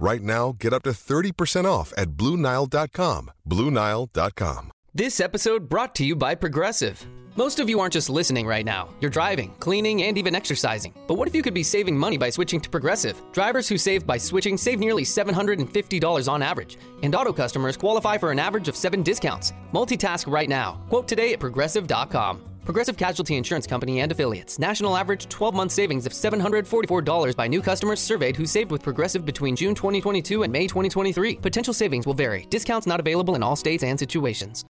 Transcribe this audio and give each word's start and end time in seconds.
Right 0.00 0.22
now, 0.22 0.56
get 0.58 0.72
up 0.72 0.82
to 0.84 0.90
30% 0.90 1.66
off 1.66 1.92
at 1.98 2.12
BlueNile.com. 2.12 3.30
BlueNile.com. 3.46 4.72
This 4.94 5.20
episode 5.20 5.68
brought 5.68 5.94
to 5.96 6.04
you 6.04 6.16
by 6.16 6.34
Progressive. 6.34 7.06
Most 7.36 7.60
of 7.60 7.68
you 7.68 7.78
aren't 7.78 7.92
just 7.92 8.08
listening 8.08 8.46
right 8.46 8.64
now. 8.64 8.88
You're 9.00 9.10
driving, 9.10 9.54
cleaning, 9.60 10.02
and 10.04 10.16
even 10.16 10.34
exercising. 10.34 10.94
But 11.06 11.14
what 11.14 11.28
if 11.28 11.34
you 11.34 11.42
could 11.42 11.54
be 11.54 11.62
saving 11.62 11.96
money 11.96 12.16
by 12.16 12.30
switching 12.30 12.60
to 12.62 12.70
Progressive? 12.70 13.20
Drivers 13.32 13.68
who 13.68 13.76
save 13.76 14.06
by 14.06 14.16
switching 14.16 14.56
save 14.56 14.80
nearly 14.80 15.04
$750 15.04 16.28
on 16.32 16.42
average. 16.42 16.78
And 17.02 17.14
auto 17.14 17.32
customers 17.32 17.76
qualify 17.76 18.16
for 18.16 18.32
an 18.32 18.38
average 18.38 18.68
of 18.68 18.76
seven 18.76 19.02
discounts. 19.02 19.52
Multitask 19.72 20.30
right 20.30 20.48
now. 20.48 20.80
Quote 20.88 21.08
today 21.08 21.34
at 21.34 21.40
progressive.com. 21.40 22.49
Progressive 22.64 22.96
Casualty 22.96 23.36
Insurance 23.36 23.66
Company 23.66 24.00
and 24.00 24.12
affiliates. 24.12 24.58
National 24.58 24.96
average 24.96 25.28
12 25.28 25.54
month 25.54 25.72
savings 25.72 26.06
of 26.06 26.12
$744 26.12 27.34
by 27.36 27.48
new 27.48 27.62
customers 27.62 28.00
surveyed 28.00 28.36
who 28.36 28.46
saved 28.46 28.70
with 28.70 28.82
Progressive 28.82 29.24
between 29.24 29.56
June 29.56 29.74
2022 29.74 30.42
and 30.42 30.52
May 30.52 30.66
2023. 30.66 31.36
Potential 31.36 31.74
savings 31.74 32.06
will 32.06 32.14
vary. 32.14 32.46
Discounts 32.50 32.86
not 32.86 33.00
available 33.00 33.34
in 33.34 33.42
all 33.42 33.56
states 33.56 33.82
and 33.82 33.98
situations. 33.98 34.64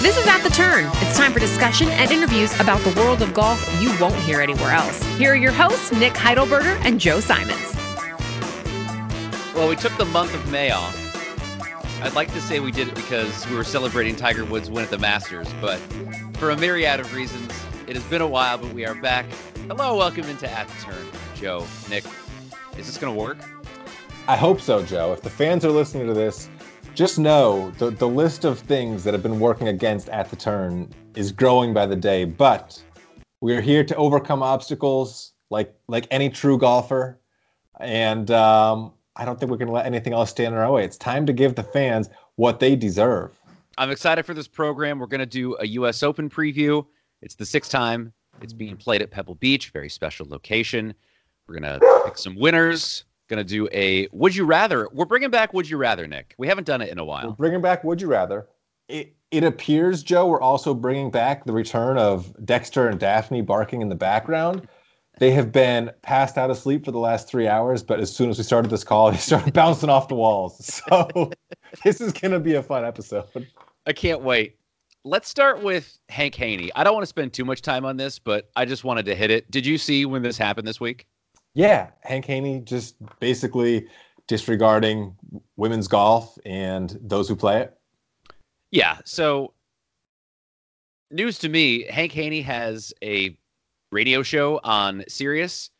This 0.00 0.18
is 0.18 0.26
At 0.26 0.42
the 0.42 0.50
Turn. 0.50 0.90
It's 0.96 1.16
time 1.16 1.32
for 1.32 1.40
discussion 1.40 1.88
and 1.88 2.10
interviews 2.10 2.58
about 2.60 2.80
the 2.82 2.92
world 3.00 3.22
of 3.22 3.32
golf 3.34 3.60
you 3.80 3.94
won't 4.00 4.16
hear 4.16 4.40
anywhere 4.40 4.72
else. 4.72 5.02
Here 5.16 5.32
are 5.32 5.36
your 5.36 5.52
hosts, 5.52 5.92
Nick 5.92 6.12
Heidelberger 6.12 6.80
and 6.84 7.00
Joe 7.00 7.20
Simons. 7.20 7.71
Well, 9.54 9.68
we 9.68 9.76
took 9.76 9.94
the 9.98 10.06
month 10.06 10.34
of 10.34 10.50
May 10.50 10.70
off. 10.70 10.96
I'd 12.02 12.14
like 12.14 12.32
to 12.32 12.40
say 12.40 12.58
we 12.58 12.72
did 12.72 12.88
it 12.88 12.94
because 12.94 13.46
we 13.48 13.54
were 13.54 13.64
celebrating 13.64 14.16
Tiger 14.16 14.46
Woods' 14.46 14.70
win 14.70 14.82
at 14.82 14.90
the 14.90 14.96
Masters, 14.96 15.46
but 15.60 15.78
for 16.38 16.50
a 16.50 16.56
myriad 16.56 17.00
of 17.00 17.12
reasons, 17.12 17.52
it 17.86 17.94
has 17.94 18.04
been 18.04 18.22
a 18.22 18.26
while, 18.26 18.56
but 18.56 18.72
we 18.72 18.86
are 18.86 18.94
back. 18.94 19.26
Hello, 19.68 19.94
welcome 19.94 20.24
into 20.24 20.50
At 20.50 20.68
the 20.68 20.82
Turn. 20.84 21.06
Joe, 21.34 21.66
Nick, 21.90 22.04
is 22.78 22.86
this 22.86 22.96
going 22.96 23.14
to 23.14 23.20
work? 23.20 23.36
I 24.26 24.38
hope 24.38 24.58
so, 24.58 24.82
Joe. 24.82 25.12
If 25.12 25.20
the 25.20 25.28
fans 25.28 25.66
are 25.66 25.70
listening 25.70 26.06
to 26.06 26.14
this, 26.14 26.48
just 26.94 27.18
know 27.18 27.72
the, 27.72 27.90
the 27.90 28.08
list 28.08 28.46
of 28.46 28.58
things 28.58 29.04
that 29.04 29.12
have 29.12 29.22
been 29.22 29.38
working 29.38 29.68
against 29.68 30.08
at 30.08 30.30
the 30.30 30.36
turn 30.36 30.88
is 31.14 31.30
growing 31.30 31.74
by 31.74 31.84
the 31.84 31.96
day. 31.96 32.24
But 32.24 32.82
we 33.42 33.54
are 33.54 33.60
here 33.60 33.84
to 33.84 33.96
overcome 33.96 34.42
obstacles 34.42 35.34
like 35.50 35.74
like 35.88 36.06
any 36.10 36.30
true 36.30 36.56
golfer, 36.56 37.20
and 37.78 38.30
um, 38.30 38.92
I 39.16 39.24
don't 39.24 39.38
think 39.38 39.50
we're 39.50 39.58
going 39.58 39.68
to 39.68 39.74
let 39.74 39.86
anything 39.86 40.12
else 40.12 40.30
stand 40.30 40.54
in 40.54 40.60
our 40.60 40.72
way. 40.72 40.84
It's 40.84 40.96
time 40.96 41.26
to 41.26 41.32
give 41.32 41.54
the 41.54 41.62
fans 41.62 42.08
what 42.36 42.60
they 42.60 42.76
deserve. 42.76 43.38
I'm 43.78 43.90
excited 43.90 44.24
for 44.24 44.34
this 44.34 44.48
program. 44.48 44.98
We're 44.98 45.06
going 45.06 45.20
to 45.20 45.26
do 45.26 45.56
a 45.60 45.66
U.S. 45.66 46.02
Open 46.02 46.28
preview. 46.28 46.86
It's 47.20 47.34
the 47.34 47.46
sixth 47.46 47.70
time 47.70 48.12
it's 48.40 48.52
being 48.52 48.76
played 48.76 49.02
at 49.02 49.10
Pebble 49.10 49.34
Beach, 49.36 49.70
very 49.70 49.88
special 49.88 50.26
location. 50.28 50.94
We're 51.46 51.60
going 51.60 51.80
to 51.80 52.02
pick 52.04 52.18
some 52.18 52.36
winners 52.36 53.04
going 53.32 53.44
to 53.44 53.48
do 53.48 53.68
a 53.72 54.08
Would 54.12 54.36
You 54.36 54.44
Rather. 54.44 54.88
We're 54.92 55.06
bringing 55.06 55.30
back 55.30 55.54
Would 55.54 55.68
You 55.68 55.78
Rather, 55.78 56.06
Nick. 56.06 56.34
We 56.38 56.46
haven't 56.46 56.66
done 56.66 56.82
it 56.82 56.90
in 56.90 56.98
a 56.98 57.04
while. 57.04 57.28
We're 57.28 57.34
bringing 57.34 57.62
back 57.62 57.82
Would 57.82 58.00
You 58.00 58.08
Rather. 58.08 58.46
It, 58.88 59.14
it 59.30 59.42
appears, 59.42 60.02
Joe, 60.02 60.26
we're 60.26 60.40
also 60.40 60.74
bringing 60.74 61.10
back 61.10 61.44
the 61.44 61.52
return 61.52 61.96
of 61.96 62.34
Dexter 62.44 62.88
and 62.88 63.00
Daphne 63.00 63.40
barking 63.40 63.80
in 63.80 63.88
the 63.88 63.94
background. 63.94 64.68
They 65.18 65.30
have 65.32 65.52
been 65.52 65.90
passed 66.02 66.38
out 66.38 66.50
of 66.50 66.56
sleep 66.56 66.84
for 66.84 66.90
the 66.90 66.98
last 66.98 67.28
three 67.28 67.46
hours, 67.46 67.82
but 67.82 68.00
as 68.00 68.14
soon 68.14 68.30
as 68.30 68.38
we 68.38 68.44
started 68.44 68.70
this 68.70 68.84
call, 68.84 69.10
they 69.12 69.18
started 69.18 69.52
bouncing 69.52 69.90
off 69.90 70.08
the 70.08 70.14
walls. 70.14 70.82
So 70.88 71.30
this 71.84 72.00
is 72.00 72.12
going 72.12 72.32
to 72.32 72.40
be 72.40 72.54
a 72.54 72.62
fun 72.62 72.84
episode. 72.84 73.46
I 73.86 73.92
can't 73.92 74.22
wait. 74.22 74.56
Let's 75.04 75.28
start 75.28 75.62
with 75.62 75.98
Hank 76.08 76.34
Haney. 76.36 76.70
I 76.74 76.84
don't 76.84 76.94
want 76.94 77.02
to 77.02 77.08
spend 77.08 77.32
too 77.32 77.44
much 77.44 77.60
time 77.60 77.84
on 77.84 77.96
this, 77.96 78.18
but 78.18 78.50
I 78.54 78.64
just 78.64 78.84
wanted 78.84 79.04
to 79.06 79.14
hit 79.14 79.30
it. 79.30 79.50
Did 79.50 79.66
you 79.66 79.76
see 79.76 80.06
when 80.06 80.22
this 80.22 80.38
happened 80.38 80.66
this 80.66 80.80
week? 80.80 81.06
Yeah, 81.54 81.90
Hank 82.02 82.24
Haney 82.26 82.60
just 82.60 82.96
basically 83.18 83.88
disregarding 84.28 85.16
women's 85.56 85.88
golf 85.88 86.38
and 86.46 86.96
those 87.02 87.28
who 87.28 87.36
play 87.36 87.62
it. 87.62 87.76
Yeah. 88.70 88.98
So, 89.04 89.52
news 91.10 91.38
to 91.40 91.48
me 91.48 91.84
Hank 91.84 92.12
Haney 92.12 92.40
has 92.42 92.92
a 93.02 93.36
radio 93.92 94.22
show 94.22 94.60
on 94.64 95.04
Sirius, 95.08 95.70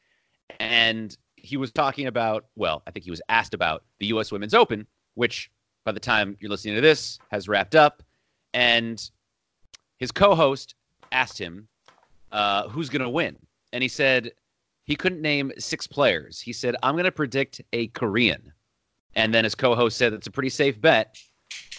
and 0.60 1.16
he 1.36 1.56
was 1.56 1.72
talking 1.72 2.06
about, 2.06 2.46
well, 2.54 2.82
I 2.86 2.92
think 2.92 3.04
he 3.04 3.10
was 3.10 3.22
asked 3.28 3.54
about 3.54 3.82
the 3.98 4.06
U.S. 4.06 4.30
Women's 4.30 4.54
Open, 4.54 4.86
which 5.14 5.50
by 5.84 5.90
the 5.92 6.00
time 6.00 6.36
you're 6.38 6.50
listening 6.50 6.76
to 6.76 6.80
this 6.80 7.18
has 7.30 7.48
wrapped 7.48 7.74
up. 7.74 8.02
And 8.54 9.02
his 9.98 10.12
co 10.12 10.34
host 10.34 10.76
asked 11.10 11.38
him, 11.38 11.66
uh, 12.30 12.68
who's 12.68 12.88
going 12.88 13.02
to 13.02 13.08
win? 13.08 13.36
And 13.72 13.82
he 13.82 13.88
said, 13.88 14.32
he 14.84 14.96
couldn't 14.96 15.22
name 15.22 15.52
six 15.58 15.86
players. 15.86 16.40
He 16.40 16.52
said, 16.52 16.76
I'm 16.82 16.94
going 16.94 17.04
to 17.04 17.12
predict 17.12 17.60
a 17.72 17.88
Korean. 17.88 18.52
And 19.14 19.32
then 19.32 19.44
his 19.44 19.54
co-host 19.54 19.96
said, 19.96 20.12
that's 20.12 20.26
a 20.26 20.30
pretty 20.30 20.48
safe 20.48 20.80
bet. 20.80 21.18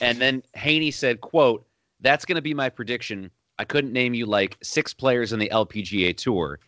And 0.01 0.19
then 0.19 0.43
Haney 0.53 0.91
said, 0.91 1.21
quote, 1.21 1.65
that's 2.01 2.25
going 2.25 2.35
to 2.35 2.41
be 2.41 2.53
my 2.53 2.69
prediction. 2.69 3.31
I 3.59 3.65
couldn't 3.65 3.93
name 3.93 4.13
you 4.13 4.25
like 4.25 4.57
six 4.63 4.93
players 4.93 5.33
in 5.33 5.39
the 5.39 5.49
LPGA 5.49 6.15
tour. 6.15 6.59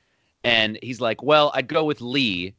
And 0.43 0.77
he's 0.83 1.01
like, 1.01 1.23
well, 1.23 1.51
I'd 1.53 1.67
go 1.67 1.83
with 1.83 2.01
Lee. 2.01 2.55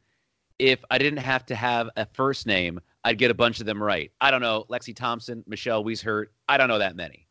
If 0.59 0.83
I 0.89 0.97
didn't 0.97 1.19
have 1.19 1.45
to 1.47 1.55
have 1.55 1.89
a 1.95 2.05
first 2.05 2.45
name, 2.45 2.79
I'd 3.03 3.17
get 3.17 3.31
a 3.31 3.35
bunch 3.35 3.59
of 3.59 3.65
them 3.65 3.81
right. 3.81 4.11
I 4.19 4.31
don't 4.31 4.41
know, 4.41 4.65
Lexi 4.69 4.95
Thompson, 4.95 5.43
Michelle 5.47 5.83
Wieshert. 5.83 6.25
I 6.49 6.57
don't 6.57 6.67
know 6.67 6.79
that 6.79 6.95
many. 6.95 7.27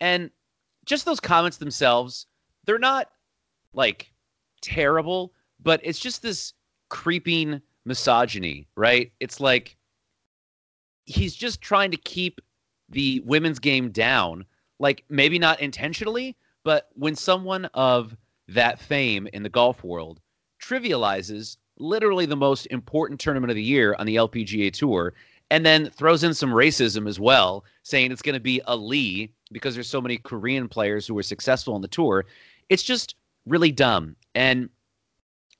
And 0.00 0.30
just 0.86 1.04
those 1.04 1.20
comments 1.20 1.58
themselves, 1.58 2.26
they're 2.64 2.78
not 2.78 3.10
like 3.74 4.12
terrible, 4.62 5.34
but 5.62 5.80
it's 5.82 5.98
just 5.98 6.22
this 6.22 6.54
creeping 6.88 7.60
misogyny, 7.84 8.66
right? 8.76 9.12
It's 9.20 9.40
like 9.40 9.76
he's 11.04 11.34
just 11.34 11.60
trying 11.60 11.90
to 11.90 11.96
keep 11.96 12.40
the 12.88 13.20
women's 13.26 13.58
game 13.58 13.90
down, 13.90 14.44
like 14.78 15.04
maybe 15.08 15.38
not 15.38 15.60
intentionally, 15.60 16.36
but 16.64 16.88
when 16.94 17.14
someone 17.14 17.66
of 17.74 18.16
that 18.48 18.80
fame 18.80 19.28
in 19.32 19.42
the 19.42 19.48
golf 19.48 19.84
world 19.84 20.20
trivializes 20.62 21.56
literally 21.78 22.26
the 22.26 22.36
most 22.36 22.66
important 22.66 23.20
tournament 23.20 23.50
of 23.50 23.56
the 23.56 23.62
year 23.62 23.94
on 23.98 24.06
the 24.06 24.16
LPGA 24.16 24.72
tour 24.72 25.14
and 25.50 25.64
then 25.64 25.90
throws 25.90 26.24
in 26.24 26.34
some 26.34 26.50
racism 26.50 27.08
as 27.08 27.20
well, 27.20 27.64
saying 27.82 28.10
it's 28.10 28.22
going 28.22 28.34
to 28.34 28.40
be 28.40 28.60
a 28.66 28.76
Lee 28.76 29.30
because 29.52 29.74
there's 29.74 29.88
so 29.88 30.00
many 30.00 30.16
Korean 30.16 30.68
players 30.68 31.06
who 31.06 31.14
were 31.14 31.22
successful 31.22 31.74
on 31.74 31.82
the 31.82 31.88
tour. 31.88 32.24
It's 32.70 32.82
just 32.82 33.14
really 33.46 33.70
dumb. 33.70 34.16
And 34.34 34.70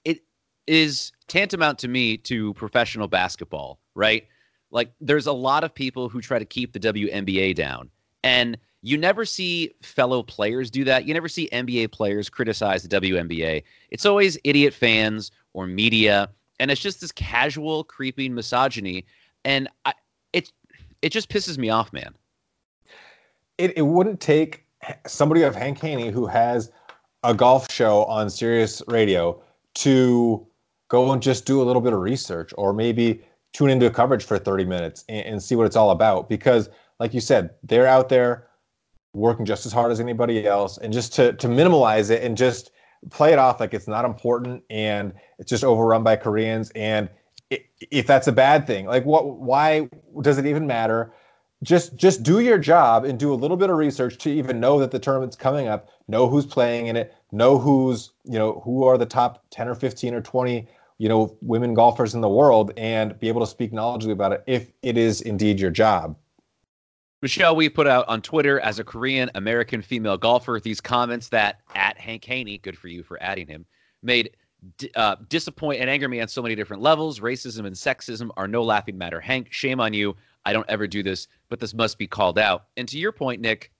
it 0.04 0.20
is 0.66 1.12
tantamount 1.28 1.78
to 1.80 1.88
me 1.88 2.16
to 2.18 2.54
professional 2.54 3.08
basketball, 3.08 3.78
right? 3.94 4.26
Like 4.70 4.90
there's 5.00 5.26
a 5.26 5.32
lot 5.32 5.64
of 5.64 5.74
people 5.74 6.08
who 6.08 6.20
try 6.20 6.38
to 6.38 6.44
keep 6.44 6.72
the 6.72 6.80
WNBA 6.80 7.54
down. 7.54 7.90
And 8.22 8.56
you 8.84 8.98
never 8.98 9.24
see 9.24 9.74
fellow 9.80 10.22
players 10.22 10.70
do 10.70 10.84
that. 10.84 11.06
You 11.06 11.14
never 11.14 11.26
see 11.26 11.48
NBA 11.52 11.90
players 11.90 12.28
criticize 12.28 12.86
the 12.86 13.00
WNBA. 13.00 13.62
It's 13.90 14.04
always 14.04 14.36
idiot 14.44 14.74
fans 14.74 15.30
or 15.54 15.66
media, 15.66 16.28
and 16.60 16.70
it's 16.70 16.82
just 16.82 17.00
this 17.00 17.10
casual, 17.10 17.84
creeping 17.84 18.34
misogyny. 18.34 19.06
And 19.42 19.70
I, 19.86 19.94
it 20.34 20.52
it 21.00 21.12
just 21.12 21.30
pisses 21.30 21.56
me 21.56 21.70
off, 21.70 21.94
man. 21.94 22.14
It 23.56 23.72
it 23.78 23.82
wouldn't 23.86 24.20
take 24.20 24.66
somebody 25.06 25.44
of 25.44 25.56
Hank 25.56 25.80
Haney 25.80 26.10
who 26.10 26.26
has 26.26 26.70
a 27.22 27.32
golf 27.32 27.72
show 27.72 28.04
on 28.04 28.28
Sirius 28.28 28.82
Radio 28.86 29.40
to 29.76 30.46
go 30.88 31.10
and 31.10 31.22
just 31.22 31.46
do 31.46 31.62
a 31.62 31.64
little 31.64 31.80
bit 31.80 31.94
of 31.94 32.00
research 32.00 32.52
or 32.58 32.74
maybe 32.74 33.22
tune 33.54 33.70
into 33.70 33.88
coverage 33.88 34.24
for 34.24 34.36
30 34.36 34.66
minutes 34.66 35.06
and, 35.08 35.24
and 35.24 35.42
see 35.42 35.56
what 35.56 35.64
it's 35.64 35.74
all 35.74 35.90
about. 35.90 36.28
Because, 36.28 36.68
like 37.00 37.14
you 37.14 37.20
said, 37.20 37.48
they're 37.62 37.86
out 37.86 38.10
there 38.10 38.46
working 39.14 39.46
just 39.46 39.64
as 39.64 39.72
hard 39.72 39.90
as 39.90 40.00
anybody 40.00 40.46
else. 40.46 40.78
And 40.78 40.92
just 40.92 41.14
to, 41.14 41.32
to 41.34 41.48
minimize 41.48 42.10
it 42.10 42.22
and 42.22 42.36
just 42.36 42.72
play 43.10 43.32
it 43.32 43.38
off 43.38 43.60
like 43.60 43.74
it's 43.74 43.88
not 43.88 44.04
important 44.04 44.62
and 44.70 45.12
it's 45.38 45.50
just 45.50 45.64
overrun 45.64 46.02
by 46.02 46.16
Koreans. 46.16 46.70
And 46.74 47.08
if 47.50 48.06
that's 48.06 48.26
a 48.26 48.32
bad 48.32 48.66
thing, 48.66 48.86
like 48.86 49.04
what, 49.04 49.38
why 49.38 49.88
does 50.20 50.38
it 50.38 50.46
even 50.46 50.66
matter? 50.66 51.12
Just, 51.62 51.96
just 51.96 52.22
do 52.22 52.40
your 52.40 52.58
job 52.58 53.04
and 53.04 53.18
do 53.18 53.32
a 53.32 53.36
little 53.36 53.56
bit 53.56 53.70
of 53.70 53.76
research 53.76 54.18
to 54.18 54.30
even 54.30 54.60
know 54.60 54.78
that 54.80 54.90
the 54.90 54.98
tournament's 54.98 55.36
coming 55.36 55.68
up, 55.68 55.88
know 56.08 56.28
who's 56.28 56.44
playing 56.44 56.88
in 56.88 56.96
it, 56.96 57.14
know 57.32 57.58
who's, 57.58 58.12
you 58.24 58.38
know, 58.38 58.60
who 58.64 58.84
are 58.84 58.98
the 58.98 59.06
top 59.06 59.44
10 59.50 59.68
or 59.68 59.74
15 59.74 60.14
or 60.14 60.20
20 60.20 60.68
you 60.98 61.08
know 61.08 61.36
women 61.40 61.74
golfers 61.74 62.14
in 62.14 62.20
the 62.20 62.28
world 62.28 62.72
and 62.76 63.18
be 63.18 63.28
able 63.28 63.40
to 63.40 63.46
speak 63.46 63.72
knowledgeably 63.72 64.12
about 64.12 64.32
it 64.32 64.44
if 64.46 64.70
it 64.82 64.96
is 64.96 65.20
indeed 65.20 65.58
your 65.58 65.70
job. 65.70 66.16
Michelle, 67.24 67.56
Wie 67.56 67.70
put 67.70 67.86
out 67.86 68.06
on 68.06 68.20
Twitter 68.20 68.60
as 68.60 68.78
a 68.78 68.84
Korean 68.84 69.30
American 69.34 69.80
female 69.80 70.18
golfer 70.18 70.60
these 70.60 70.78
comments 70.78 71.30
that 71.30 71.62
at 71.74 71.96
Hank 71.96 72.22
Haney, 72.22 72.58
good 72.58 72.76
for 72.76 72.88
you 72.88 73.02
for 73.02 73.16
adding 73.22 73.46
him, 73.46 73.64
made 74.02 74.36
uh, 74.94 75.16
disappoint 75.30 75.80
and 75.80 75.88
anger 75.88 76.06
me 76.06 76.20
on 76.20 76.28
so 76.28 76.42
many 76.42 76.54
different 76.54 76.82
levels. 76.82 77.20
Racism 77.20 77.64
and 77.64 77.74
sexism 77.74 78.28
are 78.36 78.46
no 78.46 78.62
laughing 78.62 78.98
matter. 78.98 79.20
Hank, 79.20 79.50
shame 79.50 79.80
on 79.80 79.94
you. 79.94 80.14
I 80.44 80.52
don't 80.52 80.68
ever 80.68 80.86
do 80.86 81.02
this, 81.02 81.26
but 81.48 81.60
this 81.60 81.72
must 81.72 81.96
be 81.96 82.06
called 82.06 82.38
out. 82.38 82.66
And 82.76 82.86
to 82.88 82.98
your 82.98 83.10
point, 83.10 83.40
Nick, 83.40 83.72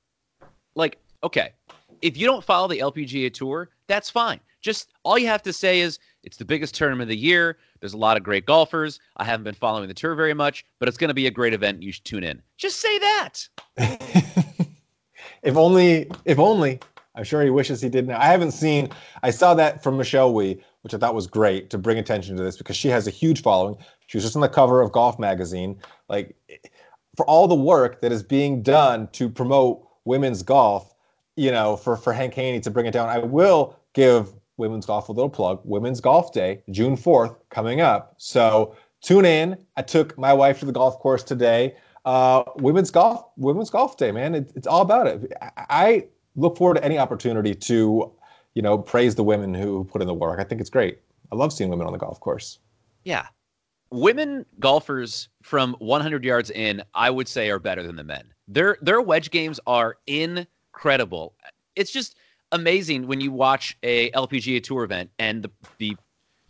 like, 0.74 0.96
okay, 1.22 1.52
if 2.00 2.16
you 2.16 2.26
don't 2.26 2.42
follow 2.42 2.66
the 2.66 2.78
LPGA 2.78 3.30
tour, 3.30 3.68
that's 3.88 4.08
fine. 4.08 4.40
Just 4.62 4.88
all 5.02 5.18
you 5.18 5.26
have 5.26 5.42
to 5.42 5.52
say 5.52 5.80
is 5.80 5.98
it's 6.22 6.38
the 6.38 6.46
biggest 6.46 6.74
tournament 6.74 7.02
of 7.02 7.08
the 7.10 7.18
year. 7.18 7.58
There's 7.84 7.92
a 7.92 7.98
lot 7.98 8.16
of 8.16 8.22
great 8.22 8.46
golfers. 8.46 8.98
I 9.18 9.24
haven't 9.24 9.44
been 9.44 9.54
following 9.54 9.88
the 9.88 9.92
tour 9.92 10.14
very 10.14 10.32
much, 10.32 10.64
but 10.78 10.88
it's 10.88 10.96
going 10.96 11.08
to 11.08 11.14
be 11.14 11.26
a 11.26 11.30
great 11.30 11.52
event. 11.52 11.82
You 11.82 11.92
should 11.92 12.06
tune 12.06 12.24
in. 12.24 12.40
Just 12.56 12.80
say 12.80 12.98
that. 12.98 13.46
if 15.42 15.54
only, 15.54 16.10
if 16.24 16.38
only. 16.38 16.80
I'm 17.14 17.24
sure 17.24 17.42
he 17.42 17.50
wishes 17.50 17.82
he 17.82 17.90
did 17.90 18.06
now. 18.06 18.18
I 18.18 18.24
haven't 18.24 18.52
seen. 18.52 18.88
I 19.22 19.28
saw 19.28 19.52
that 19.56 19.82
from 19.82 19.98
Michelle 19.98 20.32
Wie, 20.32 20.64
which 20.80 20.94
I 20.94 20.96
thought 20.96 21.14
was 21.14 21.26
great 21.26 21.68
to 21.68 21.76
bring 21.76 21.98
attention 21.98 22.38
to 22.38 22.42
this 22.42 22.56
because 22.56 22.74
she 22.74 22.88
has 22.88 23.06
a 23.06 23.10
huge 23.10 23.42
following. 23.42 23.76
She 24.06 24.16
was 24.16 24.24
just 24.24 24.34
on 24.34 24.40
the 24.40 24.48
cover 24.48 24.80
of 24.80 24.90
Golf 24.90 25.18
Magazine. 25.18 25.78
Like, 26.08 26.34
for 27.18 27.26
all 27.26 27.46
the 27.46 27.54
work 27.54 28.00
that 28.00 28.12
is 28.12 28.22
being 28.22 28.62
done 28.62 29.08
to 29.08 29.28
promote 29.28 29.86
women's 30.06 30.42
golf, 30.42 30.94
you 31.36 31.52
know, 31.52 31.76
for 31.76 31.98
for 31.98 32.14
Hank 32.14 32.32
Haney 32.32 32.60
to 32.60 32.70
bring 32.70 32.86
it 32.86 32.92
down, 32.92 33.10
I 33.10 33.18
will 33.18 33.78
give 33.92 34.32
women's 34.56 34.86
golf 34.86 35.08
a 35.08 35.12
little 35.12 35.30
plug. 35.30 35.60
Women's 35.64 36.00
Golf 36.00 36.32
Day, 36.32 36.62
June 36.70 36.96
4th, 36.96 37.36
coming 37.50 37.80
up. 37.80 38.14
So 38.18 38.76
tune 39.02 39.24
in. 39.24 39.56
I 39.76 39.82
took 39.82 40.16
my 40.18 40.32
wife 40.32 40.60
to 40.60 40.66
the 40.66 40.72
golf 40.72 40.98
course 40.98 41.22
today. 41.22 41.76
Uh, 42.04 42.44
women's 42.56 42.90
golf, 42.90 43.24
women's 43.36 43.70
golf 43.70 43.96
day, 43.96 44.12
man. 44.12 44.34
It, 44.34 44.52
it's 44.54 44.66
all 44.66 44.82
about 44.82 45.06
it. 45.06 45.32
I, 45.56 46.06
look 46.36 46.56
forward 46.56 46.74
to 46.74 46.84
any 46.84 46.98
opportunity 46.98 47.54
to, 47.54 48.12
you 48.54 48.62
know, 48.62 48.78
praise 48.78 49.14
the 49.14 49.24
women 49.24 49.54
who 49.54 49.84
put 49.84 50.02
in 50.02 50.08
the 50.08 50.14
work. 50.14 50.40
I 50.40 50.44
think 50.44 50.60
it's 50.60 50.70
great. 50.70 50.98
I 51.32 51.36
love 51.36 51.52
seeing 51.52 51.70
women 51.70 51.86
on 51.86 51.92
the 51.92 51.98
golf 51.98 52.20
course. 52.20 52.58
Yeah. 53.04 53.26
Women 53.90 54.44
golfers 54.58 55.28
from 55.42 55.76
100 55.78 56.24
yards 56.24 56.50
in, 56.50 56.82
I 56.94 57.10
would 57.10 57.28
say, 57.28 57.50
are 57.50 57.58
better 57.58 57.82
than 57.82 57.96
the 57.96 58.04
men. 58.04 58.32
Their 58.48 58.76
their 58.82 59.00
wedge 59.00 59.30
games 59.30 59.60
are 59.66 59.96
incredible. 60.06 61.34
It's 61.76 61.92
just 61.92 62.16
amazing 62.52 63.06
when 63.06 63.20
you 63.20 63.32
watch 63.32 63.76
a 63.82 64.10
LPGA 64.12 64.62
Tour 64.62 64.84
event 64.84 65.10
and 65.18 65.42
the 65.42 65.50
the 65.78 65.96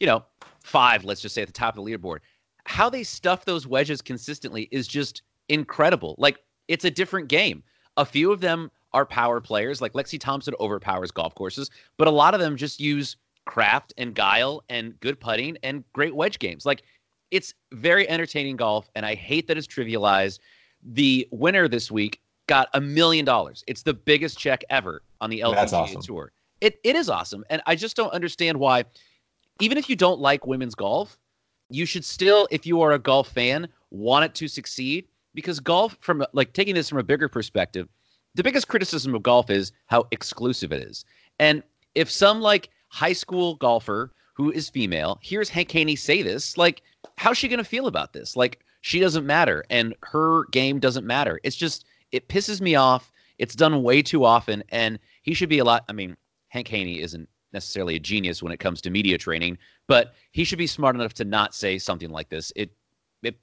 you 0.00 0.06
know 0.06 0.24
five, 0.62 1.04
let's 1.04 1.20
just 1.20 1.34
say 1.34 1.42
at 1.42 1.48
the 1.48 1.52
top 1.52 1.76
of 1.76 1.84
the 1.84 1.90
leaderboard, 1.90 2.18
how 2.66 2.88
they 2.88 3.02
stuff 3.02 3.44
those 3.44 3.66
wedges 3.66 4.00
consistently 4.00 4.68
is 4.72 4.88
just 4.88 5.22
incredible. 5.48 6.14
Like 6.18 6.38
it's 6.68 6.84
a 6.84 6.90
different 6.90 7.28
game. 7.28 7.62
A 7.96 8.04
few 8.04 8.32
of 8.32 8.40
them 8.40 8.70
are 8.92 9.04
power 9.04 9.40
players, 9.40 9.80
like 9.80 9.92
Lexi 9.92 10.18
Thompson 10.18 10.54
overpowers 10.60 11.10
golf 11.10 11.34
courses, 11.34 11.70
but 11.96 12.08
a 12.08 12.10
lot 12.10 12.34
of 12.34 12.40
them 12.40 12.56
just 12.56 12.80
use 12.80 13.16
craft 13.44 13.92
and 13.98 14.14
guile 14.14 14.62
and 14.68 14.98
good 15.00 15.20
putting 15.20 15.56
and 15.62 15.84
great 15.92 16.14
wedge 16.14 16.38
games. 16.38 16.64
Like 16.64 16.82
it's 17.30 17.54
very 17.72 18.08
entertaining 18.08 18.56
golf, 18.56 18.88
and 18.94 19.04
I 19.04 19.14
hate 19.14 19.46
that 19.48 19.58
it's 19.58 19.66
trivialized. 19.66 20.38
The 20.82 21.28
winner 21.30 21.68
this 21.68 21.90
week 21.90 22.20
got 22.46 22.68
a 22.74 22.80
million 22.80 23.24
dollars. 23.24 23.64
It's 23.66 23.82
the 23.82 23.94
biggest 23.94 24.38
check 24.38 24.62
ever 24.70 25.02
on 25.24 25.30
the 25.30 25.40
LPGA 25.40 25.72
awesome. 25.72 26.02
tour. 26.02 26.32
It 26.60 26.78
it 26.84 26.94
is 26.94 27.08
awesome, 27.08 27.44
and 27.50 27.62
I 27.66 27.74
just 27.74 27.96
don't 27.96 28.12
understand 28.12 28.58
why. 28.58 28.84
Even 29.60 29.78
if 29.78 29.88
you 29.88 29.96
don't 29.96 30.20
like 30.20 30.46
women's 30.46 30.74
golf, 30.74 31.16
you 31.70 31.86
should 31.86 32.04
still, 32.04 32.48
if 32.50 32.66
you 32.66 32.82
are 32.82 32.92
a 32.92 32.98
golf 32.98 33.28
fan, 33.28 33.68
want 33.90 34.24
it 34.24 34.34
to 34.34 34.48
succeed 34.48 35.06
because 35.32 35.60
golf, 35.60 35.96
from 36.00 36.24
like 36.32 36.52
taking 36.52 36.74
this 36.74 36.88
from 36.88 36.98
a 36.98 37.04
bigger 37.04 37.28
perspective, 37.28 37.88
the 38.34 38.42
biggest 38.42 38.68
criticism 38.68 39.14
of 39.14 39.22
golf 39.22 39.50
is 39.50 39.72
how 39.86 40.06
exclusive 40.10 40.72
it 40.72 40.82
is. 40.82 41.04
And 41.38 41.62
if 41.94 42.10
some 42.10 42.40
like 42.40 42.70
high 42.88 43.12
school 43.12 43.54
golfer 43.56 44.12
who 44.34 44.50
is 44.50 44.68
female 44.68 45.18
hears 45.22 45.48
Hank 45.48 45.70
Haney 45.70 45.96
say 45.96 46.22
this, 46.22 46.58
like, 46.58 46.82
how's 47.16 47.38
she 47.38 47.48
going 47.48 47.58
to 47.58 47.64
feel 47.64 47.86
about 47.86 48.12
this? 48.12 48.36
Like, 48.36 48.60
she 48.80 49.00
doesn't 49.00 49.24
matter 49.24 49.64
and 49.70 49.94
her 50.02 50.44
game 50.50 50.78
doesn't 50.80 51.06
matter. 51.06 51.40
It's 51.44 51.56
just, 51.56 51.86
it 52.12 52.28
pisses 52.28 52.60
me 52.60 52.74
off. 52.74 53.10
It's 53.38 53.54
done 53.54 53.82
way 53.82 54.02
too 54.02 54.24
often. 54.24 54.62
And 54.68 54.98
he 55.22 55.34
should 55.34 55.48
be 55.48 55.58
a 55.58 55.64
lot. 55.64 55.84
I 55.88 55.92
mean, 55.92 56.16
Hank 56.48 56.68
Haney 56.68 57.00
isn't 57.00 57.28
necessarily 57.52 57.96
a 57.96 58.00
genius 58.00 58.42
when 58.42 58.52
it 58.52 58.58
comes 58.58 58.80
to 58.82 58.90
media 58.90 59.16
training, 59.16 59.58
but 59.86 60.14
he 60.32 60.44
should 60.44 60.58
be 60.58 60.66
smart 60.66 60.94
enough 60.96 61.14
to 61.14 61.24
not 61.24 61.54
say 61.54 61.78
something 61.78 62.10
like 62.10 62.28
this. 62.28 62.52
It, 62.56 62.70
it, 63.22 63.36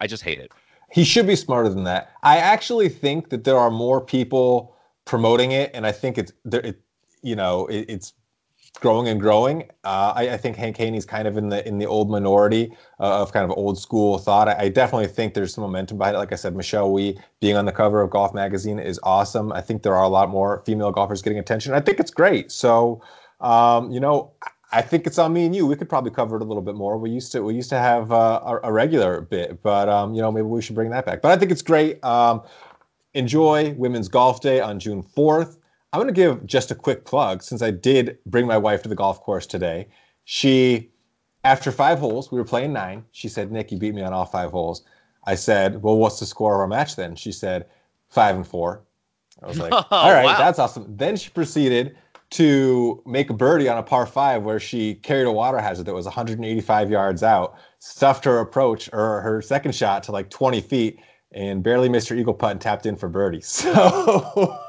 I 0.00 0.06
just 0.06 0.22
hate 0.22 0.38
it. 0.38 0.52
He 0.92 1.04
should 1.04 1.26
be 1.26 1.36
smarter 1.36 1.68
than 1.68 1.84
that. 1.84 2.12
I 2.22 2.36
actually 2.36 2.88
think 2.88 3.30
that 3.30 3.44
there 3.44 3.58
are 3.58 3.70
more 3.70 4.00
people 4.00 4.76
promoting 5.04 5.52
it, 5.52 5.70
and 5.74 5.86
I 5.86 5.92
think 5.92 6.16
it's 6.18 6.32
there. 6.44 6.60
It, 6.60 6.80
you 7.22 7.34
know, 7.34 7.66
it, 7.66 7.86
it's 7.88 8.12
growing 8.80 9.08
and 9.08 9.20
growing. 9.20 9.62
Uh, 9.84 10.12
I, 10.14 10.30
I, 10.30 10.36
think 10.36 10.56
Hank 10.56 10.76
Haney's 10.76 11.06
kind 11.06 11.26
of 11.26 11.36
in 11.36 11.48
the 11.48 11.66
in 11.66 11.78
the 11.78 11.86
old 11.86 12.10
minority 12.10 12.76
uh, 13.00 13.22
of 13.22 13.32
kind 13.32 13.50
of 13.50 13.56
old 13.56 13.78
school 13.78 14.18
thought. 14.18 14.48
I, 14.48 14.56
I, 14.58 14.68
definitely 14.68 15.08
think 15.08 15.34
there's 15.34 15.54
some 15.54 15.62
momentum 15.62 15.98
behind 15.98 16.16
it. 16.16 16.18
Like 16.18 16.32
I 16.32 16.36
said, 16.36 16.54
Michelle 16.54 16.92
Wie 16.92 17.18
being 17.40 17.56
on 17.56 17.64
the 17.64 17.72
cover 17.72 18.00
of 18.00 18.10
Golf 18.10 18.34
Magazine 18.34 18.78
is 18.78 19.00
awesome. 19.02 19.52
I 19.52 19.60
think 19.60 19.82
there 19.82 19.94
are 19.94 20.04
a 20.04 20.08
lot 20.08 20.28
more 20.28 20.62
female 20.66 20.90
golfers 20.90 21.22
getting 21.22 21.38
attention. 21.38 21.74
I 21.74 21.80
think 21.80 22.00
it's 22.00 22.10
great. 22.10 22.52
So, 22.52 23.02
um, 23.40 23.90
you 23.90 24.00
know. 24.00 24.32
I 24.72 24.82
think 24.82 25.06
it's 25.06 25.16
on 25.16 25.32
me 25.32 25.46
and 25.46 25.54
you. 25.54 25.64
We 25.64 25.76
could 25.76 25.88
probably 25.88 26.10
cover 26.10 26.36
it 26.36 26.42
a 26.42 26.44
little 26.44 26.62
bit 26.62 26.74
more. 26.74 26.98
We 26.98 27.08
used 27.08 27.30
to 27.32 27.42
we 27.42 27.54
used 27.54 27.70
to 27.70 27.78
have 27.78 28.10
uh, 28.10 28.40
a, 28.44 28.68
a, 28.68 28.72
regular 28.72 29.20
bit, 29.20 29.62
but 29.62 29.88
um, 29.88 30.12
you 30.12 30.20
know 30.20 30.32
maybe 30.32 30.48
we 30.48 30.60
should 30.60 30.74
bring 30.74 30.90
that 30.90 31.06
back. 31.06 31.22
But 31.22 31.30
I 31.30 31.36
think 31.36 31.52
it's 31.52 31.62
great. 31.62 32.02
Um, 32.04 32.42
enjoy 33.14 33.74
Women's 33.74 34.08
Golf 34.08 34.40
Day 34.40 34.60
on 34.60 34.80
June 34.80 35.02
fourth. 35.02 35.58
I'm 35.96 36.02
going 36.02 36.14
to 36.14 36.20
give 36.20 36.44
just 36.44 36.70
a 36.70 36.74
quick 36.74 37.06
plug 37.06 37.42
since 37.42 37.62
I 37.62 37.70
did 37.70 38.18
bring 38.26 38.46
my 38.46 38.58
wife 38.58 38.82
to 38.82 38.88
the 38.90 38.94
golf 38.94 39.22
course 39.22 39.46
today. 39.46 39.88
She, 40.24 40.90
after 41.42 41.72
five 41.72 41.98
holes, 41.98 42.30
we 42.30 42.38
were 42.38 42.44
playing 42.44 42.74
nine. 42.74 43.02
She 43.12 43.28
said, 43.28 43.50
Nick, 43.50 43.72
you 43.72 43.78
beat 43.78 43.94
me 43.94 44.02
on 44.02 44.12
all 44.12 44.26
five 44.26 44.50
holes. 44.50 44.82
I 45.24 45.36
said, 45.36 45.80
Well, 45.82 45.96
what's 45.96 46.20
the 46.20 46.26
score 46.26 46.52
of 46.54 46.60
our 46.60 46.66
match 46.66 46.96
then? 46.96 47.16
She 47.16 47.32
said, 47.32 47.64
Five 48.10 48.36
and 48.36 48.46
four. 48.46 48.82
I 49.42 49.46
was 49.46 49.58
like, 49.58 49.72
oh, 49.72 49.86
All 49.90 50.12
right, 50.12 50.26
wow. 50.26 50.36
that's 50.36 50.58
awesome. 50.58 50.84
Then 50.94 51.16
she 51.16 51.30
proceeded 51.30 51.96
to 52.32 53.02
make 53.06 53.30
a 53.30 53.34
birdie 53.34 53.70
on 53.70 53.78
a 53.78 53.82
par 53.82 54.04
five 54.04 54.42
where 54.42 54.60
she 54.60 54.96
carried 54.96 55.26
a 55.26 55.32
water 55.32 55.58
hazard 55.58 55.86
that 55.86 55.94
was 55.94 56.04
185 56.04 56.90
yards 56.90 57.22
out, 57.22 57.56
stuffed 57.78 58.26
her 58.26 58.40
approach 58.40 58.90
or 58.92 59.22
her 59.22 59.40
second 59.40 59.74
shot 59.74 60.02
to 60.02 60.12
like 60.12 60.28
20 60.28 60.60
feet, 60.60 61.00
and 61.32 61.62
barely 61.62 61.88
missed 61.88 62.10
her 62.10 62.16
eagle 62.16 62.34
putt 62.34 62.50
and 62.50 62.60
tapped 62.60 62.84
in 62.84 62.96
for 62.96 63.08
birdie. 63.08 63.40
So 63.46 64.60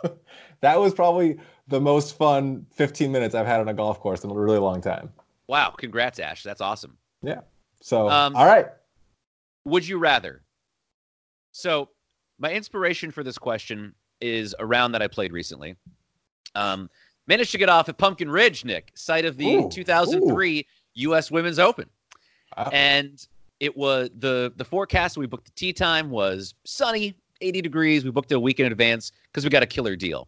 that 0.61 0.79
was 0.79 0.93
probably 0.93 1.37
the 1.67 1.79
most 1.81 2.17
fun 2.17 2.65
15 2.73 3.11
minutes 3.11 3.35
I've 3.35 3.45
had 3.45 3.59
on 3.59 3.67
a 3.67 3.73
golf 3.73 3.99
course 3.99 4.23
in 4.23 4.31
a 4.31 4.33
really 4.33 4.59
long 4.59 4.81
time. 4.81 5.11
Wow. 5.47 5.71
Congrats, 5.77 6.19
Ash. 6.19 6.43
That's 6.43 6.61
awesome. 6.61 6.97
Yeah. 7.21 7.41
So, 7.81 8.09
um, 8.09 8.35
all 8.35 8.45
right. 8.45 8.67
Would 9.65 9.87
you 9.87 9.97
rather? 9.97 10.41
So, 11.51 11.89
my 12.39 12.53
inspiration 12.53 13.11
for 13.11 13.23
this 13.23 13.37
question 13.37 13.93
is 14.21 14.55
a 14.59 14.65
round 14.65 14.93
that 14.93 15.01
I 15.01 15.07
played 15.07 15.33
recently. 15.33 15.75
Um, 16.55 16.89
managed 17.27 17.51
to 17.51 17.57
get 17.57 17.69
off 17.69 17.89
at 17.89 17.97
Pumpkin 17.97 18.29
Ridge, 18.29 18.65
Nick, 18.65 18.91
site 18.95 19.25
of 19.25 19.37
the 19.37 19.55
ooh, 19.55 19.69
2003 19.69 20.59
ooh. 20.59 20.63
U.S. 20.95 21.29
Women's 21.31 21.59
Open. 21.59 21.89
Wow. 22.55 22.69
And 22.71 23.27
it 23.59 23.75
was 23.75 24.09
the 24.19 24.53
the 24.55 24.65
forecast 24.65 25.17
we 25.17 25.25
booked 25.25 25.45
the 25.45 25.51
tee 25.51 25.73
time 25.73 26.09
was 26.09 26.53
sunny, 26.63 27.15
80 27.41 27.61
degrees. 27.61 28.05
We 28.05 28.11
booked 28.11 28.31
it 28.31 28.35
a 28.35 28.39
week 28.39 28.59
in 28.59 28.67
advance 28.67 29.11
because 29.31 29.43
we 29.43 29.49
got 29.49 29.63
a 29.63 29.67
killer 29.67 29.95
deal 29.95 30.27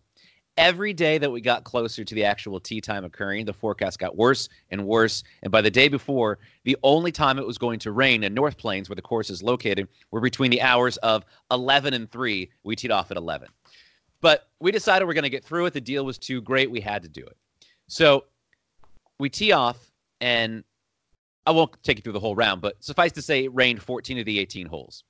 every 0.60 0.92
day 0.92 1.18
that 1.18 1.32
we 1.32 1.40
got 1.40 1.64
closer 1.64 2.04
to 2.04 2.14
the 2.14 2.26
actual 2.26 2.60
tee 2.60 2.82
time 2.82 3.06
occurring, 3.06 3.46
the 3.46 3.54
forecast 3.54 3.98
got 3.98 4.18
worse 4.18 4.50
and 4.70 4.86
worse. 4.86 5.24
And 5.42 5.52
by 5.52 5.62
the 5.62 5.72
day 5.72 5.88
before, 5.88 6.38
the 6.66 6.78
only 6.84 7.14
time 7.14 7.40
it 7.40 7.48
was 7.48 7.58
going 7.58 7.80
to 7.80 7.94
rain 7.94 8.24
in 8.24 8.34
North 8.34 8.58
Plains, 8.58 8.90
where 8.90 8.96
the 8.98 9.02
course 9.02 9.30
is 9.30 9.42
located, 9.42 9.88
were 10.12 10.20
between 10.20 10.52
the 10.52 10.62
hours 10.62 10.98
of 10.98 11.26
11 11.50 11.94
and 11.94 12.12
3. 12.12 12.52
We 12.64 12.76
teed 12.76 12.92
off 12.92 13.10
at 13.10 13.16
11. 13.16 13.48
But 14.20 14.50
we 14.60 14.72
decided 14.72 15.08
we're 15.08 15.14
going 15.14 15.24
to 15.24 15.30
get 15.30 15.46
through 15.46 15.68
it. 15.68 15.74
The 15.74 15.80
deal 15.80 16.04
was 16.04 16.18
too 16.18 16.42
great. 16.42 16.70
We 16.70 16.82
had 16.82 17.04
to 17.04 17.10
do 17.10 17.26
it. 17.26 17.38
So 17.88 18.26
we 19.18 19.30
tee 19.30 19.54
off, 19.54 19.78
and 20.20 20.66
I 21.46 21.52
won't 21.52 21.82
take 21.84 21.98
you 21.98 22.04
through 22.04 22.14
the 22.14 22.20
whole 22.20 22.36
round, 22.36 22.60
but 22.62 22.84
suffice 22.84 23.14
to 23.14 23.22
say, 23.22 23.46
it 23.46 23.56
rained 23.56 23.82
14 23.82 24.20
of 24.20 24.26
the 24.26 24.40
18 24.40 24.68
holes. 24.68 25.06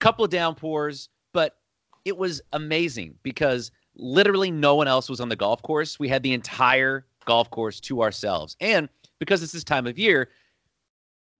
Couple 0.00 0.24
of 0.24 0.30
downpours, 0.30 1.10
but 1.34 1.58
it 2.06 2.16
was 2.16 2.40
amazing 2.54 3.14
because 3.22 3.70
literally 3.96 4.50
no 4.50 4.74
one 4.74 4.88
else 4.88 5.08
was 5.08 5.20
on 5.20 5.28
the 5.28 5.36
golf 5.36 5.62
course. 5.62 5.98
We 5.98 6.08
had 6.08 6.22
the 6.22 6.32
entire 6.32 7.06
golf 7.24 7.50
course 7.50 7.80
to 7.80 8.02
ourselves. 8.02 8.56
And 8.60 8.88
because 9.18 9.42
it's 9.42 9.52
this 9.52 9.64
time 9.64 9.86
of 9.86 9.98
year, 9.98 10.30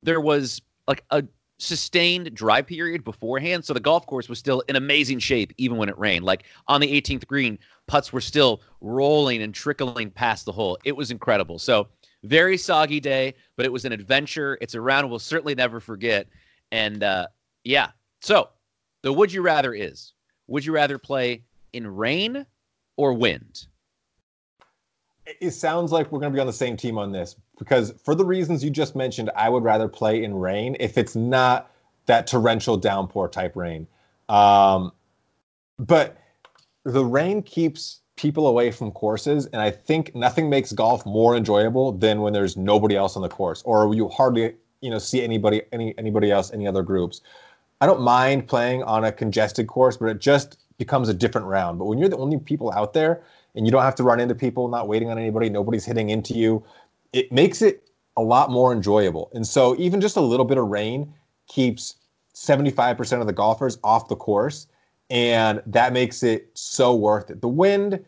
there 0.03 0.21
was 0.21 0.61
like 0.87 1.05
a 1.11 1.25
sustained 1.59 2.35
dry 2.35 2.61
period 2.61 3.05
beforehand. 3.05 3.65
So 3.65 3.73
the 3.73 3.81
golf 3.81 4.07
course 4.07 4.29
was 4.29 4.39
still 4.39 4.61
in 4.69 4.77
amazing 4.77 5.21
shape 5.21 5.53
even 5.59 5.77
when 5.77 5.89
it 5.89 5.99
rained. 5.99 6.25
Like 6.25 6.45
on 6.67 6.81
the 6.81 7.01
18th 7.01 7.27
green, 7.27 7.59
putts 7.87 8.13
were 8.13 8.21
still 8.21 8.63
rolling 8.81 9.43
and 9.43 9.55
trickling 9.55 10.11
past 10.11 10.45
the 10.45 10.53
hole. 10.53 10.79
It 10.85 10.97
was 10.97 11.11
incredible. 11.11 11.59
So 11.59 11.89
very 12.25 12.57
soggy 12.57 13.01
day, 13.01 13.35
but 13.57 13.67
it 13.67 13.73
was 13.73 13.85
an 13.85 13.93
adventure. 13.93 14.59
It's 14.61 14.75
a 14.75 14.81
round 14.81 15.09
we'll 15.09 15.19
certainly 15.19 15.55
never 15.55 15.81
forget. 15.81 16.27
And 16.73 17.03
uh, 17.03 17.29
yeah, 17.65 17.91
so 18.21 18.51
the 19.03 19.13
would 19.13 19.33
you 19.33 19.43
rather 19.43 19.75
is 19.75 20.15
would 20.49 20.65
you 20.65 20.73
rather 20.73 20.99
play 20.99 21.43
in 21.73 21.87
rain 21.87 22.47
or 22.97 23.13
wind? 23.13 23.67
It 25.41 25.53
sounds 25.53 25.93
like 25.93 26.11
we're 26.11 26.19
going 26.19 26.33
to 26.33 26.37
be 26.37 26.41
on 26.41 26.47
the 26.47 26.53
same 26.53 26.77
team 26.77 26.99
on 26.99 27.13
this 27.13 27.37
because 27.59 27.93
for 28.05 28.15
the 28.15 28.25
reasons 28.25 28.65
you 28.65 28.71
just 28.71 28.97
mentioned, 28.97 29.31
I 29.37 29.49
would 29.49 29.63
rather 29.63 29.89
play 29.89 30.25
in 30.25 30.35
rain 30.35 30.77
if 30.81 30.99
it's 30.99 31.15
not 31.15 31.71
that 32.07 32.27
torrential 32.27 32.77
downpour 32.77 33.29
type 33.29 33.55
rain. 33.55 33.87
Um, 34.29 34.93
but 35.79 36.19
the 36.85 37.05
rain 37.05 37.43
keeps 37.43 38.01
people 38.17 38.47
away 38.47 38.71
from 38.71 38.91
courses, 38.91 39.47
and 39.47 39.63
I 39.63 39.71
think 39.71 40.15
nothing 40.15 40.51
makes 40.51 40.73
golf 40.73 41.07
more 41.07 41.37
enjoyable 41.37 41.93
than 41.93 42.21
when 42.21 42.33
there's 42.33 42.57
nobody 42.57 42.97
else 42.97 43.17
on 43.17 43.23
the 43.23 43.29
course, 43.29 43.63
or 43.63 43.95
you 43.95 44.09
hardly 44.09 44.55
you 44.81 44.91
know 44.91 44.99
see 44.99 45.23
anybody 45.23 45.63
any 45.73 45.97
anybody 45.99 46.31
else 46.31 46.53
any 46.53 46.67
other 46.67 46.83
groups. 46.83 47.21
I 47.81 47.87
don't 47.87 48.01
mind 48.01 48.47
playing 48.47 48.83
on 48.85 49.05
a 49.05 49.13
congested 49.13 49.67
course, 49.67 49.97
but 49.97 50.07
it 50.07 50.21
just 50.21 50.59
becomes 50.85 51.09
a 51.09 51.15
different 51.15 51.47
round. 51.47 51.79
But 51.79 51.87
when 51.87 51.99
you're 51.99 52.09
the 52.09 52.17
only 52.17 52.39
people 52.39 52.73
out 52.73 52.93
there 52.93 53.23
and 53.55 53.67
you 53.67 53.73
don't 53.73 53.83
have 53.83 53.95
to 53.97 54.03
run 54.03 54.21
into 54.21 54.35
people, 54.35 54.69
not 54.69 54.89
waiting 54.89 55.11
on 55.11 55.19
anybody, 55.19 55.49
nobody's 55.49 55.85
hitting 55.85 56.11
into 56.11 56.35
you, 56.35 56.65
it 57.13 57.31
makes 57.31 57.63
it 57.63 57.89
a 58.17 58.23
lot 58.23 58.51
more 58.51 58.73
enjoyable. 58.73 59.31
And 59.33 59.47
so 59.47 59.77
even 59.79 60.01
just 60.01 60.17
a 60.17 60.21
little 60.21 60.45
bit 60.45 60.59
of 60.59 60.67
rain 60.67 61.15
keeps 61.47 61.97
75% 62.35 63.21
of 63.21 63.27
the 63.27 63.33
golfers 63.33 63.79
off 63.85 64.09
the 64.09 64.17
course 64.17 64.67
and 65.11 65.63
that 65.67 65.93
makes 65.93 66.23
it 66.23 66.51
so 66.55 66.95
worth 66.95 67.31
it. 67.31 67.43
The 67.43 67.49
wind, 67.49 68.03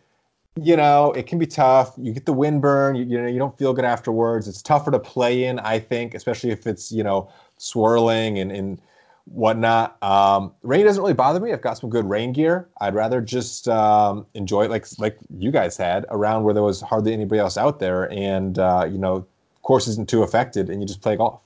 you 0.61 0.77
know, 0.77 1.13
it 1.13 1.27
can 1.27 1.39
be 1.39 1.47
tough. 1.47 1.93
You 1.99 2.13
get 2.13 2.25
the 2.25 2.33
wind 2.33 2.63
burn, 2.63 2.97
you, 2.97 3.05
you 3.05 3.21
know, 3.21 3.29
you 3.29 3.39
don't 3.39 3.57
feel 3.59 3.75
good 3.75 3.85
afterwards. 3.85 4.49
It's 4.49 4.63
tougher 4.63 4.91
to 4.91 4.99
play 4.99 5.45
in, 5.45 5.59
I 5.59 5.79
think, 5.79 6.15
especially 6.15 6.51
if 6.51 6.67
it's, 6.67 6.91
you 6.91 7.05
know, 7.05 7.31
swirling 7.59 8.39
and, 8.39 8.51
and 8.51 8.81
whatnot. 9.27 10.03
Um, 10.03 10.53
rain 10.63 10.85
doesn't 10.85 11.03
really 11.03 11.15
bother 11.15 11.41
me. 11.41 11.53
I've 11.53 11.63
got 11.63 11.79
some 11.79 11.91
good 11.91 12.09
rain 12.09 12.33
gear. 12.33 12.69
I'd 12.81 12.95
rather 12.95 13.21
just 13.21 13.69
um, 13.69 14.27
enjoy 14.35 14.65
it 14.65 14.71
like 14.71 14.87
like 14.99 15.19
you 15.39 15.51
guys 15.51 15.77
had 15.77 16.07
around 16.11 16.45
where 16.45 16.55
there 16.55 16.63
was 16.63 16.81
hardly 16.81 17.13
anybody 17.13 17.41
else 17.41 17.57
out 17.57 17.79
there, 17.79 18.11
and 18.13 18.59
uh, 18.59 18.87
you 18.91 18.99
know, 18.99 19.27
course 19.65 19.89
isn't 19.89 20.09
too 20.09 20.23
affected, 20.23 20.71
and 20.71 20.81
you 20.81 20.87
just 20.87 21.03
play 21.03 21.17
golf. 21.17 21.41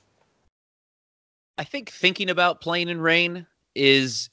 I 1.56 1.64
think 1.64 1.90
thinking 1.90 2.28
about 2.30 2.60
playing 2.60 2.88
in 2.88 3.00
rain 3.00 3.46
is 3.74 4.28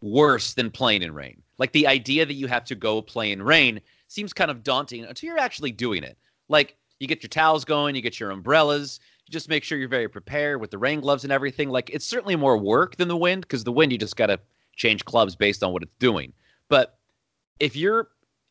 worse 0.00 0.54
than 0.54 0.70
playing 0.70 1.02
in 1.02 1.14
rain. 1.14 1.42
Like 1.58 1.72
the 1.72 1.86
idea 1.86 2.26
that 2.26 2.34
you 2.34 2.48
have 2.48 2.64
to 2.64 2.74
go 2.74 3.00
play 3.00 3.32
in 3.32 3.42
rain 3.42 3.80
seems 4.08 4.32
kind 4.32 4.50
of 4.50 4.62
daunting 4.62 5.04
until 5.04 5.28
you're 5.28 5.38
actually 5.38 5.70
doing 5.70 6.02
it. 6.02 6.18
Like 6.48 6.76
you 6.98 7.06
get 7.06 7.22
your 7.22 7.28
towels 7.28 7.64
going, 7.64 7.94
you 7.94 8.02
get 8.02 8.20
your 8.20 8.30
umbrellas, 8.30 9.00
just 9.30 9.48
make 9.48 9.64
sure 9.64 9.78
you're 9.78 9.88
very 9.88 10.08
prepared 10.08 10.60
with 10.60 10.70
the 10.70 10.78
rain 10.78 11.00
gloves 11.00 11.24
and 11.24 11.32
everything. 11.32 11.68
Like 11.68 11.90
it's 11.90 12.06
certainly 12.06 12.36
more 12.36 12.56
work 12.56 12.96
than 12.96 13.08
the 13.08 13.16
wind 13.16 13.42
because 13.42 13.64
the 13.64 13.72
wind 13.72 13.92
you 13.92 13.98
just 13.98 14.16
got 14.16 14.26
to 14.26 14.38
change 14.74 15.04
clubs 15.04 15.34
based 15.34 15.62
on 15.62 15.72
what 15.72 15.82
it's 15.82 15.96
doing. 15.98 16.32
But 16.68 16.98
if 17.60 17.74
you're 17.76 18.08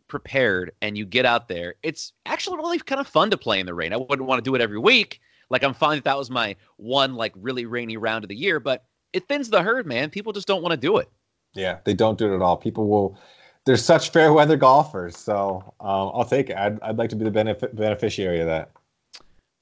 prepared 0.08 0.72
and 0.82 0.98
you 0.98 1.06
get 1.06 1.26
out 1.26 1.48
there, 1.48 1.76
it's 1.84 2.14
actually 2.26 2.58
really 2.58 2.80
kind 2.80 3.02
of 3.02 3.08
fun 3.08 3.30
to 3.32 3.38
play 3.38 3.60
in 3.60 3.66
the 3.66 3.74
rain. 3.74 3.94
I 3.94 3.98
wouldn't 3.98 4.28
want 4.28 4.44
to 4.44 4.50
do 4.50 4.56
it 4.56 4.62
every 4.62 4.80
week. 4.80 5.22
Like 5.50 5.64
I'm 5.64 5.74
fine 5.74 5.98
that 5.98 6.04
that 6.06 6.18
was 6.18 6.30
my 6.30 6.56
one 6.78 7.16
like 7.16 7.34
really 7.36 7.66
rainy 7.66 7.98
round 7.98 8.24
of 8.24 8.30
the 8.30 8.36
year, 8.36 8.60
but 8.60 8.86
it 9.14 9.28
thins 9.28 9.50
the 9.50 9.62
herd, 9.62 9.86
man. 9.86 10.10
People 10.10 10.34
just 10.34 10.48
don't 10.48 10.62
want 10.62 10.72
to 10.72 10.78
do 10.78 10.98
it. 10.98 11.10
Yeah, 11.54 11.78
they 11.86 11.94
don't 11.94 12.18
do 12.18 12.32
it 12.32 12.36
at 12.36 12.42
all. 12.42 12.58
People 12.58 12.88
will. 12.88 13.18
They're 13.66 13.78
such 13.78 14.10
fair 14.10 14.32
weather 14.34 14.58
golfers, 14.58 15.18
so 15.18 15.74
um, 15.80 16.12
I'll 16.14 16.26
take 16.26 16.50
it. 16.52 16.58
I'd, 16.58 16.80
I'd 16.82 16.98
like 16.98 17.10
to 17.12 17.16
be 17.16 17.24
the 17.24 17.32
benefit, 17.32 17.76
beneficiary 17.76 18.42
of 18.42 18.48
that. 18.48 18.72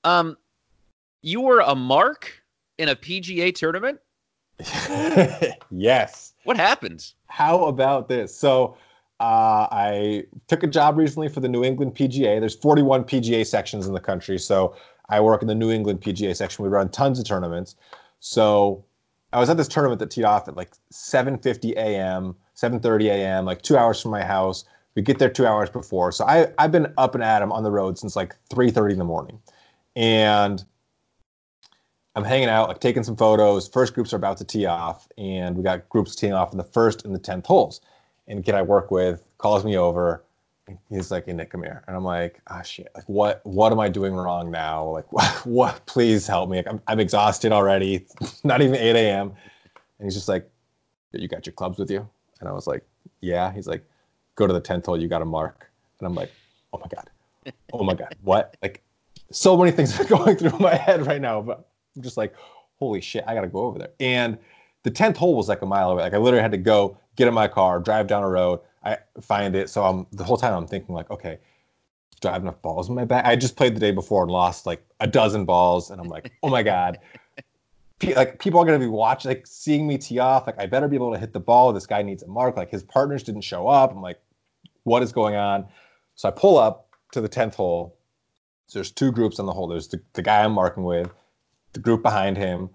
Um, 0.03 0.35
you 1.23 1.41
were 1.41 1.61
a 1.61 1.73
mark 1.73 2.31
in 2.77 2.89
a 2.89 2.95
PGA 2.95 3.55
tournament. 3.55 3.99
yes. 5.71 6.33
What 6.43 6.57
happened? 6.57 7.11
How 7.27 7.65
about 7.65 8.07
this? 8.07 8.35
So, 8.35 8.77
uh, 9.19 9.67
I 9.71 10.25
took 10.47 10.63
a 10.63 10.67
job 10.67 10.97
recently 10.97 11.29
for 11.29 11.39
the 11.39 11.47
New 11.47 11.63
England 11.63 11.95
PGA. 11.95 12.39
There's 12.39 12.55
41 12.55 13.05
PGA 13.05 13.45
sections 13.45 13.87
in 13.87 13.93
the 13.93 13.99
country, 13.99 14.37
so 14.37 14.75
I 15.09 15.21
work 15.21 15.41
in 15.41 15.47
the 15.47 15.55
New 15.55 15.71
England 15.71 16.01
PGA 16.01 16.35
section. 16.35 16.63
We 16.63 16.69
run 16.69 16.89
tons 16.89 17.19
of 17.19 17.25
tournaments. 17.25 17.75
So 18.19 18.83
I 19.31 19.39
was 19.39 19.49
at 19.49 19.57
this 19.57 19.67
tournament 19.67 19.99
that 19.99 20.11
teed 20.11 20.25
off 20.25 20.47
at 20.47 20.57
like 20.57 20.71
7:50 20.91 21.73
a.m., 21.73 22.35
7:30 22.55 23.05
a.m., 23.05 23.45
like 23.45 23.61
two 23.61 23.77
hours 23.77 24.01
from 24.01 24.11
my 24.11 24.23
house. 24.23 24.65
We 24.95 25.01
get 25.01 25.19
there 25.19 25.29
two 25.29 25.47
hours 25.47 25.69
before, 25.69 26.11
so 26.11 26.25
I 26.25 26.47
I've 26.57 26.71
been 26.71 26.93
up 26.97 27.15
and 27.15 27.23
at 27.23 27.41
'em 27.41 27.51
on 27.51 27.63
the 27.63 27.71
road 27.71 27.97
since 27.97 28.15
like 28.15 28.35
3:30 28.49 28.93
in 28.93 28.99
the 28.99 29.05
morning, 29.05 29.39
and 29.95 30.63
I'm 32.15 32.23
hanging 32.23 32.49
out, 32.49 32.67
like 32.67 32.79
taking 32.79 33.03
some 33.03 33.15
photos. 33.15 33.67
First 33.67 33.93
groups 33.93 34.13
are 34.13 34.17
about 34.17 34.37
to 34.37 34.43
tee 34.43 34.65
off, 34.65 35.07
and 35.17 35.57
we 35.57 35.63
got 35.63 35.89
groups 35.89 36.15
teeing 36.15 36.33
off 36.33 36.51
in 36.51 36.57
the 36.57 36.63
first 36.63 37.05
and 37.05 37.15
the 37.15 37.19
tenth 37.19 37.47
holes. 37.47 37.81
And 38.27 38.45
kid 38.45 38.55
I 38.55 38.61
work 38.61 38.91
with 38.91 39.23
calls 39.39 39.65
me 39.65 39.77
over. 39.77 40.23
He's 40.89 41.11
like, 41.11 41.25
"Hey 41.25 41.33
Nick, 41.33 41.49
come 41.49 41.63
here," 41.63 41.83
and 41.87 41.97
I'm 41.97 42.05
like, 42.05 42.39
"Ah, 42.47 42.59
oh, 42.59 42.63
shit! 42.63 42.87
Like, 42.95 43.09
what? 43.09 43.41
What 43.43 43.71
am 43.71 43.79
I 43.79 43.89
doing 43.89 44.13
wrong 44.13 44.51
now? 44.51 44.85
Like, 44.85 45.11
what? 45.11 45.27
what 45.45 45.85
please 45.87 46.27
help 46.27 46.49
me! 46.49 46.57
Like, 46.57 46.67
I'm, 46.67 46.81
I'm 46.87 46.99
exhausted 46.99 47.51
already. 47.51 48.05
It's 48.21 48.43
not 48.45 48.61
even 48.61 48.75
8 48.75 48.95
a.m." 48.95 49.33
And 49.99 50.05
he's 50.05 50.13
just 50.13 50.29
like, 50.29 50.49
"You 51.11 51.27
got 51.27 51.45
your 51.45 51.53
clubs 51.53 51.79
with 51.79 51.89
you?" 51.89 52.07
And 52.39 52.47
I 52.47 52.51
was 52.53 52.67
like, 52.67 52.85
"Yeah." 53.21 53.51
He's 53.51 53.67
like, 53.67 53.83
"Go 54.35 54.47
to 54.47 54.53
the 54.53 54.61
tenth 54.61 54.85
hole. 54.85 55.01
You 55.01 55.07
got 55.07 55.21
a 55.21 55.25
mark." 55.25 55.69
And 55.99 56.07
I'm 56.07 56.15
like, 56.15 56.31
"Oh 56.71 56.77
my 56.77 56.87
god! 56.87 57.09
Oh 57.73 57.83
my 57.83 57.95
god! 57.95 58.15
What? 58.21 58.55
Like, 58.61 58.83
so 59.31 59.57
many 59.57 59.71
things 59.71 59.99
are 59.99 60.05
going 60.05 60.37
through 60.37 60.59
my 60.59 60.75
head 60.75 61.07
right 61.07 61.19
now, 61.19 61.41
but." 61.41 61.67
I'm 61.95 62.01
just 62.01 62.17
like, 62.17 62.35
holy 62.77 63.01
shit, 63.01 63.23
I 63.27 63.33
gotta 63.33 63.47
go 63.47 63.65
over 63.65 63.79
there. 63.79 63.91
And 63.99 64.37
the 64.83 64.91
tenth 64.91 65.17
hole 65.17 65.35
was 65.35 65.47
like 65.47 65.61
a 65.61 65.65
mile 65.65 65.91
away. 65.91 66.03
Like 66.03 66.13
I 66.13 66.17
literally 66.17 66.41
had 66.41 66.51
to 66.51 66.57
go 66.57 66.97
get 67.15 67.27
in 67.27 67.33
my 67.33 67.47
car, 67.47 67.79
drive 67.79 68.07
down 68.07 68.23
a 68.23 68.29
road, 68.29 68.59
I 68.83 68.97
find 69.21 69.55
it. 69.55 69.69
So 69.69 69.83
I'm 69.83 70.07
the 70.11 70.23
whole 70.23 70.37
time 70.37 70.53
I'm 70.53 70.67
thinking 70.67 70.93
like, 70.93 71.09
okay, 71.09 71.39
do 72.21 72.29
I 72.29 72.33
have 72.33 72.41
enough 72.41 72.61
balls 72.61 72.89
in 72.89 72.95
my 72.95 73.05
bag? 73.05 73.25
I 73.25 73.35
just 73.35 73.55
played 73.55 73.75
the 73.75 73.79
day 73.79 73.91
before 73.91 74.23
and 74.23 74.31
lost 74.31 74.65
like 74.65 74.85
a 74.99 75.07
dozen 75.07 75.45
balls, 75.45 75.91
and 75.91 75.99
I'm 75.99 76.07
like, 76.07 76.31
oh 76.43 76.49
my 76.49 76.63
god. 76.63 76.99
Like 78.17 78.37
people 78.37 78.59
are 78.59 78.65
gonna 78.65 78.79
be 78.79 78.87
watching, 78.87 79.29
like 79.29 79.47
seeing 79.47 79.87
me 79.87 79.97
tee 79.97 80.19
off. 80.19 80.45
Like 80.45 80.59
I 80.59 80.65
better 80.65 80.89
be 80.89 80.97
able 80.97 81.13
to 81.13 81.17
hit 81.17 81.31
the 81.31 81.39
ball. 81.39 81.71
This 81.71 81.85
guy 81.85 82.01
needs 82.01 82.21
a 82.21 82.27
mark. 82.27 82.57
Like 82.57 82.69
his 82.69 82.83
partners 82.83 83.23
didn't 83.23 83.43
show 83.43 83.69
up. 83.69 83.93
I'm 83.93 84.01
like, 84.01 84.19
what 84.83 85.01
is 85.03 85.13
going 85.13 85.35
on? 85.35 85.67
So 86.15 86.27
I 86.27 86.31
pull 86.31 86.57
up 86.57 86.89
to 87.13 87.21
the 87.21 87.29
tenth 87.29 87.55
hole. 87.55 87.97
So 88.67 88.79
there's 88.79 88.91
two 88.91 89.13
groups 89.13 89.39
on 89.39 89.45
the 89.45 89.53
hole. 89.53 89.67
There's 89.67 89.87
the, 89.87 90.01
the 90.13 90.21
guy 90.21 90.43
I'm 90.43 90.51
marking 90.51 90.83
with, 90.83 91.09
the 91.73 91.79
group 91.79 92.01
behind 92.01 92.37
him, 92.37 92.69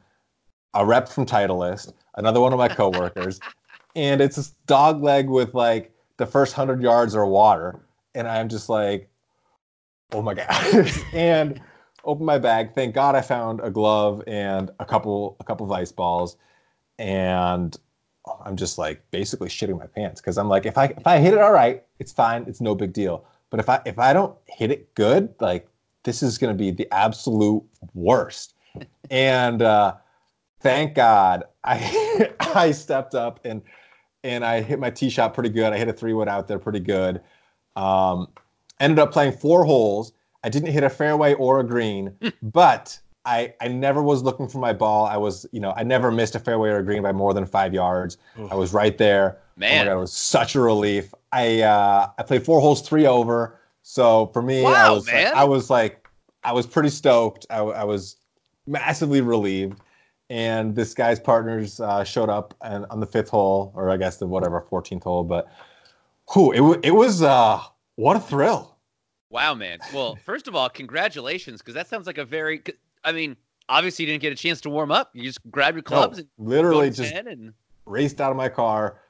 a 0.75 0.85
rep 0.85 1.09
from 1.09 1.27
Titleist, 1.27 1.93
another 2.17 2.41
one 2.41 2.53
of 2.53 2.59
my 2.59 2.69
coworkers, 2.69 3.41
and 3.97 4.21
it's 4.21 4.37
this 4.37 4.51
dog 4.67 5.03
leg 5.03 5.29
with 5.29 5.55
like 5.55 5.93
the 6.19 6.27
first 6.27 6.53
hundred 6.53 6.83
yards 6.83 7.15
are 7.15 7.27
water, 7.27 7.81
and 8.15 8.29
I'm 8.29 8.49
just 8.49 8.69
like, 8.69 9.09
oh 10.13 10.23
my 10.23 10.35
god, 10.35 10.91
and 11.13 11.61
open 12.05 12.25
my 12.25 12.39
bag. 12.39 12.75
Thank 12.75 12.95
God 12.95 13.15
I 13.15 13.21
found 13.21 13.61
a 13.63 13.71
glove 13.71 14.23
and 14.27 14.71
a 14.79 14.85
couple 14.85 15.37
a 15.41 15.45
couple 15.45 15.65
of 15.65 15.71
Vice 15.71 15.93
balls, 15.93 16.37
and 16.99 17.77
I'm 18.45 18.57
just 18.57 18.79
like 18.79 19.03
basically 19.11 19.49
shitting 19.49 19.79
my 19.79 19.87
pants 19.87 20.21
because 20.21 20.39
I'm 20.39 20.49
like, 20.49 20.67
if 20.67 20.77
I 20.77 20.87
if 20.87 21.07
I 21.07 21.19
hit 21.19 21.35
it 21.35 21.41
all 21.41 21.53
right, 21.53 21.83
it's 21.99 22.13
fine, 22.13 22.45
it's 22.47 22.61
no 22.61 22.75
big 22.75 22.93
deal. 22.93 23.25
But 23.51 23.61
if 23.61 23.69
I 23.69 23.81
if 23.87 23.99
I 23.99 24.13
don't 24.13 24.37
hit 24.47 24.71
it 24.71 24.95
good, 24.95 25.35
like 25.41 25.69
this 26.05 26.23
is 26.23 26.39
going 26.39 26.53
to 26.53 26.59
be 26.59 26.71
the 26.71 26.89
absolute 26.93 27.65
worst 27.95 28.55
and 29.11 29.63
uh, 29.63 29.97
thank 30.61 30.95
God 30.95 31.45
I 31.65 32.31
I 32.41 32.73
stepped 32.73 33.15
up 33.15 33.41
and 33.45 33.63
and 34.25 34.45
I 34.45 34.61
hit 34.61 34.79
my 34.79 34.91
tee 34.91 35.11
shot 35.11 35.35
pretty 35.35 35.51
good. 35.51 35.73
I 35.73 35.79
hit 35.79 35.89
a 35.89 35.93
three 35.93 36.13
wood 36.13 36.29
out 36.29 36.49
there 36.49 36.59
pretty 36.59 36.81
good. 36.81 37.21
Um, 37.77 38.29
ended 38.81 38.99
up 38.99 39.13
playing 39.13 39.33
four 39.33 39.65
holes. 39.65 40.13
I 40.43 40.49
didn't 40.49 40.71
hit 40.73 40.83
a 40.83 40.91
fairway 40.91 41.35
or 41.35 41.61
a 41.61 41.65
green, 41.65 42.15
but 42.43 42.99
I 43.25 43.55
I 43.61 43.69
never 43.69 44.03
was 44.03 44.23
looking 44.23 44.49
for 44.49 44.59
my 44.59 44.73
ball. 44.73 45.07
I 45.07 45.17
was 45.17 45.47
you 45.53 45.61
know 45.61 45.73
I 45.77 45.83
never 45.83 46.11
missed 46.11 46.35
a 46.35 46.39
fairway 46.39 46.71
or 46.71 46.79
a 46.79 46.85
green 46.85 47.03
by 47.03 47.13
more 47.13 47.35
than 47.35 47.47
five 47.47 47.75
yards. 47.75 48.19
Oof. 48.39 48.51
I 48.53 48.55
was 48.55 48.73
right 48.73 48.97
there. 48.97 49.39
Man, 49.57 49.87
oh 49.87 49.91
God, 49.91 49.97
it 49.97 50.01
was 50.01 50.13
such 50.13 50.55
a 50.55 50.61
relief. 50.61 51.13
I 51.33 51.63
uh, 51.63 52.11
I 52.19 52.23
played 52.23 52.45
four 52.45 52.61
holes, 52.61 52.83
three 52.83 53.07
over. 53.07 53.59
So 53.83 54.27
for 54.33 54.43
me, 54.43 54.63
wow, 54.63 54.73
I 54.73 54.91
was 54.91 55.07
man. 55.07 55.33
I 55.35 55.45
was 55.45 55.71
like 55.71 56.09
I 56.45 56.53
was 56.53 56.67
pretty 56.67 56.91
stoked. 56.91 57.47
I, 57.51 57.59
I 57.59 57.85
was 57.85 58.17
massively 58.69 59.21
relieved. 59.21 59.81
And 60.31 60.77
this 60.77 60.93
guy's 60.93 61.19
partners 61.19 61.81
uh, 61.81 62.05
showed 62.05 62.29
up 62.29 62.55
and 62.61 62.85
on 62.91 63.01
the 63.01 63.07
fifth 63.07 63.31
hole, 63.31 63.73
or 63.75 63.91
I 63.91 63.97
guess 63.97 64.19
the 64.19 64.27
whatever 64.27 64.65
14th 64.71 65.03
hole. 65.03 65.25
But 65.25 65.51
whew, 66.33 66.53
it, 66.53 66.81
it 66.85 66.91
was 66.91 67.23
uh, 67.23 67.61
what 67.97 68.17
a 68.17 68.21
thrill. 68.21 68.77
Wow, 69.31 69.55
man. 69.55 69.79
Well, 69.93 70.17
first 70.25 70.49
of 70.49 70.55
all, 70.55 70.69
congratulations, 70.69 71.61
because 71.61 71.75
that 71.75 71.89
sounds 71.89 72.07
like 72.07 72.19
a 72.19 72.25
very. 72.25 72.63
I 73.05 73.13
mean, 73.13 73.37
obviously 73.69 74.05
you 74.05 74.11
didn't 74.11 74.23
get 74.23 74.33
a 74.33 74.37
chance 74.37 74.61
to 74.63 74.71
warm 74.71 74.91
up. 74.91 75.11
You 75.15 75.23
just 75.23 75.41
grabbed 75.51 75.77
your 75.77 75.83
clubs 75.83 76.19
no, 76.19 76.25
and 76.39 76.49
literally 76.49 76.91
just 76.91 77.13
and... 77.13 77.53
raced 77.87 78.21
out 78.21 78.31
of 78.31 78.37
my 78.37 78.49
car. 78.49 79.01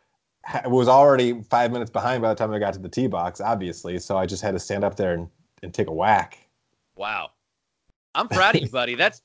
I 0.47 0.67
was 0.69 0.89
already 0.89 1.43
five 1.43 1.73
minutes 1.73 1.91
behind 1.91 2.23
by 2.23 2.31
the 2.31 2.35
time 2.35 2.53
I 2.53 2.59
got 2.59 2.75
to 2.75 2.81
the 2.81 2.89
tee 2.89 3.07
box, 3.07 3.41
obviously. 3.41 3.99
So 3.99 4.17
I 4.17 4.27
just 4.27 4.43
had 4.43 4.53
to 4.53 4.61
stand 4.61 4.85
up 4.85 4.97
there 4.97 5.15
and, 5.15 5.29
and 5.63 5.75
take 5.75 5.89
a 5.89 5.93
whack. 5.93 6.39
Wow. 6.97 7.31
I'm 8.15 8.29
proud 8.29 8.57
of 8.57 8.63
you, 8.63 8.69
buddy. 8.69 8.95
That's. 8.95 9.23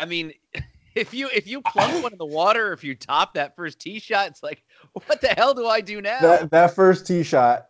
I 0.00 0.06
mean, 0.06 0.32
if 0.94 1.14
you 1.14 1.28
if 1.32 1.46
you 1.46 1.62
plunk 1.62 2.02
one 2.02 2.12
in 2.12 2.18
the 2.18 2.26
water, 2.26 2.72
if 2.72 2.82
you 2.82 2.94
top 2.94 3.34
that 3.34 3.54
first 3.54 3.78
tee 3.78 4.00
shot, 4.00 4.28
it's 4.28 4.42
like, 4.42 4.62
what 4.92 5.20
the 5.20 5.28
hell 5.28 5.54
do 5.54 5.66
I 5.66 5.80
do 5.80 6.00
now? 6.00 6.20
That, 6.20 6.50
that 6.50 6.74
first 6.74 7.06
tee 7.06 7.22
shot 7.22 7.68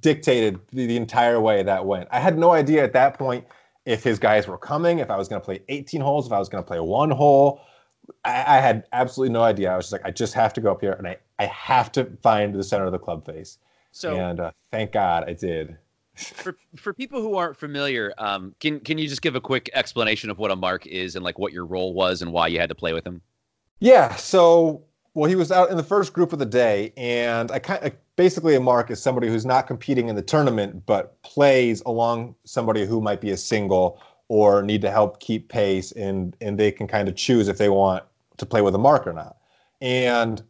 dictated 0.00 0.60
the, 0.72 0.86
the 0.86 0.96
entire 0.96 1.40
way 1.40 1.62
that 1.62 1.84
went. 1.84 2.08
I 2.10 2.20
had 2.20 2.38
no 2.38 2.52
idea 2.52 2.82
at 2.82 2.92
that 2.94 3.18
point 3.18 3.44
if 3.84 4.02
his 4.02 4.18
guys 4.18 4.48
were 4.48 4.58
coming, 4.58 4.98
if 4.98 5.10
I 5.10 5.16
was 5.16 5.28
going 5.28 5.40
to 5.40 5.44
play 5.44 5.60
18 5.68 6.00
holes, 6.00 6.26
if 6.26 6.32
I 6.32 6.38
was 6.38 6.48
going 6.48 6.64
to 6.64 6.66
play 6.66 6.80
one 6.80 7.10
hole. 7.10 7.60
I, 8.24 8.56
I, 8.56 8.60
had 8.60 8.84
absolutely 8.92 9.32
no 9.32 9.42
idea. 9.42 9.72
I 9.72 9.76
was 9.76 9.86
just 9.86 9.92
like, 9.92 10.04
I 10.04 10.10
just 10.10 10.34
have 10.34 10.52
to 10.54 10.60
go 10.60 10.70
up 10.70 10.80
here 10.80 10.92
and 10.92 11.06
I, 11.06 11.16
I 11.38 11.46
have 11.46 11.90
to 11.92 12.04
find 12.22 12.54
the 12.54 12.62
center 12.62 12.84
of 12.84 12.92
the 12.92 12.98
club 12.98 13.24
face. 13.24 13.58
So, 13.92 14.16
and 14.16 14.40
uh, 14.40 14.50
thank 14.70 14.92
God 14.92 15.24
I 15.28 15.32
did. 15.32 15.76
For 16.14 16.56
for 16.76 16.92
people 16.92 17.20
who 17.20 17.36
aren't 17.36 17.56
familiar, 17.56 18.12
um, 18.18 18.54
can 18.60 18.80
can 18.80 18.98
you 18.98 19.08
just 19.08 19.22
give 19.22 19.34
a 19.34 19.40
quick 19.40 19.70
explanation 19.74 20.30
of 20.30 20.38
what 20.38 20.50
a 20.50 20.56
mark 20.56 20.86
is 20.86 21.16
and 21.16 21.24
like 21.24 21.38
what 21.38 21.52
your 21.52 21.66
role 21.66 21.92
was 21.92 22.22
and 22.22 22.32
why 22.32 22.46
you 22.46 22.58
had 22.58 22.68
to 22.68 22.74
play 22.74 22.92
with 22.92 23.06
him? 23.06 23.20
Yeah. 23.80 24.14
So, 24.14 24.84
well, 25.14 25.28
he 25.28 25.36
was 25.36 25.50
out 25.50 25.70
in 25.70 25.76
the 25.76 25.82
first 25.82 26.12
group 26.12 26.32
of 26.32 26.38
the 26.38 26.46
day, 26.46 26.92
and 26.96 27.50
I 27.50 27.58
kind 27.58 27.84
of 27.84 27.92
basically 28.16 28.54
a 28.54 28.60
mark 28.60 28.90
is 28.90 29.02
somebody 29.02 29.28
who's 29.28 29.44
not 29.44 29.66
competing 29.66 30.08
in 30.08 30.14
the 30.14 30.22
tournament 30.22 30.86
but 30.86 31.20
plays 31.22 31.82
along 31.84 32.36
somebody 32.44 32.86
who 32.86 33.00
might 33.00 33.20
be 33.20 33.30
a 33.30 33.36
single 33.36 34.00
or 34.28 34.62
need 34.62 34.80
to 34.82 34.90
help 34.90 35.20
keep 35.20 35.48
pace, 35.48 35.90
and 35.92 36.36
and 36.40 36.58
they 36.58 36.70
can 36.70 36.86
kind 36.86 37.08
of 37.08 37.16
choose 37.16 37.48
if 37.48 37.58
they 37.58 37.68
want 37.68 38.04
to 38.36 38.46
play 38.46 38.60
with 38.62 38.74
a 38.74 38.78
mark 38.78 39.06
or 39.06 39.12
not. 39.12 39.36
And 39.80 40.42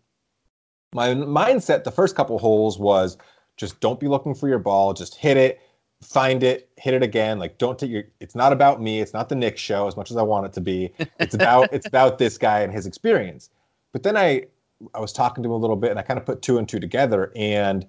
my 0.93 1.09
mindset 1.09 1.85
the 1.85 1.91
first 1.91 2.15
couple 2.17 2.39
holes 2.39 2.79
was 2.79 3.17
just 3.57 3.81
don't 3.81 4.01
be 4.01 4.09
looking 4.09 4.35
for 4.35 4.49
your 4.49 4.59
ball. 4.59 4.93
Just 4.93 5.15
hit 5.15 5.37
it, 5.37 5.61
find 6.03 6.43
it, 6.43 6.69
hit 6.77 6.95
it 6.95 7.03
again. 7.03 7.39
Like 7.39 7.59
don't 7.59 7.79
take 7.79 7.91
your. 7.91 8.05
It's 8.21 8.35
not 8.35 8.53
about 8.53 8.81
me. 8.81 9.01
It's 9.01 9.13
not 9.13 9.29
the 9.29 9.35
Nick 9.35 9.59
show 9.59 9.87
as 9.87 9.97
much 9.97 10.11
as 10.11 10.17
I 10.17 10.23
want 10.23 10.47
it 10.47 10.53
to 10.55 10.61
be. 10.61 10.93
It's 11.19 11.35
about 11.35 11.73
it's 11.73 11.87
about 11.87 12.19
this 12.19 12.39
guy 12.39 12.61
and 12.61 12.73
his 12.73 12.87
experience. 12.87 13.51
But 13.93 14.03
then 14.03 14.17
I 14.17 14.47
I 14.95 15.01
was 15.01 15.13
talking 15.13 15.43
to 15.43 15.49
him 15.49 15.53
a 15.53 15.57
little 15.57 15.77
bit 15.77 15.91
and 15.91 15.99
I 15.99 16.03
kind 16.03 16.19
of 16.19 16.27
put 16.27 16.43
two 16.43 16.59
and 16.59 16.69
two 16.69 16.81
together 16.81 17.33
and 17.37 17.87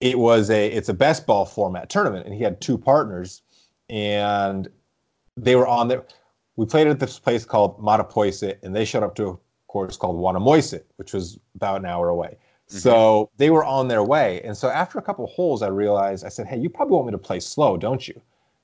it 0.00 0.18
was 0.18 0.50
a 0.50 0.68
it's 0.68 0.88
a 0.88 0.94
best 0.94 1.26
ball 1.26 1.44
format 1.44 1.88
tournament 1.88 2.26
and 2.26 2.34
he 2.34 2.42
had 2.42 2.60
two 2.60 2.78
partners 2.78 3.42
and 3.88 4.68
they 5.36 5.56
were 5.56 5.66
on 5.66 5.88
there. 5.88 6.04
We 6.56 6.64
played 6.64 6.86
at 6.86 6.98
this 6.98 7.18
place 7.18 7.44
called 7.44 7.78
Mattapoisett 7.78 8.58
and 8.62 8.74
they 8.74 8.84
showed 8.86 9.02
up 9.02 9.14
to 9.16 9.28
a 9.28 9.36
course 9.68 9.96
called 9.96 10.16
Wannamoisett, 10.16 10.84
which 10.96 11.12
was 11.12 11.38
about 11.54 11.80
an 11.80 11.86
hour 11.86 12.08
away. 12.08 12.38
Mm-hmm. 12.68 12.78
So 12.78 13.30
they 13.36 13.50
were 13.50 13.64
on 13.64 13.88
their 13.88 14.02
way. 14.02 14.40
And 14.42 14.56
so 14.56 14.68
after 14.68 14.98
a 14.98 15.02
couple 15.02 15.26
holes, 15.26 15.62
I 15.62 15.68
realized, 15.68 16.24
I 16.24 16.28
said, 16.28 16.46
Hey, 16.46 16.58
you 16.58 16.68
probably 16.68 16.94
want 16.94 17.06
me 17.06 17.12
to 17.12 17.18
play 17.18 17.40
slow, 17.40 17.76
don't 17.76 18.06
you? 18.06 18.20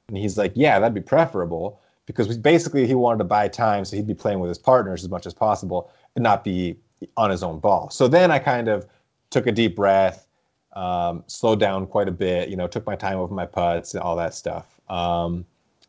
And 0.08 0.16
he's 0.16 0.36
like, 0.36 0.52
Yeah, 0.54 0.78
that'd 0.78 0.94
be 0.94 1.00
preferable 1.00 1.80
because 2.06 2.36
basically 2.36 2.86
he 2.86 2.94
wanted 2.94 3.18
to 3.18 3.24
buy 3.24 3.46
time 3.48 3.84
so 3.84 3.96
he'd 3.96 4.06
be 4.06 4.14
playing 4.14 4.40
with 4.40 4.48
his 4.48 4.58
partners 4.58 5.04
as 5.04 5.10
much 5.10 5.24
as 5.26 5.32
possible 5.32 5.90
and 6.16 6.22
not 6.22 6.42
be 6.42 6.76
on 7.16 7.30
his 7.30 7.42
own 7.42 7.60
ball. 7.60 7.90
So 7.90 8.08
then 8.08 8.30
I 8.30 8.38
kind 8.38 8.68
of 8.68 8.86
took 9.30 9.46
a 9.46 9.52
deep 9.52 9.76
breath, 9.76 10.26
um, 10.74 11.22
slowed 11.26 11.60
down 11.60 11.86
quite 11.86 12.08
a 12.08 12.12
bit, 12.12 12.48
you 12.48 12.56
know, 12.56 12.66
took 12.66 12.86
my 12.86 12.96
time 12.96 13.18
over 13.18 13.34
my 13.34 13.46
putts 13.46 13.94
and 13.94 14.02
all 14.02 14.16
that 14.16 14.34
stuff. 14.34 14.80
Um, 14.88 15.44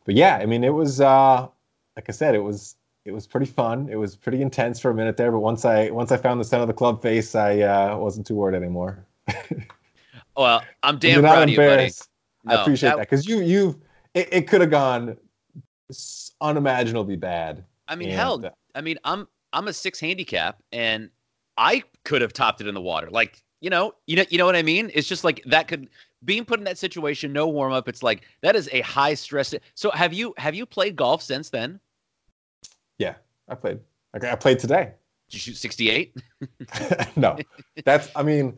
but 0.05 0.15
yeah, 0.15 0.38
I 0.38 0.46
mean, 0.46 0.63
it 0.63 0.74
was, 0.74 1.01
uh, 1.01 1.48
like 1.96 2.05
I 2.10 2.12
said, 2.12 2.36
it 2.36 2.43
was 2.43 2.75
it 3.05 3.12
was 3.12 3.27
pretty 3.27 3.45
fun. 3.45 3.89
It 3.89 3.95
was 3.95 4.15
pretty 4.15 4.41
intense 4.41 4.79
for 4.79 4.89
a 4.89 4.93
minute 4.93 5.17
there, 5.17 5.31
but 5.31 5.39
once 5.39 5.65
I 5.65 5.89
once 5.89 6.12
I 6.12 6.17
found 6.17 6.39
the 6.39 6.45
center 6.45 6.62
of 6.62 6.67
the 6.67 6.74
club 6.74 7.01
face, 7.01 7.36
I 7.36 7.60
uh, 7.62 7.98
wasn't 7.98 8.25
too 8.25 8.36
worried 8.36 8.55
anymore. 8.55 9.05
well, 10.38 10.63
I'm 10.83 10.98
damn 11.00 11.22
proud 11.22 11.43
of 11.43 11.50
you, 11.50 11.57
buddy. 11.57 11.91
No, 12.45 12.55
I 12.55 12.62
appreciate 12.62 12.89
that 12.89 13.00
because 13.00 13.27
you 13.27 13.41
you've 13.41 13.75
it, 14.13 14.29
it 14.31 14.48
could 14.48 14.62
have 14.62 14.69
gone 14.69 15.17
unimaginably 16.41 17.15
bad. 17.15 17.63
I 17.88 17.95
mean, 17.95 18.10
and, 18.10 18.17
hell, 18.17 18.45
uh, 18.45 18.50
I 18.75 18.81
mean, 18.81 18.98
I'm 19.03 19.27
I'm 19.51 19.67
a 19.67 19.74
six 19.74 20.00
handicap, 20.00 20.62
and 20.72 21.10
I 21.57 21.83
could 22.06 22.21
have 22.21 22.34
topped 22.34 22.62
it 22.62 22.67
in 22.67 22.73
the 22.73 22.82
water. 22.82 23.10
Like, 23.10 23.43
you 23.60 23.69
know, 23.69 23.95
you 24.08 24.15
know, 24.15 24.25
you 24.30 24.38
know 24.38 24.45
what 24.45 24.56
I 24.56 24.63
mean? 24.63 24.91
It's 24.93 25.08
just 25.08 25.23
like 25.25 25.43
that 25.45 25.67
could 25.67 25.89
being 26.23 26.45
put 26.45 26.60
in 26.60 26.65
that 26.65 26.77
situation, 26.77 27.34
no 27.34 27.47
warm 27.49 27.73
up. 27.73 27.89
It's 27.89 28.01
like 28.01 28.23
that 28.41 28.56
is 28.56 28.69
a 28.71 28.80
high 28.82 29.13
stress. 29.13 29.54
So 29.75 29.91
have 29.91 30.13
you 30.13 30.34
have 30.38 30.56
you 30.56 30.65
played 30.65 30.95
golf 30.95 31.21
since 31.21 31.49
then? 31.49 31.82
Yeah, 32.97 33.15
I 33.47 33.56
played. 33.56 33.79
Okay, 34.15 34.29
I 34.29 34.36
played 34.36 34.60
today. 34.60 34.93
Did 35.29 35.34
you 35.34 35.39
shoot 35.39 35.58
68? 35.58 36.15
no, 37.15 37.38
that's. 37.84 38.10
I 38.15 38.23
mean, 38.23 38.58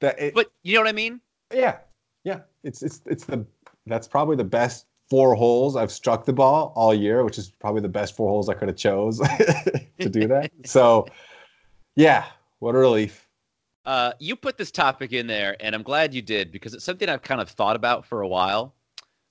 that. 0.00 0.20
It, 0.20 0.34
but 0.34 0.50
you 0.62 0.74
know 0.74 0.80
what 0.80 0.88
I 0.88 0.92
mean? 0.92 1.20
Yeah, 1.52 1.78
yeah. 2.24 2.40
It's 2.64 2.82
it's 2.82 3.00
it's 3.06 3.24
the 3.24 3.46
that's 3.86 4.08
probably 4.08 4.36
the 4.36 4.44
best 4.44 4.86
four 5.10 5.34
holes 5.34 5.76
I've 5.76 5.90
struck 5.90 6.24
the 6.24 6.32
ball 6.32 6.72
all 6.76 6.94
year, 6.94 7.24
which 7.24 7.36
is 7.36 7.50
probably 7.50 7.80
the 7.80 7.88
best 7.88 8.16
four 8.16 8.28
holes 8.30 8.48
I 8.48 8.54
could 8.54 8.68
have 8.68 8.76
chose 8.76 9.18
to 9.98 10.08
do 10.08 10.28
that. 10.28 10.50
so, 10.64 11.06
yeah, 11.96 12.26
what 12.60 12.74
a 12.74 12.78
relief. 12.78 13.26
Uh, 13.84 14.12
you 14.20 14.36
put 14.36 14.56
this 14.56 14.70
topic 14.70 15.12
in 15.12 15.26
there, 15.26 15.56
and 15.60 15.74
I'm 15.74 15.82
glad 15.82 16.14
you 16.14 16.22
did 16.22 16.52
because 16.52 16.74
it's 16.74 16.84
something 16.84 17.08
I've 17.08 17.22
kind 17.22 17.40
of 17.40 17.48
thought 17.50 17.76
about 17.76 18.06
for 18.06 18.20
a 18.20 18.28
while. 18.28 18.74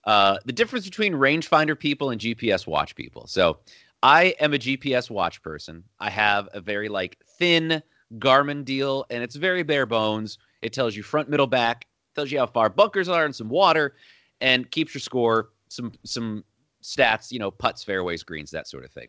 Uh, 0.05 0.37
the 0.45 0.51
difference 0.51 0.85
between 0.85 1.13
rangefinder 1.13 1.77
people 1.79 2.09
and 2.09 2.19
GPS 2.19 2.67
watch 2.67 2.95
people. 2.95 3.27
So, 3.27 3.59
I 4.01 4.35
am 4.39 4.53
a 4.53 4.57
GPS 4.57 5.09
watch 5.09 5.41
person. 5.41 5.83
I 5.99 6.09
have 6.09 6.47
a 6.53 6.61
very 6.61 6.89
like 6.89 7.17
thin 7.37 7.81
Garmin 8.17 8.63
deal, 8.63 9.05
and 9.09 9.21
it's 9.21 9.35
very 9.35 9.63
bare 9.63 9.85
bones. 9.85 10.37
It 10.61 10.73
tells 10.73 10.95
you 10.95 11.03
front, 11.03 11.29
middle, 11.29 11.47
back, 11.47 11.87
tells 12.15 12.31
you 12.31 12.39
how 12.39 12.47
far 12.47 12.69
bunkers 12.69 13.09
are 13.09 13.25
and 13.25 13.35
some 13.35 13.49
water, 13.49 13.95
and 14.41 14.69
keeps 14.71 14.93
your 14.93 15.01
score. 15.01 15.49
Some 15.67 15.91
some 16.03 16.43
stats, 16.81 17.31
you 17.31 17.39
know, 17.39 17.51
putts, 17.51 17.83
fairways, 17.83 18.23
greens, 18.23 18.51
that 18.51 18.67
sort 18.67 18.85
of 18.85 18.91
thing. 18.91 19.07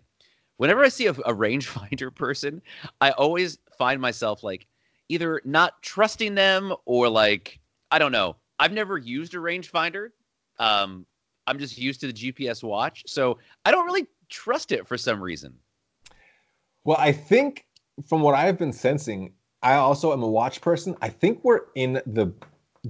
Whenever 0.57 0.85
I 0.85 0.89
see 0.89 1.07
a, 1.07 1.13
a 1.13 1.35
rangefinder 1.35 2.15
person, 2.15 2.61
I 3.01 3.13
always 3.13 3.59
find 3.79 4.01
myself 4.01 4.43
like 4.43 4.67
either 5.09 5.41
not 5.45 5.81
trusting 5.83 6.35
them 6.35 6.75
or 6.85 7.09
like 7.09 7.61
I 7.91 7.99
don't 7.99 8.13
know. 8.13 8.37
I've 8.59 8.73
never 8.73 8.99
used 8.99 9.35
a 9.35 9.39
rangefinder. 9.39 10.09
Um, 10.59 11.07
I'm 11.47 11.59
just 11.59 11.79
used 11.79 12.01
to 12.01 12.09
the 12.09 12.13
GPS 12.13 12.63
watch, 12.63 13.05
so 13.07 13.39
I 13.65 13.71
don't 13.71 13.87
really 13.87 14.07
trust 14.31 14.73
it 14.73 14.87
for 14.87 14.97
some 14.97 15.23
reason. 15.23 15.55
Well, 16.85 16.97
I 16.99 17.13
think 17.13 17.67
from 18.07 18.23
what 18.23 18.35
I've 18.35 18.59
been 18.59 18.73
sensing, 18.73 19.33
I 19.63 19.75
also 19.75 20.13
am 20.13 20.23
a 20.23 20.29
watch 20.29 20.61
person. 20.61 20.97
I 21.03 21.09
think 21.09 21.41
we're 21.43 21.61
in 21.75 22.01
the 22.07 22.33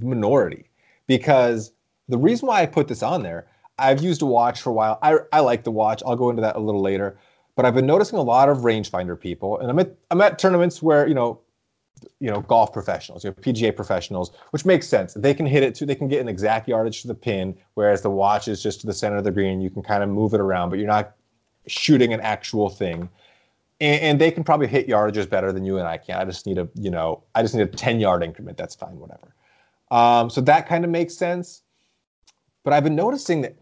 minority 0.00 0.70
because 1.07 1.72
the 2.09 2.18
reason 2.18 2.46
why 2.46 2.62
I 2.62 2.66
put 2.66 2.87
this 2.87 3.03
on 3.03 3.22
there, 3.22 3.48
I've 3.79 4.03
used 4.03 4.22
a 4.22 4.26
watch 4.26 4.61
for 4.61 4.70
a 4.70 4.72
while. 4.72 4.98
I, 5.03 5.18
I 5.33 5.40
like 5.40 5.64
the 5.64 5.70
watch. 5.70 6.03
I'll 6.07 6.16
go 6.16 6.31
into 6.31 6.42
that 6.42 6.57
a 6.57 6.61
little 6.61 6.83
later. 6.83 7.18
But 7.57 7.64
I've 7.64 7.74
been 7.74 7.87
noticing 7.87 8.18
a 8.18 8.22
lot 8.22 8.48
of 8.48 8.59
rangefinder 8.59 9.18
people, 9.18 9.59
and 9.59 9.70
I'm 9.70 9.79
at 9.81 9.94
I'm 10.11 10.20
at 10.20 10.38
tournaments 10.38 10.83
where 10.83 11.07
you 11.07 11.14
know, 11.14 11.40
you 12.20 12.31
know, 12.31 12.40
golf 12.42 12.72
professionals, 12.72 13.24
you 13.24 13.31
know, 13.31 13.35
PGA 13.35 13.74
professionals, 13.74 14.31
which 14.50 14.64
makes 14.64 14.88
sense. 14.88 15.14
They 15.14 15.35
can 15.35 15.46
hit 15.46 15.62
it 15.62 15.74
to, 15.74 15.85
they 15.85 15.94
can 15.94 16.09
get 16.09 16.20
an 16.20 16.29
exact 16.29 16.68
yardage 16.68 17.03
to 17.03 17.09
the 17.09 17.14
pin, 17.14 17.57
whereas 17.74 18.03
the 18.03 18.11
watch 18.11 18.48
is 18.48 18.62
just 18.62 18.81
to 18.83 18.87
the 18.87 18.94
center 18.94 19.16
of 19.16 19.24
the 19.24 19.31
green. 19.31 19.61
You 19.61 19.68
can 19.68 19.83
kind 19.83 20.03
of 20.03 20.09
move 20.09 20.33
it 20.33 20.40
around, 20.40 20.70
but 20.70 20.79
you're 20.79 20.88
not 20.88 21.14
shooting 21.66 22.12
an 22.12 22.20
actual 22.20 22.68
thing. 22.68 23.09
And, 23.81 24.03
and, 24.03 24.20
they 24.20 24.31
can 24.31 24.44
probably 24.44 24.66
hit 24.66 24.87
yardages 24.87 25.29
better 25.29 25.53
than 25.53 25.64
you 25.64 25.79
and 25.79 25.88
I 25.88 25.96
can. 25.96 26.16
I 26.16 26.25
just 26.25 26.46
need 26.46 26.59
a, 26.59 26.68
you 26.75 26.90
know, 26.90 27.23
I 27.35 27.42
just 27.42 27.55
need 27.55 27.62
a 27.62 27.66
10 27.66 27.99
yard 27.99 28.23
increment. 28.23 28.59
That's 28.59 28.75
fine, 28.75 28.99
whatever. 28.99 29.35
Um, 29.90 30.31
so 30.31 30.40
that 30.42 30.68
kind 30.68 30.85
of 30.85 30.90
makes 30.90 31.14
sense. 31.14 31.62
But 32.62 32.73
I've 32.73 32.85
been 32.85 32.94
noticing 32.94 33.40
that 33.40 33.57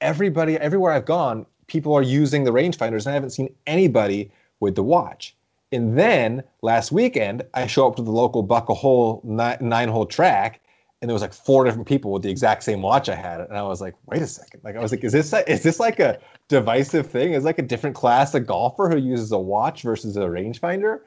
everybody, 0.00 0.56
everywhere 0.56 0.92
I've 0.92 1.06
gone, 1.06 1.46
people 1.66 1.94
are 1.94 2.02
using 2.02 2.44
the 2.44 2.52
rangefinders, 2.52 3.06
and 3.06 3.08
I 3.08 3.12
haven't 3.12 3.30
seen 3.30 3.54
anybody 3.66 4.30
with 4.60 4.74
the 4.74 4.82
watch. 4.82 5.34
And 5.72 5.98
then 5.98 6.44
last 6.62 6.92
weekend, 6.92 7.42
I 7.54 7.66
show 7.66 7.86
up 7.88 7.96
to 7.96 8.02
the 8.02 8.10
local 8.10 8.42
buck 8.42 8.68
a 8.68 8.74
hole 8.74 9.20
nine, 9.24 9.56
nine 9.60 9.88
hole 9.88 10.06
track, 10.06 10.60
and 11.04 11.10
there 11.10 11.14
was 11.14 11.20
like 11.20 11.34
four 11.34 11.66
different 11.66 11.86
people 11.86 12.12
with 12.12 12.22
the 12.22 12.30
exact 12.30 12.62
same 12.62 12.80
watch 12.80 13.10
I 13.10 13.14
had, 13.14 13.42
and 13.42 13.58
I 13.58 13.62
was 13.62 13.82
like, 13.82 13.94
wait 14.06 14.22
a 14.22 14.26
second, 14.26 14.62
like 14.64 14.74
I 14.74 14.80
was 14.80 14.90
like, 14.90 15.04
is 15.04 15.12
this 15.12 15.34
is 15.46 15.62
this 15.62 15.78
like 15.78 16.00
a 16.00 16.18
divisive 16.48 17.10
thing? 17.10 17.34
Is 17.34 17.44
like 17.44 17.58
a 17.58 17.62
different 17.62 17.94
class 17.94 18.34
of 18.34 18.46
golfer 18.46 18.88
who 18.88 18.96
uses 18.96 19.30
a 19.30 19.38
watch 19.38 19.82
versus 19.82 20.16
a 20.16 20.20
rangefinder? 20.20 21.00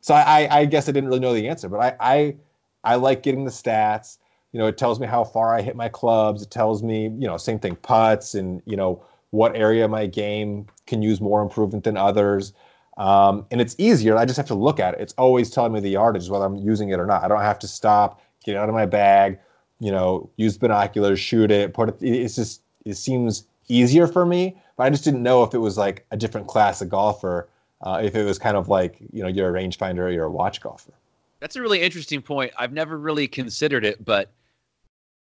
So 0.00 0.14
I, 0.14 0.22
I, 0.22 0.58
I 0.60 0.64
guess 0.64 0.88
I 0.88 0.92
didn't 0.92 1.10
really 1.10 1.20
know 1.20 1.34
the 1.34 1.50
answer, 1.50 1.68
but 1.68 1.80
I, 1.80 1.96
I 2.00 2.36
I 2.82 2.94
like 2.94 3.22
getting 3.22 3.44
the 3.44 3.50
stats. 3.50 4.16
You 4.52 4.58
know, 4.58 4.68
it 4.68 4.78
tells 4.78 4.98
me 4.98 5.06
how 5.06 5.22
far 5.22 5.54
I 5.54 5.60
hit 5.60 5.76
my 5.76 5.90
clubs. 5.90 6.40
It 6.40 6.50
tells 6.50 6.82
me, 6.82 7.02
you 7.02 7.26
know, 7.26 7.36
same 7.36 7.58
thing, 7.58 7.76
putts, 7.76 8.34
and 8.34 8.62
you 8.64 8.78
know 8.78 9.04
what 9.32 9.54
area 9.54 9.84
of 9.84 9.90
my 9.90 10.06
game 10.06 10.66
can 10.86 11.02
use 11.02 11.20
more 11.20 11.42
improvement 11.42 11.84
than 11.84 11.98
others. 11.98 12.54
Um, 12.96 13.44
and 13.50 13.60
it's 13.60 13.74
easier. 13.76 14.16
I 14.16 14.24
just 14.24 14.38
have 14.38 14.46
to 14.46 14.54
look 14.54 14.80
at 14.80 14.94
it. 14.94 15.00
It's 15.00 15.14
always 15.18 15.50
telling 15.50 15.72
me 15.72 15.80
the 15.80 15.90
yardage, 15.90 16.30
whether 16.30 16.46
I'm 16.46 16.56
using 16.56 16.88
it 16.88 16.98
or 16.98 17.06
not. 17.06 17.22
I 17.22 17.28
don't 17.28 17.40
have 17.40 17.58
to 17.60 17.68
stop, 17.68 18.22
get 18.44 18.56
out 18.56 18.68
of 18.68 18.74
my 18.74 18.86
bag, 18.86 19.38
you 19.80 19.90
know, 19.90 20.30
use 20.36 20.56
binoculars, 20.58 21.20
shoot 21.20 21.50
it, 21.50 21.74
put 21.74 21.88
it. 21.88 21.96
It's 22.00 22.36
just 22.36 22.62
it 22.84 22.94
seems 22.94 23.46
easier 23.68 24.06
for 24.06 24.26
me. 24.26 24.56
But 24.76 24.84
I 24.84 24.90
just 24.90 25.04
didn't 25.04 25.22
know 25.22 25.42
if 25.42 25.54
it 25.54 25.58
was 25.58 25.76
like 25.76 26.06
a 26.10 26.16
different 26.16 26.46
class 26.46 26.80
of 26.80 26.88
golfer, 26.88 27.48
uh, 27.82 28.00
if 28.02 28.14
it 28.14 28.24
was 28.24 28.38
kind 28.38 28.56
of 28.56 28.68
like 28.68 28.98
you 29.12 29.22
know 29.22 29.28
you're 29.28 29.54
a 29.54 29.60
rangefinder 29.60 30.00
or 30.00 30.10
you're 30.10 30.24
a 30.24 30.30
watch 30.30 30.60
golfer. 30.60 30.92
That's 31.40 31.56
a 31.56 31.62
really 31.62 31.82
interesting 31.82 32.22
point. 32.22 32.52
I've 32.56 32.72
never 32.72 32.98
really 32.98 33.26
considered 33.26 33.84
it, 33.84 34.04
but 34.04 34.30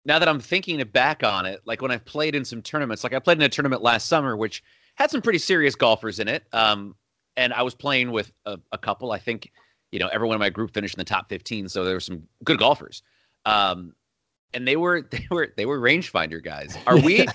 now 0.06 0.20
that 0.20 0.28
I'm 0.28 0.40
thinking 0.40 0.84
back 0.86 1.24
on 1.24 1.46
it, 1.46 1.62
like 1.66 1.82
when 1.82 1.92
I've 1.92 2.06
played 2.06 2.36
in 2.36 2.46
some 2.46 2.62
tournaments, 2.62 3.04
like 3.04 3.14
I 3.14 3.20
played 3.20 3.38
in 3.38 3.44
a 3.44 3.50
tournament 3.50 3.82
last 3.82 4.08
summer, 4.08 4.36
which 4.36 4.64
had 4.96 5.12
some 5.12 5.22
pretty 5.22 5.40
serious 5.40 5.76
golfers 5.76 6.20
in 6.20 6.28
it. 6.28 6.44
Um, 6.54 6.96
and 7.38 7.54
I 7.54 7.62
was 7.62 7.74
playing 7.74 8.12
with 8.12 8.32
a, 8.46 8.60
a, 8.72 8.78
couple. 8.78 9.12
I 9.12 9.20
think, 9.20 9.52
you 9.92 10.00
know, 10.00 10.08
everyone 10.08 10.36
in 10.36 10.40
my 10.40 10.50
group 10.50 10.74
finished 10.74 10.96
in 10.96 11.00
the 11.00 11.06
top 11.06 11.30
15, 11.30 11.70
so 11.70 11.84
there 11.84 11.94
were 11.94 12.00
some 12.00 12.24
good 12.44 12.58
golfers. 12.60 13.04
Um, 13.46 13.94
and 14.54 14.68
they 14.68 14.76
were 14.76 15.02
they 15.12 15.28
were 15.30 15.54
they 15.58 15.66
were 15.66 15.80
rangefinder 15.80 16.44
guys. 16.44 16.78
Are 16.88 16.98
we 16.98 17.26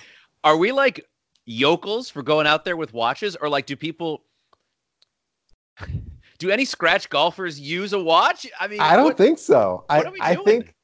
are 0.45 0.57
we 0.57 0.73
like 0.73 1.07
yokels 1.45 2.11
for 2.11 2.23
going 2.23 2.47
out 2.47 2.65
there 2.65 2.77
with 2.77 2.93
watches, 2.93 3.37
or 3.37 3.49
like 3.49 3.67
do 3.67 3.77
people? 3.77 4.23
Do 6.39 6.51
any 6.51 6.67
scratch 6.67 7.09
golfers 7.09 7.59
use 7.59 7.95
a 7.95 7.99
watch? 7.99 8.47
I 8.61 8.69
mean, 8.69 8.79
I 8.79 8.95
don't 8.95 9.07
what, 9.07 9.17
think 9.17 9.39
so. 9.39 9.87
I, 9.89 10.05
I 10.21 10.35
doing? 10.35 10.45
think 10.45 10.75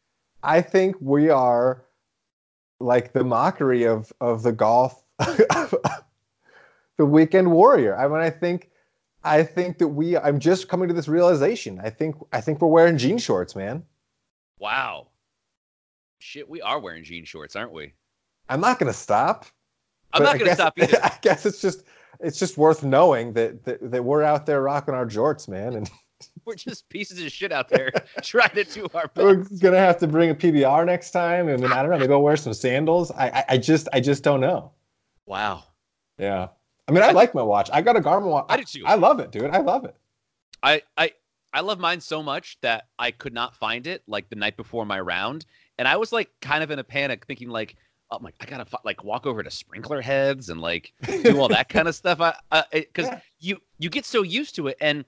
I 0.42 0.62
think 0.62 0.96
we 0.98 1.28
are 1.28 1.84
like 2.80 3.12
the 3.12 3.22
mockery 3.22 3.84
of 3.84 4.10
of 4.22 4.42
the 4.42 4.52
golf 4.52 5.04
the 5.18 5.78
weekend 6.98 7.52
warrior. 7.52 7.94
I 7.98 8.08
mean 8.08 8.16
I 8.16 8.30
think 8.30 8.70
I 9.24 9.42
think 9.42 9.78
that 9.78 9.88
we 9.88 10.16
I'm 10.16 10.38
just 10.38 10.68
coming 10.68 10.88
to 10.88 10.94
this 10.94 11.08
realization. 11.08 11.80
I 11.82 11.90
think 11.90 12.16
I 12.32 12.40
think 12.40 12.60
we're 12.60 12.68
wearing 12.68 12.98
jean 12.98 13.18
shorts, 13.18 13.54
man. 13.54 13.84
Wow. 14.58 15.08
Shit, 16.18 16.48
we 16.48 16.60
are 16.60 16.78
wearing 16.78 17.04
jean 17.04 17.24
shorts, 17.24 17.56
aren't 17.56 17.72
we? 17.72 17.94
I'm 18.48 18.60
not 18.60 18.78
gonna 18.78 18.92
stop. 18.92 19.46
I'm 20.12 20.22
not 20.22 20.38
gonna 20.38 20.54
stop 20.54 20.74
either. 20.78 20.98
I 21.02 21.16
guess 21.22 21.46
it's 21.46 21.60
just 21.60 21.84
it's 22.20 22.38
just 22.38 22.56
worth 22.56 22.82
knowing 22.82 23.32
that, 23.34 23.64
that 23.64 23.90
that 23.90 24.04
we're 24.04 24.22
out 24.22 24.46
there 24.46 24.62
rocking 24.62 24.94
our 24.94 25.06
jorts, 25.06 25.48
man. 25.48 25.74
And 25.74 25.90
we're 26.44 26.54
just 26.54 26.88
pieces 26.88 27.22
of 27.22 27.30
shit 27.30 27.52
out 27.52 27.68
there 27.68 27.90
trying 28.22 28.54
to 28.54 28.64
do 28.64 28.86
our 28.94 29.08
best. 29.08 29.18
We're 29.18 29.44
gonna 29.60 29.78
have 29.78 29.98
to 29.98 30.06
bring 30.06 30.30
a 30.30 30.34
PBR 30.34 30.86
next 30.86 31.12
time. 31.12 31.48
I 31.48 31.56
mean, 31.56 31.72
I 31.72 31.82
don't 31.82 31.90
know. 31.90 31.98
Maybe 31.98 32.12
I'll 32.12 32.22
wear 32.22 32.36
some 32.36 32.54
sandals. 32.54 33.10
I, 33.12 33.28
I, 33.28 33.44
I 33.50 33.58
just, 33.58 33.88
I 33.92 34.00
just 34.00 34.22
don't 34.22 34.40
know. 34.40 34.72
Wow. 35.26 35.64
Yeah. 36.18 36.48
I 36.88 36.92
mean, 36.92 37.02
I, 37.02 37.12
like 37.12 37.34
my 37.34 37.42
watch. 37.42 37.70
I 37.72 37.80
got 37.80 37.96
a 37.96 38.00
Garmin 38.00 38.30
watch. 38.30 38.46
I 38.48 38.56
do 38.56 38.64
too. 38.64 38.82
I 38.84 38.94
love 38.94 39.20
it, 39.20 39.30
dude. 39.30 39.50
I 39.50 39.58
love 39.58 39.84
it. 39.84 39.96
I, 40.62 40.82
I, 40.96 41.12
I 41.52 41.60
love 41.60 41.78
mine 41.78 42.00
so 42.00 42.22
much 42.22 42.58
that 42.62 42.86
I 42.98 43.10
could 43.10 43.32
not 43.32 43.56
find 43.56 43.86
it 43.86 44.02
like 44.06 44.28
the 44.28 44.36
night 44.36 44.56
before 44.56 44.84
my 44.84 45.00
round, 45.00 45.44
and 45.78 45.86
I 45.86 45.96
was 45.96 46.12
like 46.12 46.30
kind 46.40 46.62
of 46.62 46.70
in 46.70 46.78
a 46.78 46.84
panic, 46.84 47.26
thinking 47.26 47.50
like, 47.50 47.76
oh 48.10 48.18
my, 48.20 48.32
I 48.40 48.46
gotta 48.46 48.66
like 48.84 49.04
walk 49.04 49.26
over 49.26 49.42
to 49.42 49.50
sprinkler 49.50 50.00
heads 50.00 50.48
and 50.50 50.60
like 50.60 50.92
do 51.22 51.40
all 51.40 51.48
that 51.48 51.68
kind 51.68 51.88
of 51.88 51.94
stuff. 51.94 52.20
I, 52.20 52.64
because 52.72 53.06
yeah. 53.06 53.20
you 53.40 53.58
you 53.78 53.90
get 53.90 54.04
so 54.04 54.22
used 54.22 54.54
to 54.56 54.68
it, 54.68 54.76
and 54.80 55.04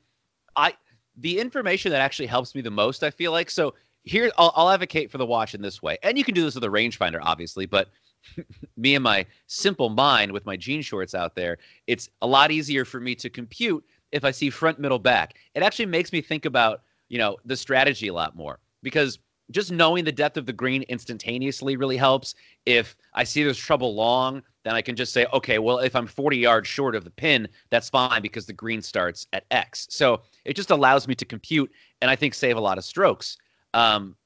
I 0.57 0.75
the 1.17 1.39
information 1.39 1.93
that 1.93 2.01
actually 2.01 2.27
helps 2.27 2.55
me 2.55 2.61
the 2.61 2.71
most, 2.71 3.03
I 3.03 3.11
feel 3.11 3.33
like. 3.33 3.51
So 3.51 3.75
here, 4.03 4.31
I'll, 4.37 4.53
I'll 4.55 4.71
advocate 4.71 5.11
for 5.11 5.19
the 5.19 5.27
watch 5.27 5.55
in 5.55 5.63
this 5.63 5.83
way, 5.83 5.99
and 6.03 6.19
you 6.19 6.25
can 6.25 6.35
do 6.35 6.43
this 6.43 6.55
with 6.55 6.65
a 6.65 6.69
rangefinder, 6.69 7.21
obviously, 7.23 7.67
but 7.67 7.89
me 8.77 8.95
and 8.95 9.05
my 9.05 9.27
simple 9.47 9.89
mind 9.89 10.33
with 10.33 10.47
my 10.47 10.57
jean 10.57 10.83
shorts 10.83 11.15
out 11.15 11.35
there, 11.35 11.59
it's 11.87 12.09
a 12.23 12.27
lot 12.27 12.51
easier 12.51 12.85
for 12.85 13.01
me 13.01 13.15
to 13.17 13.31
compute 13.31 13.85
if 14.13 14.25
I 14.25 14.31
see 14.31 14.51
front, 14.51 14.79
middle, 14.79 14.99
back. 14.99 15.35
It 15.55 15.63
actually 15.63 15.87
makes 15.87 16.13
me 16.13 16.21
think 16.21 16.45
about, 16.45 16.83
you 17.09 17.19
know, 17.19 17.37
the 17.45 17.57
strategy 17.57 18.09
a 18.09 18.15
lot 18.15 18.37
more 18.37 18.61
because 18.83 19.19
just 19.51 19.71
knowing 19.71 20.05
the 20.05 20.13
depth 20.13 20.37
of 20.37 20.47
the 20.47 20.53
green 20.53 20.85
instantaneously 20.89 21.77
really 21.77 21.97
helps. 21.97 22.35
If 22.65 22.97
I 23.13 23.25
see 23.25 23.43
there's 23.43 23.59
trouble 23.59 23.95
long, 23.95 24.43
then 24.65 24.75
I 24.75 24.81
can 24.81 24.97
just 24.97 25.13
say, 25.13 25.27
okay, 25.33 25.59
well, 25.59 25.79
if 25.79 25.95
I'm 25.95 26.07
40 26.07 26.39
yards 26.39 26.67
short 26.69 26.95
of 26.95 27.05
the 27.05 27.11
pin, 27.11 27.49
that's 27.71 27.91
fine 27.91 28.23
because 28.23 28.47
the 28.47 28.53
green 28.53 28.81
starts 28.81 29.27
at 29.33 29.45
X. 29.51 29.87
So 29.91 30.23
it 30.45 30.57
just 30.57 30.71
allows 30.71 31.07
me 31.07 31.15
to 31.17 31.25
compute 31.25 31.71
and 32.01 32.11
I 32.11 32.17
think 32.17 32.35
save 32.35 32.57
a 32.57 32.61
lot 32.61 32.79
of 32.79 32.85
strokes. 32.85 33.37
Um, 33.75 34.17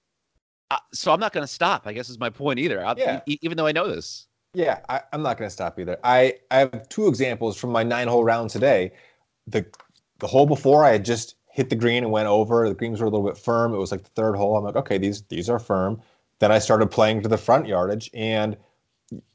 uh, 0.71 0.79
so 0.93 1.13
I'm 1.13 1.21
not 1.21 1.33
going 1.33 1.47
to 1.47 1.53
stop. 1.53 1.87
I 1.87 1.93
guess 1.93 2.09
is 2.09 2.19
my 2.19 2.31
point 2.31 2.59
either. 2.59 2.83
yeah. 2.97 3.21
E- 3.27 3.39
even 3.43 3.57
though 3.57 3.67
I 3.67 3.73
know 3.73 3.89
this. 3.89 4.27
Yeah, 4.55 4.81
I, 4.89 5.03
am 5.13 5.23
not 5.23 5.39
going 5.39 5.47
to 5.47 5.53
stop 5.53 5.79
either. 5.79 5.99
I, 6.05 6.35
I 6.51 6.59
have 6.59 6.89
two 6.89 7.07
examples 7.07 7.57
from 7.57 7.71
my 7.71 7.83
nine 7.83 8.09
hole 8.09 8.25
round 8.25 8.51
today. 8.51 8.93
The 9.47 9.65
the 10.19 10.27
hole 10.27 10.47
before 10.47 10.85
I 10.85 10.91
had 10.91 11.05
just 11.05 11.37
hit 11.51 11.71
the 11.71 11.77
green 11.77 12.03
and 12.03 12.13
went 12.13 12.29
over. 12.29 12.69
The 12.69 12.75
greens 12.75 13.01
were 13.01 13.07
a 13.07 13.11
little 13.11 13.27
bit 13.27 13.39
firm. 13.39 13.75
It 13.75 13.79
was 13.79 13.93
like 13.93 14.03
the 14.03 14.11
third 14.11 14.37
hole. 14.37 14.57
I'm 14.57 14.65
like, 14.65 14.77
okay, 14.77 14.99
these 14.99 15.23
these 15.23 15.49
are 15.49 15.59
firm. 15.59 16.01
Then 16.41 16.53
I 16.53 16.59
started 16.59 16.91
playing 16.91 17.23
to 17.23 17.29
the 17.29 17.39
front 17.39 17.67
yardage 17.67 18.11
and 18.15 18.57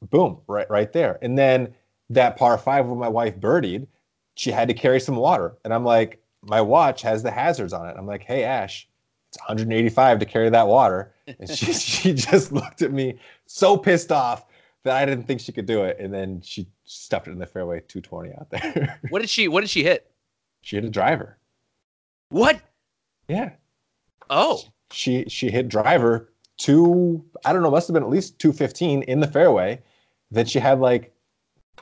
boom, 0.10 0.40
right 0.48 0.70
right 0.70 0.92
there. 0.94 1.20
And 1.22 1.38
then 1.38 1.74
that 2.10 2.38
par 2.38 2.58
five 2.58 2.86
where 2.86 2.96
my 2.96 3.08
wife 3.08 3.40
birdied, 3.40 3.88
she 4.36 4.52
had 4.52 4.68
to 4.68 4.74
carry 4.74 5.00
some 5.00 5.16
water. 5.16 5.58
And 5.64 5.74
I'm 5.74 5.86
like, 5.86 6.22
my 6.42 6.62
watch 6.62 7.02
has 7.02 7.24
the 7.24 7.32
hazards 7.32 7.74
on 7.74 7.88
it. 7.88 7.96
I'm 7.98 8.08
like, 8.08 8.24
hey 8.24 8.44
Ash, 8.44 8.88
it's 9.30 9.40
185 9.40 10.20
to 10.20 10.26
carry 10.26 10.50
that 10.50 10.68
water. 10.68 11.13
And 11.28 11.50
she 11.50 11.74
she 11.74 12.14
just 12.14 12.52
looked 12.52 12.82
at 12.82 12.92
me 12.92 13.20
so 13.46 13.78
pissed 13.78 14.12
off 14.12 14.46
that 14.84 14.96
I 14.96 15.06
didn't 15.06 15.26
think 15.26 15.40
she 15.40 15.52
could 15.52 15.66
do 15.66 15.84
it. 15.84 15.98
And 16.00 16.14
then 16.14 16.42
she 16.42 16.68
stuffed 16.84 17.28
it 17.28 17.32
in 17.32 17.40
the 17.40 17.46
fairway 17.46 17.82
220 17.88 18.34
out 18.34 18.50
there. 18.50 19.00
what 19.10 19.20
did 19.20 19.30
she 19.30 19.48
what 19.48 19.62
did 19.62 19.70
she 19.70 19.84
hit? 19.84 20.12
She 20.62 20.76
hit 20.76 20.86
a 20.86 20.90
driver. 20.90 21.38
What? 22.30 22.62
Yeah. 23.28 23.52
Oh. 24.30 24.62
She 24.92 25.26
she 25.28 25.50
hit 25.50 25.70
driver 25.70 26.34
two, 26.58 27.24
I 27.46 27.54
don't 27.54 27.62
know, 27.62 27.72
must 27.72 27.88
have 27.88 27.94
been 27.94 28.04
at 28.04 28.10
least 28.10 28.40
215 28.40 29.04
in 29.04 29.20
the 29.20 29.28
fairway. 29.28 29.82
Then 30.32 30.46
she 30.46 30.60
had 30.60 30.80
like, 30.80 31.14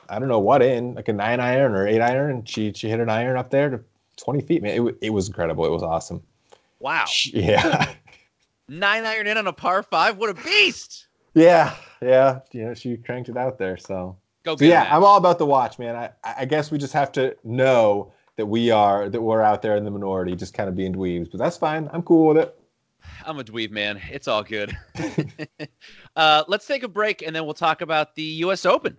I 0.08 0.18
don't 0.18 0.28
know 0.28 0.38
what 0.38 0.62
in, 0.62 0.94
like 0.94 1.08
a 1.08 1.12
nine 1.12 1.40
iron 1.40 1.74
or 1.74 1.86
eight 1.86 2.00
iron. 2.00 2.30
And 2.30 2.48
she, 2.48 2.72
she 2.72 2.88
hit 2.88 3.00
an 3.00 3.08
iron 3.08 3.36
up 3.36 3.50
there 3.50 3.70
to 3.70 3.80
20 4.16 4.40
feet. 4.42 4.62
Man, 4.62 4.88
it, 4.88 4.96
it 5.00 5.10
was 5.10 5.28
incredible. 5.28 5.64
It 5.64 5.70
was 5.70 5.82
awesome. 5.82 6.22
Wow. 6.80 7.04
She, 7.06 7.30
yeah. 7.42 7.92
Nine 8.68 9.04
iron 9.04 9.26
in 9.26 9.38
on 9.38 9.46
a 9.46 9.52
par 9.52 9.82
five. 9.82 10.16
What 10.16 10.30
a 10.30 10.34
beast. 10.34 11.08
Yeah. 11.34 11.74
Yeah. 12.00 12.40
You 12.52 12.66
know, 12.66 12.74
she 12.74 12.96
cranked 12.96 13.28
it 13.28 13.36
out 13.36 13.58
there. 13.58 13.76
So, 13.76 14.16
Go 14.44 14.56
so 14.56 14.64
yeah, 14.64 14.88
I'm 14.90 15.04
all 15.04 15.16
about 15.16 15.38
the 15.38 15.46
watch, 15.46 15.78
man. 15.78 15.94
I, 15.96 16.10
I 16.24 16.44
guess 16.44 16.70
we 16.70 16.78
just 16.78 16.92
have 16.92 17.12
to 17.12 17.36
know 17.44 18.12
that 18.36 18.46
we 18.46 18.70
are, 18.70 19.08
that 19.08 19.20
we're 19.20 19.42
out 19.42 19.62
there 19.62 19.76
in 19.76 19.84
the 19.84 19.90
minority, 19.90 20.34
just 20.34 20.54
kind 20.54 20.68
of 20.68 20.74
being 20.74 20.94
dweebs, 20.94 21.30
but 21.30 21.38
that's 21.38 21.56
fine. 21.56 21.88
I'm 21.92 22.02
cool 22.02 22.28
with 22.28 22.38
it. 22.38 22.58
I'm 23.24 23.38
a 23.38 23.44
dweeb, 23.44 23.70
man. 23.70 24.00
It's 24.10 24.26
all 24.26 24.42
good. 24.42 24.76
uh, 26.16 26.44
let's 26.48 26.66
take 26.66 26.82
a 26.82 26.88
break 26.88 27.22
and 27.22 27.34
then 27.34 27.44
we'll 27.44 27.54
talk 27.54 27.82
about 27.82 28.14
the 28.14 28.22
U.S. 28.22 28.66
Open. 28.66 28.96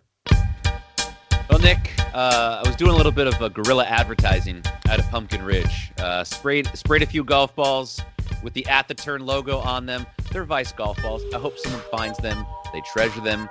Well, 1.50 1.60
Nick, 1.60 1.92
uh, 2.14 2.62
I 2.64 2.68
was 2.68 2.76
doing 2.78 2.92
a 2.92 2.96
little 2.96 3.12
bit 3.12 3.28
of 3.28 3.42
a 3.42 3.50
guerrilla 3.50 3.86
advertising 3.86 4.64
out 4.90 5.00
of 5.00 5.10
Pumpkin 5.10 5.44
Ridge. 5.44 5.92
Uh, 5.98 6.24
sprayed 6.24 6.68
sprayed 6.74 7.02
a 7.02 7.06
few 7.06 7.24
golf 7.24 7.54
balls 7.56 8.02
with 8.44 8.54
the 8.54 8.66
At 8.68 8.88
the 8.88 8.94
Turn 8.94 9.26
logo 9.26 9.60
on 9.60 9.86
them. 9.86 10.06
They're 10.32 10.44
Vice 10.44 10.72
golf 10.72 11.02
balls. 11.02 11.24
I 11.34 11.40
hope 11.40 11.58
someone 11.58 11.82
finds 11.92 12.18
them. 12.20 12.46
They 12.74 12.82
treasure 12.82 13.22
them. 13.22 13.50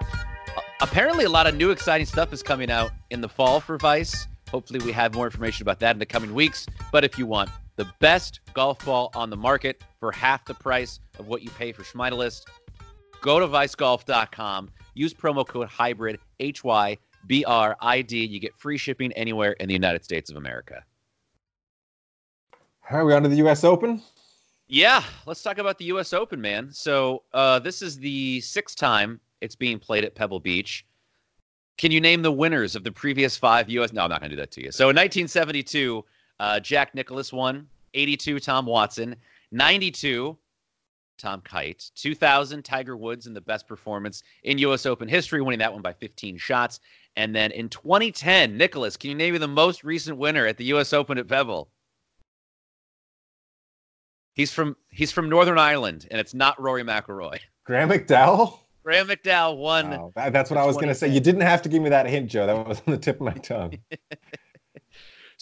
Apparently, 0.81 1.25
a 1.25 1.31
lot 1.31 1.47
of 1.47 1.57
new 1.57 1.71
exciting 1.71 2.07
stuff 2.07 2.33
is 2.33 2.43
coming 2.43 2.71
out 2.71 2.91
in 3.11 3.21
the 3.21 3.29
fall 3.29 3.61
for 3.61 3.79
Vice. 3.79 4.27
Hopefully, 4.51 4.81
we 4.85 4.93
have 4.93 5.15
more 5.15 5.27
information 5.27 5.63
about 5.63 5.81
that 5.81 5.97
in 5.97 5.99
the 5.99 6.07
coming 6.07 6.35
weeks. 6.35 6.67
But 6.91 7.05
if 7.05 7.19
you 7.19 7.27
want 7.27 7.51
the 7.77 7.87
best 8.01 8.41
golf 8.55 8.85
ball 8.85 9.11
on 9.15 9.31
the 9.31 9.37
market 9.37 9.83
for 9.99 10.13
half 10.13 10.45
the 10.45 10.55
price 10.55 11.01
of 11.19 11.27
what 11.27 11.43
you 11.43 11.51
pay 11.51 11.73
for 11.73 11.83
Schmeidelist. 11.83 12.43
Go 13.23 13.39
to 13.39 13.47
vicegolf.com. 13.47 14.71
Use 14.95 15.15
promo 15.15 15.47
code 15.47 15.69
hybrid 15.69 16.19
H 16.41 16.63
Y 16.65 16.99
B 17.27 17.45
R 17.45 17.77
I 17.81 18.03
D. 18.03 18.27
You 18.27 18.41
get 18.41 18.55
free 18.57 18.77
shipping 18.77 19.13
anywhere 19.13 19.53
in 19.53 19.69
the 19.69 19.75
United 19.75 20.05
States 20.05 20.31
of 20.31 20.37
America. 20.37 20.85
Are 22.91 23.05
we 23.05 23.15
on 23.15 23.23
to 23.23 23.29
the 23.29 23.37
U.S. 23.37 23.65
Open? 23.65 24.03
Yeah, 24.69 25.03
let's 25.27 25.43
talk 25.43 25.59
about 25.59 25.79
the 25.79 25.85
U.S. 25.87 26.13
Open, 26.13 26.41
man. 26.41 26.71
So 26.73 27.25
uh, 27.35 27.59
this 27.59 27.83
is 27.83 27.99
the 27.99 28.41
sixth 28.41 28.77
time 28.77 29.21
it's 29.41 29.57
being 29.57 29.79
played 29.79 30.05
at 30.05 30.15
Pebble 30.15 30.41
Beach. 30.41 30.87
Can 31.77 31.91
you 31.91 32.01
name 32.01 32.23
the 32.23 32.33
winners 32.33 32.77
of 32.77 32.85
the 32.85 32.93
previous 32.93 33.37
five 33.37 33.69
U.S. 33.71 33.93
No, 33.93 34.03
I'm 34.03 34.11
not 34.11 34.21
going 34.21 34.31
to 34.31 34.37
do 34.37 34.41
that 34.41 34.53
to 34.53 34.63
you. 34.63 34.71
So 34.71 34.85
in 34.85 34.97
1972, 34.97 36.05
uh, 36.39 36.61
Jack 36.61 36.95
Nicklaus 36.95 37.33
won. 37.33 37.67
82, 37.95 38.41
Tom 38.41 38.67
Watson. 38.67 39.17
92, 39.51 40.37
Tom 41.19 41.41
Kite. 41.43 41.91
2000, 41.95 42.65
Tiger 42.65 42.97
Woods 42.97 43.27
in 43.27 43.35
the 43.35 43.41
best 43.41 43.67
performance 43.67 44.23
in 44.45 44.59
U.S. 44.59 44.87
Open 44.87 45.09
history, 45.09 45.43
winning 45.43 45.59
that 45.59 45.73
one 45.73 45.83
by 45.83 45.93
15 45.93 46.39
shots. 46.39 46.81
And 47.17 47.35
then 47.35 47.51
in 47.51 47.69
2010, 47.69 48.57
Nicholas, 48.57 48.97
can 48.97 49.11
you 49.11 49.17
name 49.17 49.33
me 49.33 49.39
the 49.39 49.49
most 49.49 49.85
recent 49.85 50.17
winner 50.17 50.47
at 50.47 50.57
the 50.57 50.65
U.S. 50.67 50.93
Open 50.93 51.19
at 51.19 51.29
Pebble? 51.29 51.69
He's 54.35 54.53
from 54.53 54.77
he's 54.91 55.13
from 55.13 55.29
Northern 55.29 55.59
Ireland, 55.59 56.07
and 56.11 56.21
it's 56.21 56.35
not 56.35 56.61
Rory 56.61 56.85
McIlroy. 56.85 57.39
Graeme 57.65 57.89
McDowell. 57.89 58.59
Graeme 58.83 59.07
McDowell 59.07 59.59
won. 59.59 59.91
Wow, 59.91 60.13
that's 60.31 60.51
what 60.51 60.59
I 60.59 60.67
was 60.67 60.77
going 60.77 60.89
to 60.89 60.95
say. 60.95 61.09
You 61.09 61.21
didn't 61.21 61.43
have 61.43 61.63
to 61.63 61.69
give 61.69 61.83
me 61.83 61.91
that 61.91 62.07
hint, 62.07 62.31
Joe. 62.31 62.47
That 62.47 62.67
was 62.67 62.83
on 62.87 62.93
the 62.93 62.99
tip 62.99 63.17
of 63.17 63.23
my 63.23 63.35
tongue. 63.35 63.79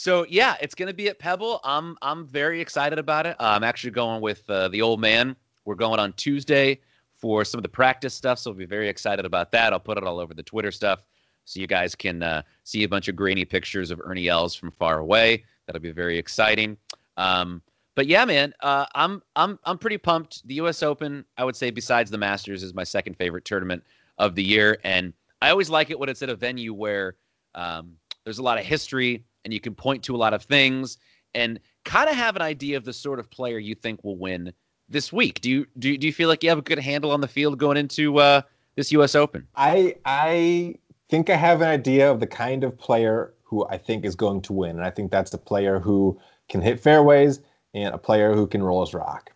So 0.01 0.25
yeah, 0.31 0.57
it's 0.63 0.75
going 0.75 0.87
to 0.87 0.95
be 0.95 1.11
at 1.11 1.19
Pebble. 1.19 1.61
I'm 1.63 1.95
I'm 2.01 2.27
very 2.27 2.63
excited 2.63 2.99
about 2.99 3.27
it. 3.27 3.37
Uh, 3.39 3.53
I'm 3.55 3.63
actually 3.63 3.91
going 3.91 4.23
with 4.23 4.49
uh, 4.49 4.69
the 4.69 4.81
old 4.81 4.99
man. 4.99 5.37
We're 5.67 5.75
going 5.75 6.01
on 6.01 6.15
Tuesday 6.15 6.81
for 7.13 7.45
some 7.45 7.59
of 7.59 7.65
the 7.65 7.69
practice 7.69 8.15
stuff, 8.15 8.39
so 8.39 8.51
I'll 8.51 8.57
be 8.57 8.65
very 8.65 8.89
excited 8.89 9.27
about 9.27 9.53
that. 9.53 9.75
I'll 9.75 9.79
put 9.79 9.99
it 9.99 10.05
all 10.05 10.19
over 10.19 10.33
the 10.33 10.43
Twitter 10.43 10.73
stuff, 10.73 11.03
so 11.45 11.61
you 11.61 11.67
guys 11.67 11.95
can 11.95 12.23
uh, 12.23 12.41
see 12.65 12.83
a 12.85 12.89
bunch 12.89 13.09
of 13.09 13.17
grainy 13.17 13.45
pictures 13.45 13.91
of 13.91 14.01
Ernie 14.03 14.29
Els 14.29 14.55
from 14.55 14.71
far 14.71 15.01
away. 15.01 15.45
That'll 15.67 15.83
be 15.83 15.93
very 15.93 16.17
exciting. 16.17 16.79
Um, 17.19 17.61
but 17.95 18.07
yeah, 18.07 18.25
man, 18.25 18.55
uh, 18.61 18.87
I'm 18.95 19.23
I'm 19.37 19.59
I'm 19.65 19.79
pretty 19.79 19.99
pumped. 19.99 20.47
The 20.47 20.55
U.S. 20.55 20.83
Open, 20.83 21.25
I 21.37 21.45
would 21.45 21.57
say, 21.57 21.71
besides 21.71 22.11
the 22.11 22.19
Masters, 22.19 22.63
is 22.63 22.75
my 22.75 22.85
second 22.85 23.17
favorite 23.17 23.45
tournament 23.45 23.83
of 24.19 24.35
the 24.35 24.45
year, 24.45 24.79
and 24.85 25.13
I 25.43 25.51
always 25.51 25.71
like 25.71 25.91
it 25.91 25.99
when 25.99 26.09
it's 26.09 26.23
at 26.23 26.29
a 26.29 26.37
venue 26.37 26.75
where 26.75 27.17
um, 27.55 27.97
there's 28.25 28.39
a 28.39 28.43
lot 28.43 28.59
of 28.59 28.65
history 28.65 29.25
and 29.45 29.55
you 29.55 29.61
can 29.61 29.75
point 29.75 30.03
to 30.05 30.15
a 30.15 30.19
lot 30.19 30.35
of 30.35 30.43
things 30.43 30.99
and 31.35 31.59
kind 31.85 32.09
of 32.09 32.17
have 32.17 32.37
an 32.37 32.43
idea 32.43 32.77
of 32.77 32.85
the 32.85 32.93
sort 32.93 33.19
of 33.19 33.31
player 33.31 33.59
you 33.59 33.75
think 33.75 34.05
will 34.05 34.19
win 34.19 34.53
this 34.89 35.13
week. 35.13 35.41
Do 35.41 35.51
you 35.51 35.67
do, 35.79 35.97
do 35.97 36.07
you 36.07 36.13
feel 36.13 36.29
like 36.29 36.43
you 36.43 36.49
have 36.49 36.59
a 36.59 36.63
good 36.63 36.79
handle 36.79 37.11
on 37.11 37.21
the 37.21 37.29
field 37.29 37.59
going 37.59 37.77
into 37.77 38.19
uh, 38.19 38.43
this 38.77 38.93
U.S. 38.93 39.15
Open? 39.15 39.47
I 39.57 39.97
I 40.05 40.75
think 41.09 41.31
I 41.31 41.37
have 41.37 41.61
an 41.61 41.69
idea 41.69 42.11
of 42.11 42.21
the 42.21 42.27
kind 42.27 42.65
of 42.65 42.77
player 42.79 43.35
who 43.43 43.67
I 43.67 43.79
think 43.79 44.05
is 44.05 44.15
going 44.15 44.43
to 44.43 44.53
win, 44.53 44.77
and 44.77 44.85
I 44.85 44.91
think 44.91 45.11
that's 45.11 45.31
the 45.31 45.39
player 45.39 45.79
who 45.79 46.19
can 46.49 46.61
hit 46.61 46.81
fairways 46.81 47.41
and 47.75 47.95
a 47.95 47.99
player 47.99 48.35
who 48.35 48.47
can 48.47 48.63
roll 48.63 48.85
his 48.85 48.95
rock. 48.95 49.33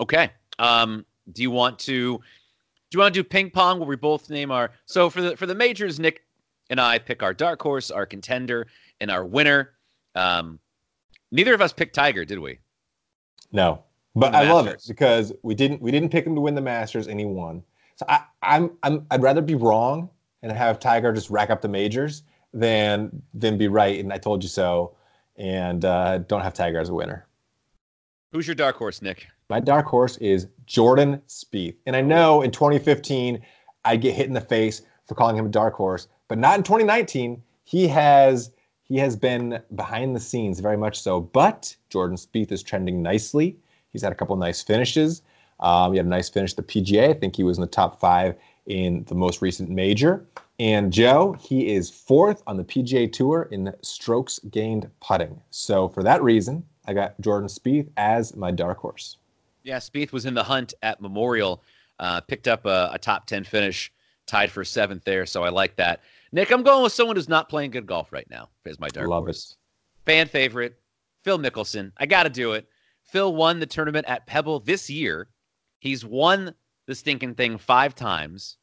Okay. 0.00 0.30
Um, 0.58 1.04
do 1.32 1.42
you 1.42 1.50
want 1.50 1.78
to 1.80 2.20
do 2.90 2.96
you 2.96 3.00
want 3.00 3.12
to 3.14 3.22
do 3.22 3.28
ping 3.28 3.50
pong 3.50 3.78
where 3.78 3.88
we 3.88 3.96
both 3.96 4.30
name 4.30 4.50
our 4.50 4.70
so 4.86 5.10
for 5.10 5.20
the 5.20 5.36
for 5.36 5.46
the 5.46 5.54
majors, 5.54 6.00
Nick 6.00 6.24
and 6.70 6.80
I 6.80 6.98
pick 6.98 7.22
our 7.22 7.34
dark 7.34 7.60
horse, 7.62 7.90
our 7.90 8.06
contender, 8.06 8.66
and 9.00 9.10
our 9.10 9.24
winner. 9.24 9.72
Um, 10.14 10.58
neither 11.30 11.54
of 11.54 11.60
us 11.60 11.72
picked 11.72 11.94
Tiger, 11.94 12.24
did 12.24 12.38
we? 12.38 12.58
No, 13.52 13.82
but 14.14 14.34
I 14.34 14.50
love 14.50 14.66
it 14.66 14.84
because 14.86 15.32
we 15.42 15.54
didn't 15.54 15.80
we 15.80 15.90
didn't 15.90 16.10
pick 16.10 16.26
him 16.26 16.34
to 16.34 16.40
win 16.40 16.54
the 16.54 16.60
Masters, 16.60 17.06
and 17.06 17.18
he 17.20 17.26
won. 17.26 17.62
So 17.96 18.06
I, 18.08 18.24
I'm 18.42 18.70
I'm 18.82 19.06
I'd 19.10 19.22
rather 19.22 19.42
be 19.42 19.54
wrong 19.54 20.10
and 20.42 20.52
have 20.52 20.78
Tiger 20.78 21.12
just 21.12 21.30
rack 21.30 21.50
up 21.50 21.60
the 21.60 21.68
majors 21.68 22.22
than 22.54 23.22
than 23.34 23.58
be 23.58 23.68
right 23.68 23.98
and 24.00 24.12
I 24.12 24.18
told 24.18 24.42
you 24.42 24.48
so, 24.48 24.94
and 25.36 25.84
uh, 25.84 26.18
don't 26.18 26.42
have 26.42 26.54
Tiger 26.54 26.78
as 26.78 26.88
a 26.88 26.94
winner. 26.94 27.27
Who's 28.32 28.46
your 28.46 28.54
dark 28.54 28.76
horse, 28.76 29.00
Nick? 29.00 29.26
My 29.48 29.58
dark 29.58 29.86
horse 29.86 30.18
is 30.18 30.48
Jordan 30.66 31.22
Spieth. 31.28 31.76
And 31.86 31.96
I 31.96 32.02
know 32.02 32.42
in 32.42 32.50
2015 32.50 33.40
I'd 33.86 34.02
get 34.02 34.14
hit 34.14 34.26
in 34.26 34.34
the 34.34 34.40
face 34.40 34.82
for 35.06 35.14
calling 35.14 35.36
him 35.36 35.46
a 35.46 35.48
dark 35.50 35.72
horse, 35.74 36.08
but 36.28 36.36
not 36.36 36.58
in 36.58 36.62
2019. 36.62 37.42
He 37.64 37.88
has 37.88 38.50
he 38.82 38.98
has 38.98 39.16
been 39.16 39.60
behind 39.74 40.14
the 40.14 40.20
scenes 40.20 40.60
very 40.60 40.76
much 40.76 41.00
so. 41.00 41.20
But 41.20 41.74
Jordan 41.88 42.16
Spieth 42.18 42.52
is 42.52 42.62
trending 42.62 43.02
nicely. 43.02 43.56
He's 43.92 44.02
had 44.02 44.12
a 44.12 44.14
couple 44.14 44.36
nice 44.36 44.62
finishes. 44.62 45.22
Um, 45.60 45.92
he 45.92 45.96
had 45.96 46.06
a 46.06 46.10
nice 46.10 46.28
finish 46.28 46.52
at 46.52 46.66
the 46.66 46.82
PGA. 46.82 47.10
I 47.10 47.14
think 47.14 47.34
he 47.34 47.44
was 47.44 47.56
in 47.56 47.62
the 47.62 47.66
top 47.66 47.98
five 47.98 48.34
in 48.66 49.04
the 49.04 49.14
most 49.14 49.40
recent 49.40 49.70
major. 49.70 50.26
And 50.60 50.92
Joe, 50.92 51.34
he 51.40 51.72
is 51.72 51.88
fourth 51.88 52.42
on 52.46 52.56
the 52.56 52.64
PGA 52.64 53.10
Tour 53.10 53.48
in 53.50 53.72
strokes 53.82 54.38
gained 54.50 54.90
putting. 55.00 55.40
So 55.50 55.88
for 55.88 56.02
that 56.02 56.22
reason, 56.22 56.64
I 56.88 56.94
got 56.94 57.20
Jordan 57.20 57.50
Spieth 57.50 57.90
as 57.98 58.34
my 58.34 58.50
dark 58.50 58.78
horse. 58.78 59.18
Yeah, 59.62 59.76
Spieth 59.76 60.10
was 60.10 60.24
in 60.24 60.32
the 60.32 60.42
hunt 60.42 60.72
at 60.82 61.02
Memorial, 61.02 61.62
uh, 61.98 62.22
picked 62.22 62.48
up 62.48 62.64
a, 62.64 62.90
a, 62.94 62.98
top 62.98 63.26
10 63.26 63.44
finish, 63.44 63.92
tied 64.26 64.50
for 64.50 64.64
seventh 64.64 65.04
there. 65.04 65.26
So 65.26 65.44
I 65.44 65.50
like 65.50 65.76
that. 65.76 66.00
Nick, 66.32 66.50
I'm 66.50 66.62
going 66.62 66.82
with 66.82 66.94
someone 66.94 67.16
who's 67.16 67.28
not 67.28 67.50
playing 67.50 67.72
good 67.72 67.86
golf 67.86 68.10
right 68.10 68.28
now 68.30 68.48
as 68.64 68.80
my 68.80 68.88
dark 68.88 69.06
Love 69.06 69.24
horse. 69.24 69.54
It. 70.06 70.10
Fan 70.10 70.28
favorite, 70.28 70.80
Phil 71.24 71.38
Mickelson. 71.38 71.92
I 71.98 72.06
got 72.06 72.22
to 72.22 72.30
do 72.30 72.52
it. 72.52 72.66
Phil 73.04 73.34
won 73.34 73.60
the 73.60 73.66
tournament 73.66 74.06
at 74.08 74.26
Pebble 74.26 74.60
this 74.60 74.88
year. 74.88 75.28
He's 75.80 76.06
won 76.06 76.54
the 76.86 76.94
stinking 76.94 77.34
thing 77.34 77.58
five 77.58 77.94
times. 77.94 78.56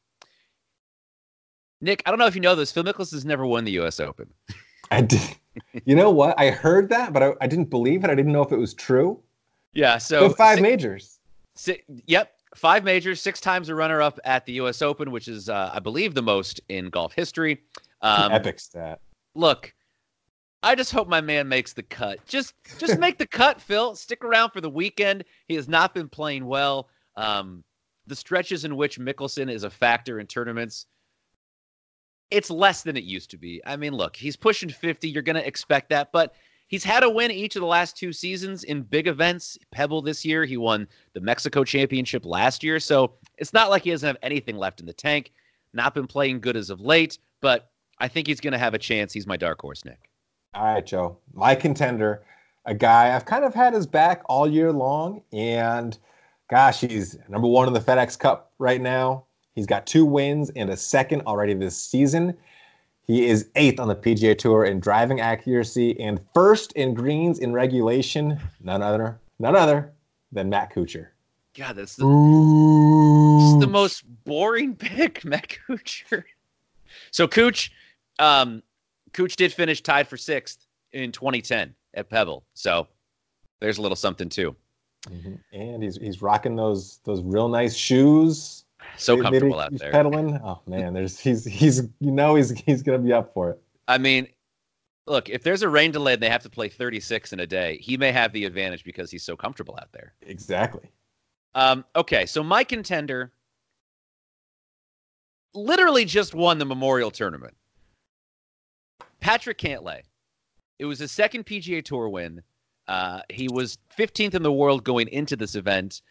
Nick, 1.80 2.02
I 2.08 2.10
don't 2.10 2.18
know 2.18 2.26
if 2.26 2.34
you 2.34 2.42
know 2.42 2.56
this. 2.56 2.72
Phil 2.72 2.84
Mickelson's 2.84 3.26
never 3.26 3.46
won 3.46 3.66
the 3.66 3.74
U.S. 3.74 4.00
Open. 4.00 4.34
I 4.92 5.02
did. 5.02 5.36
You 5.86 5.96
know 5.96 6.10
what? 6.10 6.38
I 6.40 6.50
heard 6.50 6.90
that, 6.90 7.14
but 7.14 7.24
I, 7.24 7.34
I 7.42 7.48
didn't 7.48 7.70
believe 7.70 8.04
it. 8.04 8.10
I 8.10 8.16
didn't 8.16 8.32
know 8.32 8.42
if 8.42 8.52
it 8.52 8.58
was 8.58 8.74
true. 8.74 9.20
Yeah. 9.74 9.98
So 9.98 10.28
but 10.28 10.38
five 10.38 10.56
six, 10.56 10.62
majors. 10.62 11.20
Six, 11.56 11.84
yep. 12.08 12.32
Five 12.56 12.86
majors, 12.86 13.22
six 13.22 13.42
times 13.42 13.68
a 13.68 13.76
runner 13.76 14.02
up 14.02 14.20
at 14.24 14.46
the 14.46 14.54
U.S. 14.54 14.82
Open, 14.82 15.12
which 15.12 15.28
is, 15.28 15.50
uh, 15.50 15.72
I 15.74 15.80
believe, 15.80 16.14
the 16.14 16.22
most 16.22 16.62
in 16.70 16.90
golf 16.90 17.14
history. 17.14 17.62
Um, 18.02 18.32
epic 18.32 18.60
stat. 18.60 19.02
Look, 19.34 19.74
I 20.64 20.74
just 20.76 20.94
hope 20.94 21.10
my 21.10 21.20
man 21.20 21.50
makes 21.50 21.74
the 21.74 21.84
cut. 21.84 22.26
Just, 22.26 22.54
just 22.80 22.98
make 22.98 23.18
the 23.18 23.28
cut, 23.28 23.60
Phil. 23.62 23.96
Stick 23.96 24.24
around 24.24 24.52
for 24.52 24.62
the 24.62 24.70
weekend. 24.70 25.26
He 25.50 25.56
has 25.56 25.68
not 25.68 25.94
been 25.94 26.08
playing 26.08 26.46
well. 26.46 26.88
Um, 27.18 27.64
the 28.08 28.16
stretches 28.16 28.64
in 28.64 28.78
which 28.78 29.00
Mickelson 29.00 29.52
is 29.52 29.64
a 29.64 29.70
factor 29.70 30.20
in 30.20 30.28
tournaments 30.28 30.86
it's 32.32 32.50
less 32.50 32.84
than 32.84 32.98
it 32.98 33.04
used 33.04 33.30
to 33.32 33.38
be. 33.38 33.62
I 33.66 33.76
mean, 33.76 33.94
look, 33.94 34.16
he's 34.16 34.36
pushing 34.36 34.70
50. 34.70 35.10
You're 35.10 35.22
going 35.22 35.36
to 35.36 35.48
expect 35.48 35.90
that, 35.90 36.12
but 36.12 36.34
he's 36.68 36.84
had 36.84 37.04
a 37.04 37.10
win 37.10 37.32
each 37.32 37.56
of 37.56 37.62
the 37.62 37.68
last 37.68 37.98
two 37.98 38.12
seasons 38.12 38.64
in 38.64 38.82
big 38.82 39.08
events. 39.08 39.58
Pebble 39.72 40.02
this 40.02 40.26
year, 40.26 40.46
he 40.46 40.58
won 40.58 40.88
the 41.14 41.22
Mexico 41.22 41.64
Championship 41.64 42.26
last 42.26 42.64
year. 42.64 42.80
So 42.80 43.14
it's 43.38 43.54
not 43.54 43.70
like 43.70 43.84
he 43.84 43.92
doesn't 43.92 44.08
have 44.08 44.18
anything 44.22 44.58
left 44.58 44.80
in 44.80 44.86
the 44.86 44.94
tank. 44.94 45.32
Not 45.74 45.94
been 45.94 46.08
playing 46.08 46.40
good 46.40 46.56
as 46.56 46.70
of 46.70 46.82
late, 46.82 47.20
but 47.42 47.70
I 48.00 48.08
think 48.08 48.28
he's 48.28 48.40
going 48.40 48.54
to 48.54 48.60
have 48.60 48.74
a 48.74 48.80
chance. 48.80 49.14
He's 49.14 49.28
my 49.28 49.38
dark 49.38 49.62
horse, 49.62 49.86
Nick. 49.86 50.10
All 50.54 50.64
right, 50.64 50.86
Joe. 50.86 51.18
My 51.34 51.54
contender, 51.54 52.24
a 52.66 52.74
guy 52.74 53.16
I've 53.16 53.26
kind 53.26 53.44
of 53.44 53.54
had 53.54 53.74
his 53.74 53.86
back 53.86 54.22
all 54.26 54.48
year 54.48 54.72
long. 54.72 55.22
And 55.34 55.98
gosh, 56.50 56.82
he's 56.82 57.18
number 57.28 57.48
one 57.48 57.68
in 57.68 57.74
the 57.74 57.80
FedEx 57.80 58.18
Cup 58.18 58.54
right 58.58 58.82
now. 58.82 59.25
He's 59.56 59.66
got 59.66 59.88
two 59.88 60.06
wins 60.06 60.52
and 60.56 60.70
a 60.70 60.78
second 60.78 61.22
already 61.22 61.54
this 61.54 61.78
season. 61.78 62.38
He 63.08 63.28
is 63.28 63.50
eighth 63.56 63.80
on 63.80 63.88
the 63.88 63.96
PGA 63.96 64.38
Tour 64.38 64.66
in 64.66 64.80
driving 64.80 65.22
accuracy 65.22 66.00
and 66.00 66.20
first 66.34 66.74
in 66.74 66.94
greens 66.94 67.40
in 67.40 67.54
regulation. 67.54 68.40
None 68.62 68.82
other, 68.82 69.20
none 69.40 69.56
other 69.56 69.94
than 70.32 70.50
Matt 70.50 70.74
Kuchar. 70.74 71.08
God, 71.58 71.78
that's 71.78 71.96
the, 71.96 72.04
that's 72.04 73.66
the 73.66 73.72
most 73.72 74.04
boring 74.26 74.76
pick, 74.78 75.24
Matt 75.24 75.58
Kuchar. 75.68 76.24
So 77.12 77.28
Cooch, 77.28 77.72
um, 78.20 78.62
Cooch 79.14 79.38
did 79.38 79.54
finish 79.54 79.82
tied 79.82 80.08
for 80.08 80.18
sixth 80.18 80.68
in 80.92 81.14
2010 81.14 81.74
at 81.94 82.10
Pebble. 82.10 82.44
So 82.56 82.88
there's 83.62 83.78
a 83.78 83.82
little 83.82 83.96
something 83.96 84.28
too. 84.28 84.56
Mm-hmm. 85.08 85.36
And 85.54 85.84
he's 85.84 85.98
he's 85.98 86.22
rocking 86.22 86.56
those 86.56 87.00
those 87.04 87.22
real 87.22 87.48
nice 87.48 87.76
shoes. 87.76 88.65
So 88.98 89.22
comfortable 89.22 89.60
out 89.60 89.78
there. 89.78 89.92
Pedaling. 89.92 90.40
Oh 90.44 90.62
man, 90.68 90.94
there's 90.94 91.20
he's 91.20 91.46
he's 91.46 91.82
you 92.00 92.12
know 92.12 92.36
he's 92.36 92.52
he's 92.52 92.82
gonna 92.84 93.00
be 93.00 93.14
up 93.14 93.34
for 93.34 93.52
it. 93.52 93.62
I 93.88 93.98
mean, 93.98 94.28
look, 95.08 95.30
if 95.30 95.44
there's 95.44 95.62
a 95.62 95.70
rain 95.70 95.92
delay 95.92 96.14
and 96.14 96.22
they 96.22 96.30
have 96.30 96.44
to 96.44 96.50
play 96.50 96.70
36 96.70 97.34
in 97.34 97.40
a 97.40 97.48
day, 97.48 97.78
he 97.78 97.98
may 97.98 98.12
have 98.12 98.34
the 98.34 98.46
advantage 98.46 98.84
because 98.84 99.12
he's 99.12 99.24
so 99.24 99.36
comfortable 99.36 99.78
out 99.80 99.92
there. 99.92 100.14
Exactly. 100.22 100.90
Um, 101.54 101.86
okay, 101.96 102.26
so 102.26 102.44
my 102.44 102.64
contender 102.64 103.32
literally 105.54 106.06
just 106.06 106.34
won 106.34 106.58
the 106.58 106.66
Memorial 106.66 107.12
Tournament. 107.12 107.56
Patrick 109.20 109.58
Cantlay. 109.58 110.02
It 110.78 110.86
was 110.86 111.00
his 111.00 111.12
second 111.12 111.46
PGA 111.46 111.84
Tour 111.84 112.10
win. 112.10 112.42
Uh, 112.88 113.22
he 113.30 113.48
was 113.48 113.78
15th 113.98 114.36
in 114.36 114.44
the 114.44 114.52
world 114.52 114.84
going 114.84 115.08
into 115.08 115.36
this 115.36 115.56
event. 115.56 116.02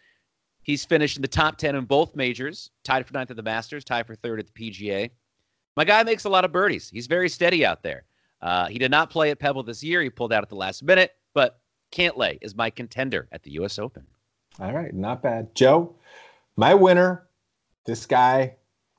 He's 0.65 0.83
finished 0.83 1.15
in 1.15 1.21
the 1.21 1.27
top 1.27 1.57
10 1.57 1.75
in 1.75 1.85
both 1.85 2.15
majors, 2.15 2.71
tied 2.83 3.05
for 3.05 3.13
ninth 3.13 3.29
at 3.29 3.37
the 3.37 3.43
Masters, 3.43 3.83
tied 3.85 4.07
for 4.07 4.15
third 4.15 4.39
at 4.39 4.47
the 4.47 4.51
PGA. 4.51 5.11
My 5.77 5.85
guy 5.85 6.01
makes 6.01 6.23
a 6.23 6.29
lot 6.29 6.43
of 6.43 6.51
birdies. 6.51 6.89
He's 6.89 7.05
very 7.05 7.29
steady 7.29 7.63
out 7.63 7.83
there. 7.83 8.05
Uh, 8.41 8.65
he 8.65 8.79
did 8.79 8.89
not 8.89 9.11
play 9.11 9.29
at 9.29 9.37
Pebble 9.37 9.61
this 9.61 9.83
year. 9.83 10.01
He 10.01 10.09
pulled 10.09 10.33
out 10.33 10.41
at 10.41 10.49
the 10.49 10.55
last 10.55 10.81
minute, 10.81 11.11
but 11.35 11.59
Cantlay 11.91 12.39
is 12.41 12.55
my 12.55 12.71
contender 12.71 13.27
at 13.31 13.43
the 13.43 13.51
U.S. 13.51 13.77
Open. 13.77 14.07
All 14.59 14.73
right, 14.73 14.91
not 14.91 15.21
bad. 15.21 15.53
Joe, 15.53 15.95
my 16.57 16.73
winner, 16.73 17.27
this 17.85 18.07
guy 18.07 18.55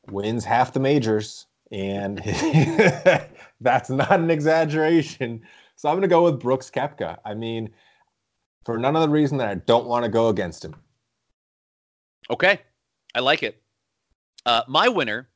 wins 0.08 0.44
half 0.44 0.72
the 0.72 0.78
majors, 0.78 1.46
and 1.72 2.18
that's 3.60 3.90
not 3.90 4.12
an 4.12 4.30
exaggeration. 4.30 5.42
So 5.74 5.88
I'm 5.88 5.96
going 5.96 6.02
to 6.02 6.08
go 6.08 6.22
with 6.22 6.38
Brooks 6.38 6.70
Koepka. 6.70 7.16
I 7.24 7.34
mean, 7.34 7.70
for 8.64 8.78
none 8.78 8.94
of 8.94 9.02
the 9.02 9.08
reason 9.08 9.38
that 9.38 9.48
I 9.48 9.56
don't 9.56 9.86
want 9.86 10.04
to 10.04 10.08
go 10.08 10.28
against 10.28 10.64
him. 10.64 10.76
Okay, 12.30 12.60
I 13.14 13.20
like 13.20 13.42
it. 13.42 13.62
Uh, 14.44 14.62
my 14.68 14.88
winner 14.88 15.28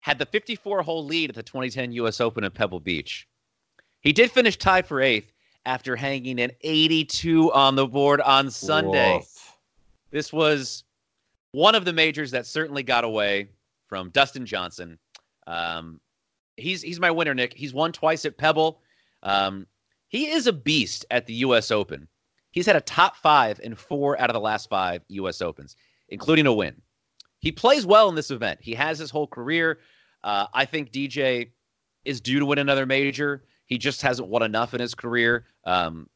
had 0.00 0.18
the 0.18 0.26
54 0.26 0.82
hole 0.82 1.04
lead 1.04 1.30
at 1.30 1.36
the 1.36 1.42
2010 1.42 1.92
U.S. 1.92 2.20
Open 2.20 2.44
at 2.44 2.54
Pebble 2.54 2.80
Beach. 2.80 3.28
He 4.00 4.12
did 4.12 4.30
finish 4.30 4.56
tied 4.56 4.86
for 4.86 5.00
eighth 5.00 5.32
after 5.66 5.96
hanging 5.96 6.40
an 6.40 6.52
82 6.62 7.52
on 7.52 7.74
the 7.74 7.86
board 7.86 8.20
on 8.20 8.50
Sunday. 8.50 9.16
Woof. 9.16 9.58
This 10.10 10.32
was 10.32 10.84
one 11.52 11.74
of 11.74 11.84
the 11.84 11.92
majors 11.92 12.30
that 12.30 12.46
certainly 12.46 12.82
got 12.82 13.04
away 13.04 13.50
from 13.86 14.10
Dustin 14.10 14.46
Johnson. 14.46 14.98
Um, 15.46 16.00
he's 16.56 16.82
he's 16.82 17.00
my 17.00 17.10
winner, 17.10 17.34
Nick. 17.34 17.54
He's 17.54 17.74
won 17.74 17.92
twice 17.92 18.24
at 18.24 18.38
Pebble. 18.38 18.80
Um, 19.22 19.66
he 20.08 20.28
is 20.28 20.46
a 20.46 20.52
beast 20.52 21.04
at 21.10 21.26
the 21.26 21.34
U.S. 21.34 21.70
Open. 21.70 22.08
He's 22.58 22.66
had 22.66 22.74
a 22.74 22.80
top 22.80 23.16
five 23.16 23.60
in 23.62 23.76
four 23.76 24.20
out 24.20 24.30
of 24.30 24.34
the 24.34 24.40
last 24.40 24.68
five 24.68 25.04
U.S. 25.10 25.40
Opens, 25.40 25.76
including 26.08 26.44
a 26.48 26.52
win. 26.52 26.74
He 27.38 27.52
plays 27.52 27.86
well 27.86 28.08
in 28.08 28.16
this 28.16 28.32
event. 28.32 28.58
He 28.60 28.74
has 28.74 28.98
his 28.98 29.12
whole 29.12 29.28
career. 29.28 29.78
Uh, 30.24 30.48
I 30.52 30.64
think 30.64 30.90
DJ 30.90 31.50
is 32.04 32.20
due 32.20 32.40
to 32.40 32.44
win 32.44 32.58
another 32.58 32.84
major. 32.84 33.44
He 33.66 33.78
just 33.78 34.02
hasn't 34.02 34.26
won 34.26 34.42
enough 34.42 34.74
in 34.74 34.80
his 34.80 34.92
career. 34.92 35.46
Um, 35.66 36.10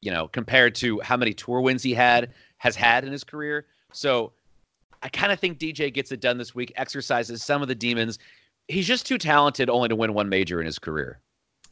you 0.00 0.12
know, 0.12 0.28
compared 0.28 0.76
to 0.76 1.00
how 1.00 1.16
many 1.16 1.32
tour 1.32 1.60
wins 1.60 1.82
he 1.82 1.94
had 1.94 2.32
has 2.58 2.76
had 2.76 3.02
in 3.02 3.10
his 3.10 3.24
career. 3.24 3.66
So 3.92 4.34
I 5.02 5.08
kind 5.08 5.32
of 5.32 5.40
think 5.40 5.58
DJ 5.58 5.92
gets 5.92 6.12
it 6.12 6.20
done 6.20 6.38
this 6.38 6.54
week, 6.54 6.72
exercises 6.76 7.42
some 7.42 7.60
of 7.60 7.66
the 7.66 7.74
demons. 7.74 8.20
He's 8.68 8.86
just 8.86 9.04
too 9.04 9.18
talented 9.18 9.68
only 9.68 9.88
to 9.88 9.96
win 9.96 10.14
one 10.14 10.28
major 10.28 10.60
in 10.60 10.66
his 10.66 10.78
career. 10.78 11.18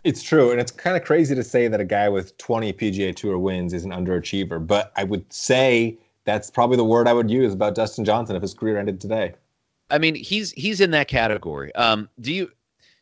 It's 0.03 0.23
true, 0.23 0.51
and 0.51 0.61
it's 0.61 0.73
kind 0.73 0.97
of 0.97 1.05
crazy 1.05 1.35
to 1.35 1.45
say 1.45 1.69
that 1.69 1.81
a 1.81 1.85
guy 1.85 2.09
with 2.09 2.37
20 2.39 2.73
PGA 2.73 3.15
Tour 3.15 3.39
wins 3.39 3.75
is 3.75 3.85
an 3.85 3.91
underachiever, 3.91 4.67
but 4.67 4.93
I 4.97 5.05
would 5.05 5.31
say 5.31 5.99
that's 6.25 6.51
probably 6.51 6.79
the 6.79 6.85
word 6.85 7.07
I 7.07 7.13
would 7.13 7.31
use 7.31 7.53
about 7.53 7.75
Dustin 7.75 8.05
Johnson 8.05 8.35
if 8.35 8.41
his 8.41 8.55
career 8.55 8.79
ended 8.79 9.01
today. 9.01 9.35
I 9.91 9.99
mean, 9.99 10.15
he's 10.15 10.53
he's 10.53 10.81
in 10.81 10.93
that 10.93 11.09
category. 11.09 11.75
Um, 11.75 12.09
do 12.21 12.33
you 12.33 12.47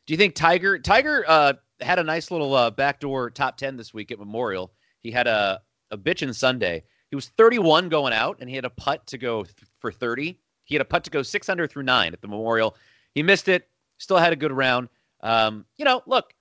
do 0.06 0.14
you 0.14 0.16
think 0.16 0.34
Tiger 0.34 0.78
Tiger 0.78 1.24
uh, 1.28 1.52
had 1.80 1.98
a 1.98 2.04
nice 2.04 2.30
little 2.30 2.54
uh, 2.54 2.70
backdoor 2.70 3.30
top 3.30 3.58
10 3.58 3.76
this 3.76 3.92
week 3.94 4.10
at 4.10 4.18
Memorial? 4.18 4.72
He 5.00 5.10
had 5.10 5.26
a 5.26 5.60
a 5.90 5.98
bitchin' 5.98 6.34
Sunday. 6.34 6.82
He 7.10 7.16
was 7.16 7.28
31 7.28 7.88
going 7.88 8.12
out, 8.12 8.38
and 8.40 8.50
he 8.50 8.56
had 8.56 8.64
a 8.64 8.70
putt 8.70 9.06
to 9.06 9.18
go 9.18 9.44
th- 9.44 9.54
for 9.78 9.90
30. 9.90 10.38
He 10.64 10.74
had 10.74 10.82
a 10.82 10.84
putt 10.84 11.04
to 11.04 11.10
go 11.10 11.22
six 11.22 11.48
under 11.48 11.66
through 11.66 11.84
nine 11.84 12.12
at 12.12 12.20
the 12.20 12.28
Memorial. 12.28 12.76
He 13.14 13.22
missed 13.22 13.48
it. 13.48 13.68
Still 13.98 14.18
had 14.18 14.32
a 14.32 14.36
good 14.36 14.52
round. 14.52 14.88
Um, 15.22 15.64
you 15.78 15.84
know, 15.84 16.02
look, 16.06 16.34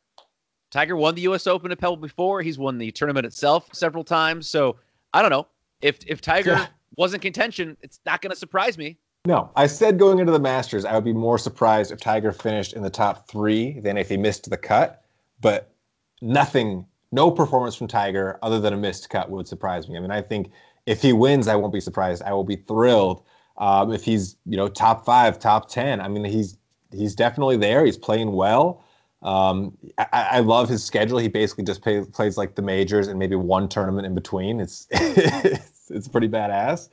Tiger 0.77 0.95
won 0.95 1.15
the 1.15 1.21
U.S. 1.21 1.47
Open 1.47 1.71
at 1.71 1.79
Pebble 1.79 1.97
before. 1.97 2.43
He's 2.43 2.59
won 2.59 2.77
the 2.77 2.91
tournament 2.91 3.25
itself 3.25 3.67
several 3.73 4.03
times. 4.03 4.47
So 4.47 4.75
I 5.11 5.23
don't 5.23 5.31
know 5.31 5.47
if 5.81 5.97
if 6.05 6.21
Tiger 6.21 6.51
yeah. 6.51 6.67
wasn't 6.97 7.23
contention, 7.23 7.75
it's 7.81 7.99
not 8.05 8.21
going 8.21 8.29
to 8.29 8.37
surprise 8.37 8.77
me. 8.77 8.95
No, 9.25 9.49
I 9.55 9.65
said 9.65 9.97
going 9.97 10.19
into 10.19 10.31
the 10.31 10.39
Masters, 10.39 10.85
I 10.85 10.93
would 10.93 11.03
be 11.03 11.13
more 11.13 11.39
surprised 11.39 11.91
if 11.91 11.99
Tiger 11.99 12.31
finished 12.31 12.73
in 12.73 12.83
the 12.83 12.91
top 12.91 13.27
three 13.27 13.79
than 13.79 13.97
if 13.97 14.07
he 14.07 14.17
missed 14.17 14.51
the 14.51 14.55
cut. 14.55 15.03
But 15.41 15.73
nothing, 16.21 16.85
no 17.11 17.31
performance 17.31 17.73
from 17.73 17.87
Tiger 17.87 18.37
other 18.43 18.59
than 18.59 18.71
a 18.71 18.77
missed 18.77 19.09
cut 19.09 19.31
would 19.31 19.47
surprise 19.47 19.89
me. 19.89 19.97
I 19.97 19.99
mean, 19.99 20.11
I 20.11 20.21
think 20.21 20.51
if 20.85 21.01
he 21.01 21.11
wins, 21.11 21.47
I 21.47 21.55
won't 21.55 21.73
be 21.73 21.81
surprised. 21.81 22.21
I 22.21 22.33
will 22.33 22.43
be 22.43 22.57
thrilled. 22.57 23.23
Um, 23.57 23.91
if 23.91 24.03
he's 24.03 24.37
you 24.45 24.57
know 24.57 24.67
top 24.67 25.05
five, 25.05 25.39
top 25.39 25.69
ten, 25.69 26.01
I 26.01 26.07
mean, 26.07 26.23
he's 26.23 26.55
he's 26.91 27.15
definitely 27.15 27.57
there. 27.57 27.83
He's 27.83 27.97
playing 27.97 28.33
well. 28.33 28.83
Um, 29.23 29.75
I, 29.97 30.07
I, 30.13 30.39
love 30.41 30.69
his 30.69 30.83
schedule. 30.83 31.17
He 31.17 31.27
basically 31.27 31.63
just 31.63 31.81
play, 31.81 32.03
plays 32.05 32.37
like 32.37 32.53
the 32.53 32.61
majors 32.61 33.07
and 33.07 33.17
maybe 33.17 33.35
one 33.35 33.67
tournament 33.67 34.05
in 34.05 34.13
between. 34.13 34.59
It's 34.59 34.85
it's, 34.91 35.89
it's 35.89 36.07
pretty 36.07 36.29
badass. 36.29 36.89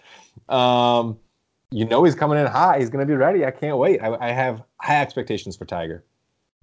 Um, 0.49 1.19
you 1.71 1.85
know 1.85 2.03
he's 2.05 2.15
coming 2.15 2.39
in 2.39 2.47
hot. 2.47 2.79
He's 2.79 2.89
going 2.89 3.07
to 3.07 3.11
be 3.11 3.17
ready. 3.17 3.45
I 3.45 3.51
can't 3.51 3.77
wait. 3.77 4.01
I, 4.01 4.17
I, 4.29 4.33
have 4.33 4.63
high 4.81 5.03
expectations 5.03 5.55
for 5.57 5.67
Tiger. 5.67 6.05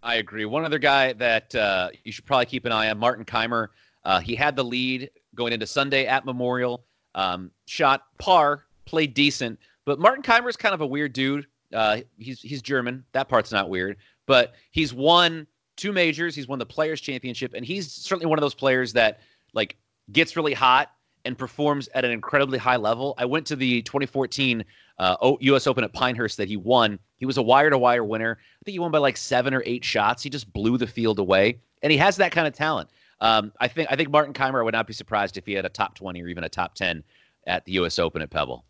I 0.01 0.15
agree. 0.15 0.45
One 0.45 0.65
other 0.65 0.79
guy 0.79 1.13
that 1.13 1.53
uh, 1.53 1.89
you 2.03 2.11
should 2.11 2.25
probably 2.25 2.47
keep 2.47 2.65
an 2.65 2.71
eye 2.71 2.89
on, 2.89 2.97
Martin 2.97 3.25
Kaymer. 3.25 3.67
Uh, 4.03 4.19
he 4.19 4.35
had 4.35 4.55
the 4.55 4.63
lead 4.63 5.11
going 5.35 5.53
into 5.53 5.67
Sunday 5.67 6.07
at 6.07 6.25
Memorial. 6.25 6.85
Um, 7.13 7.51
shot 7.65 8.05
par, 8.17 8.65
played 8.85 9.13
decent, 9.13 9.59
but 9.85 9.99
Martin 9.99 10.23
Kaymer 10.23 10.49
is 10.49 10.55
kind 10.55 10.73
of 10.73 10.81
a 10.81 10.87
weird 10.87 11.13
dude. 11.13 11.45
Uh, 11.73 11.99
he's 12.17 12.41
he's 12.41 12.61
German. 12.61 13.03
That 13.11 13.29
part's 13.29 13.51
not 13.51 13.69
weird, 13.69 13.97
but 14.25 14.53
he's 14.71 14.93
won 14.93 15.45
two 15.75 15.91
majors. 15.91 16.35
He's 16.35 16.47
won 16.47 16.59
the 16.59 16.65
Players 16.65 17.01
Championship, 17.01 17.53
and 17.53 17.65
he's 17.65 17.91
certainly 17.91 18.27
one 18.27 18.37
of 18.37 18.41
those 18.41 18.53
players 18.53 18.93
that 18.93 19.19
like 19.53 19.77
gets 20.11 20.35
really 20.35 20.53
hot 20.53 20.91
and 21.25 21.37
performs 21.37 21.87
at 21.93 22.03
an 22.03 22.11
incredibly 22.11 22.57
high 22.57 22.77
level. 22.77 23.13
I 23.17 23.25
went 23.25 23.45
to 23.47 23.55
the 23.55 23.81
2014 23.83 24.63
uh, 24.97 25.35
U.S. 25.39 25.67
Open 25.67 25.83
at 25.83 25.93
Pinehurst 25.93 26.37
that 26.37 26.47
he 26.47 26.57
won. 26.57 26.99
He 27.17 27.25
was 27.25 27.37
a 27.37 27.41
wire-to-wire 27.41 28.03
winner. 28.03 28.37
I 28.39 28.59
think 28.65 28.73
he 28.73 28.79
won 28.79 28.91
by 28.91 28.97
like 28.97 29.17
seven 29.17 29.53
or 29.53 29.63
eight 29.65 29.83
shots. 29.83 30.23
He 30.23 30.29
just 30.29 30.51
blew 30.51 30.77
the 30.77 30.87
field 30.87 31.19
away, 31.19 31.59
and 31.81 31.91
he 31.91 31.97
has 31.97 32.17
that 32.17 32.31
kind 32.31 32.47
of 32.47 32.53
talent. 32.53 32.89
Um, 33.19 33.51
I 33.59 33.67
think 33.67 33.87
I 33.91 33.95
think 33.95 34.09
Martin 34.09 34.33
Kaymer 34.33 34.63
would 34.63 34.73
not 34.73 34.87
be 34.87 34.93
surprised 34.93 35.37
if 35.37 35.45
he 35.45 35.53
had 35.53 35.65
a 35.65 35.69
top 35.69 35.95
20 35.95 36.21
or 36.21 36.27
even 36.27 36.43
a 36.43 36.49
top 36.49 36.73
10 36.73 37.03
at 37.45 37.65
the 37.65 37.73
U.S. 37.73 37.99
Open 37.99 38.21
at 38.21 38.31
Pebble. 38.31 38.65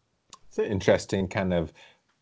It's 0.47 0.57
an 0.57 0.65
interesting 0.65 1.29
kind 1.29 1.53
of 1.53 1.71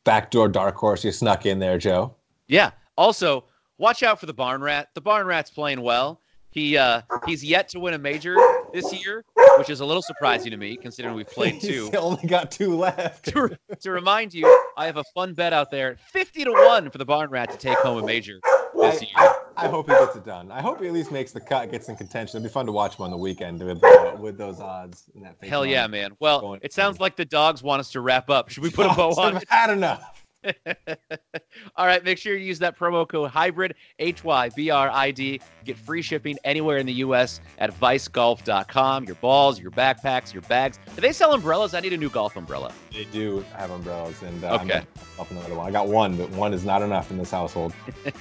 backdoor 0.04 0.48
dark 0.48 0.76
horse 0.76 1.04
you 1.04 1.12
snuck 1.12 1.48
in 1.48 1.58
there, 1.58 1.80
Joe. 1.80 2.16
Yeah. 2.48 2.72
Also, 2.98 3.46
watch 3.80 4.04
out 4.04 4.20
for 4.20 4.28
the 4.28 4.34
Barn 4.34 4.62
Rat. 4.62 4.90
The 4.94 5.02
Barn 5.02 5.26
Rat's 5.26 5.50
playing 5.50 5.82
well. 5.82 6.22
He 6.52 6.78
uh, 6.78 7.02
he's 7.26 7.44
yet 7.44 7.70
to 7.70 7.80
win 7.80 7.94
a 7.94 8.00
major 8.00 8.36
this 8.74 8.92
year, 8.94 9.24
which 9.58 9.70
is 9.70 9.82
a 9.82 9.86
little 9.86 10.02
surprising 10.02 10.52
to 10.52 10.58
me 10.58 10.78
considering 10.78 11.16
we've 11.16 11.28
played 11.28 11.62
two. 11.62 11.86
He's 11.86 11.96
only 11.96 12.28
got 12.28 12.52
two 12.52 12.76
left. 12.76 13.26
to, 13.26 13.58
to 13.82 13.92
remind 13.92 14.34
you, 14.34 14.46
I 14.76 14.86
have 14.86 14.98
a 14.98 15.04
fun 15.16 15.34
bet 15.34 15.54
out 15.54 15.70
there, 15.70 15.98
fifty 16.12 16.44
to 16.44 16.52
one 16.52 16.90
for 16.90 16.98
the 16.98 17.06
Barn 17.06 17.30
Rat 17.30 17.52
to 17.52 17.58
take 17.58 17.78
home 17.80 18.04
a 18.04 18.06
major 18.06 18.40
this 18.74 19.02
I, 19.02 19.06
year. 19.06 19.12
I, 19.16 19.36
I, 19.58 19.68
hope 19.68 19.90
he 19.90 19.96
gets 19.96 20.16
it 20.16 20.26
done. 20.26 20.52
I 20.52 20.62
hope 20.62 20.82
he 20.82 20.88
at 20.88 20.94
least 20.94 21.12
makes 21.12 21.32
the 21.32 21.40
cut, 21.40 21.72
gets 21.72 21.88
in 21.88 21.96
contention. 21.96 22.38
It'd 22.38 22.50
be 22.50 22.54
fun 22.54 22.66
to 22.66 22.72
watch 22.72 22.98
him 22.98 23.06
on 23.06 23.12
the 23.12 23.18
weekend 23.18 23.62
with 23.62 23.84
uh, 23.84 24.16
with 24.20 24.38
those 24.38 24.60
odds. 24.60 25.04
Hell 25.44 25.68
yeah, 25.68 25.86
man! 25.86 26.16
Well, 26.20 26.58
it 26.64 26.74
sounds 26.74 27.00
like 27.00 27.16
the 27.16 27.26
dogs 27.26 27.62
want 27.62 27.80
us 27.80 27.92
to 27.92 28.02
wrap 28.02 28.32
up. 28.32 28.50
Should 28.50 28.64
we 28.64 28.72
put 28.72 28.88
a 28.88 28.96
bow 28.96 29.12
on? 29.12 29.38
I've 29.38 29.50
had 29.50 29.70
enough. 29.70 30.26
All 31.76 31.86
right, 31.86 32.04
make 32.04 32.18
sure 32.18 32.36
you 32.38 32.46
use 32.46 32.60
that 32.60 32.78
promo 32.78 33.08
code 33.08 33.30
hybrid 33.30 33.76
H 34.00 34.24
Y 34.24 34.50
B 34.56 34.70
R 34.70 34.90
I 34.90 35.12
D. 35.12 35.42
Get 35.66 35.78
free 35.78 36.02
shipping 36.02 36.38
anywhere 36.44 36.78
in 36.78 36.86
the 36.86 36.94
U.S. 36.94 37.42
at 37.58 37.78
vicegolf.com. 37.78 39.06
Your 39.06 39.16
balls, 39.16 39.60
your 39.60 39.72
backpacks, 39.72 40.34
your 40.34 40.42
bags. 40.44 40.80
Do 40.96 41.02
they 41.02 41.12
sell 41.12 41.34
umbrellas? 41.34 41.74
I 41.74 41.80
need 41.80 41.94
a 41.94 41.98
new 41.98 42.10
golf 42.10 42.38
umbrella. 42.38 42.72
They 42.92 43.06
do 43.06 43.46
have 43.56 43.72
umbrellas, 43.72 44.22
and 44.22 44.44
uh, 44.44 44.60
okay, 44.62 44.82
I'm 45.20 45.26
another 45.32 45.56
one. 45.56 45.68
I 45.68 45.72
got 45.72 45.88
one, 45.88 46.16
but 46.16 46.30
one 46.32 46.54
is 46.54 46.66
not 46.66 46.82
enough 46.82 47.12
in 47.12 47.18
this 47.18 47.32
household. 47.32 47.74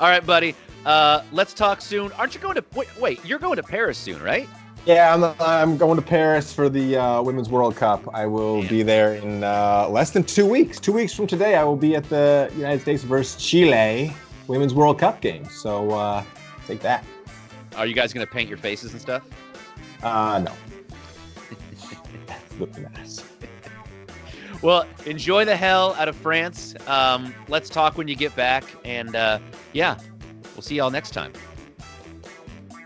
All 0.00 0.08
right, 0.08 0.24
buddy. 0.24 0.54
Uh, 0.86 1.22
let's 1.32 1.52
talk 1.52 1.80
soon. 1.80 2.12
Aren't 2.12 2.34
you 2.34 2.40
going 2.40 2.54
to 2.54 2.64
wait? 2.74 2.88
Wait, 2.98 3.24
you're 3.24 3.38
going 3.38 3.56
to 3.56 3.62
Paris 3.62 3.98
soon, 3.98 4.22
right? 4.22 4.48
Yeah, 4.88 5.12
I'm, 5.12 5.22
I'm 5.38 5.76
going 5.76 5.96
to 5.96 6.02
Paris 6.02 6.50
for 6.50 6.70
the 6.70 6.96
uh, 6.96 7.20
Women's 7.20 7.50
World 7.50 7.76
Cup. 7.76 8.08
I 8.14 8.24
will 8.24 8.66
be 8.68 8.82
there 8.82 9.16
in 9.16 9.44
uh, 9.44 9.86
less 9.90 10.12
than 10.12 10.24
two 10.24 10.46
weeks. 10.46 10.80
Two 10.80 10.94
weeks 10.94 11.12
from 11.12 11.26
today, 11.26 11.56
I 11.56 11.64
will 11.64 11.76
be 11.76 11.94
at 11.94 12.08
the 12.08 12.50
United 12.56 12.80
States 12.80 13.02
versus 13.02 13.36
Chile 13.36 14.16
Women's 14.46 14.72
World 14.72 14.98
Cup 14.98 15.20
game. 15.20 15.44
So 15.44 15.90
uh, 15.90 16.24
take 16.66 16.80
that. 16.80 17.04
Are 17.76 17.84
you 17.84 17.92
guys 17.92 18.14
going 18.14 18.26
to 18.26 18.32
paint 18.32 18.48
your 18.48 18.56
faces 18.56 18.92
and 18.92 19.00
stuff? 19.02 19.24
Uh, 20.02 20.42
no. 20.46 20.54
Look 22.58 22.78
nice. 22.78 23.22
Well, 24.60 24.86
enjoy 25.06 25.44
the 25.44 25.54
hell 25.54 25.94
out 25.94 26.08
of 26.08 26.16
France. 26.16 26.74
Um, 26.88 27.32
let's 27.46 27.68
talk 27.68 27.96
when 27.96 28.08
you 28.08 28.16
get 28.16 28.34
back. 28.34 28.64
And 28.84 29.14
uh, 29.14 29.38
yeah, 29.72 29.98
we'll 30.56 30.62
see 30.62 30.74
y'all 30.74 30.90
next 30.90 31.12
time. 31.12 31.32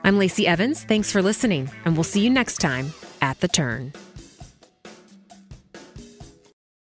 I'm 0.04 0.18
Lacey 0.18 0.48
Evans. 0.48 0.82
Thanks 0.82 1.12
for 1.12 1.22
listening, 1.22 1.70
and 1.84 1.94
we'll 1.94 2.02
see 2.02 2.22
you 2.22 2.30
next 2.30 2.58
time 2.58 2.92
at 3.20 3.38
The 3.38 3.46
Turn. 3.46 3.92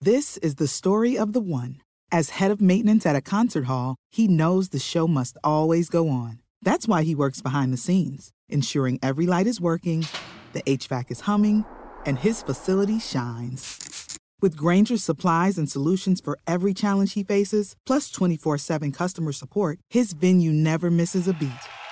This 0.01 0.39
is 0.39 0.55
the 0.55 0.67
story 0.67 1.19
of 1.19 1.35
the 1.35 1.41
one. 1.41 1.83
As 2.11 2.31
head 2.31 2.51
of 2.51 2.63
maintenance 2.63 3.05
at 3.05 3.15
a 3.15 3.21
concert 3.21 3.65
hall, 3.65 3.97
he 4.11 4.29
knows 4.29 4.71
the 4.71 4.79
show 4.79 5.07
must 5.07 5.37
always 5.45 5.91
go 5.91 6.09
on. 6.09 6.41
That's 6.63 6.89
why 6.89 7.03
he 7.03 7.15
works 7.15 7.43
behind 7.43 7.71
the 7.71 7.77
scenes, 7.77 8.33
ensuring 8.49 8.99
every 9.03 9.27
light 9.27 9.47
is 9.47 9.61
working, 9.61 10.07
the 10.55 10.63
HVAC 10.63 11.11
is 11.11 11.21
humming, 11.21 11.67
and 12.07 12.19
his 12.19 12.43
facility 12.43 12.99
shines. 12.99 14.19
With 14.41 14.57
Grainger's 14.57 15.05
supplies 15.05 15.59
and 15.59 15.71
solutions 15.71 16.23
for 16.23 16.39
every 16.47 16.73
challenge 16.73 17.13
he 17.13 17.25
faces, 17.25 17.77
plus 17.85 18.11
24 18.11 18.57
7 18.57 18.91
customer 18.91 19.33
support, 19.33 19.81
his 19.91 20.15
venue 20.15 20.51
never 20.51 20.91
misses 20.91 21.29
a 21.29 21.35
beat. 21.35 21.51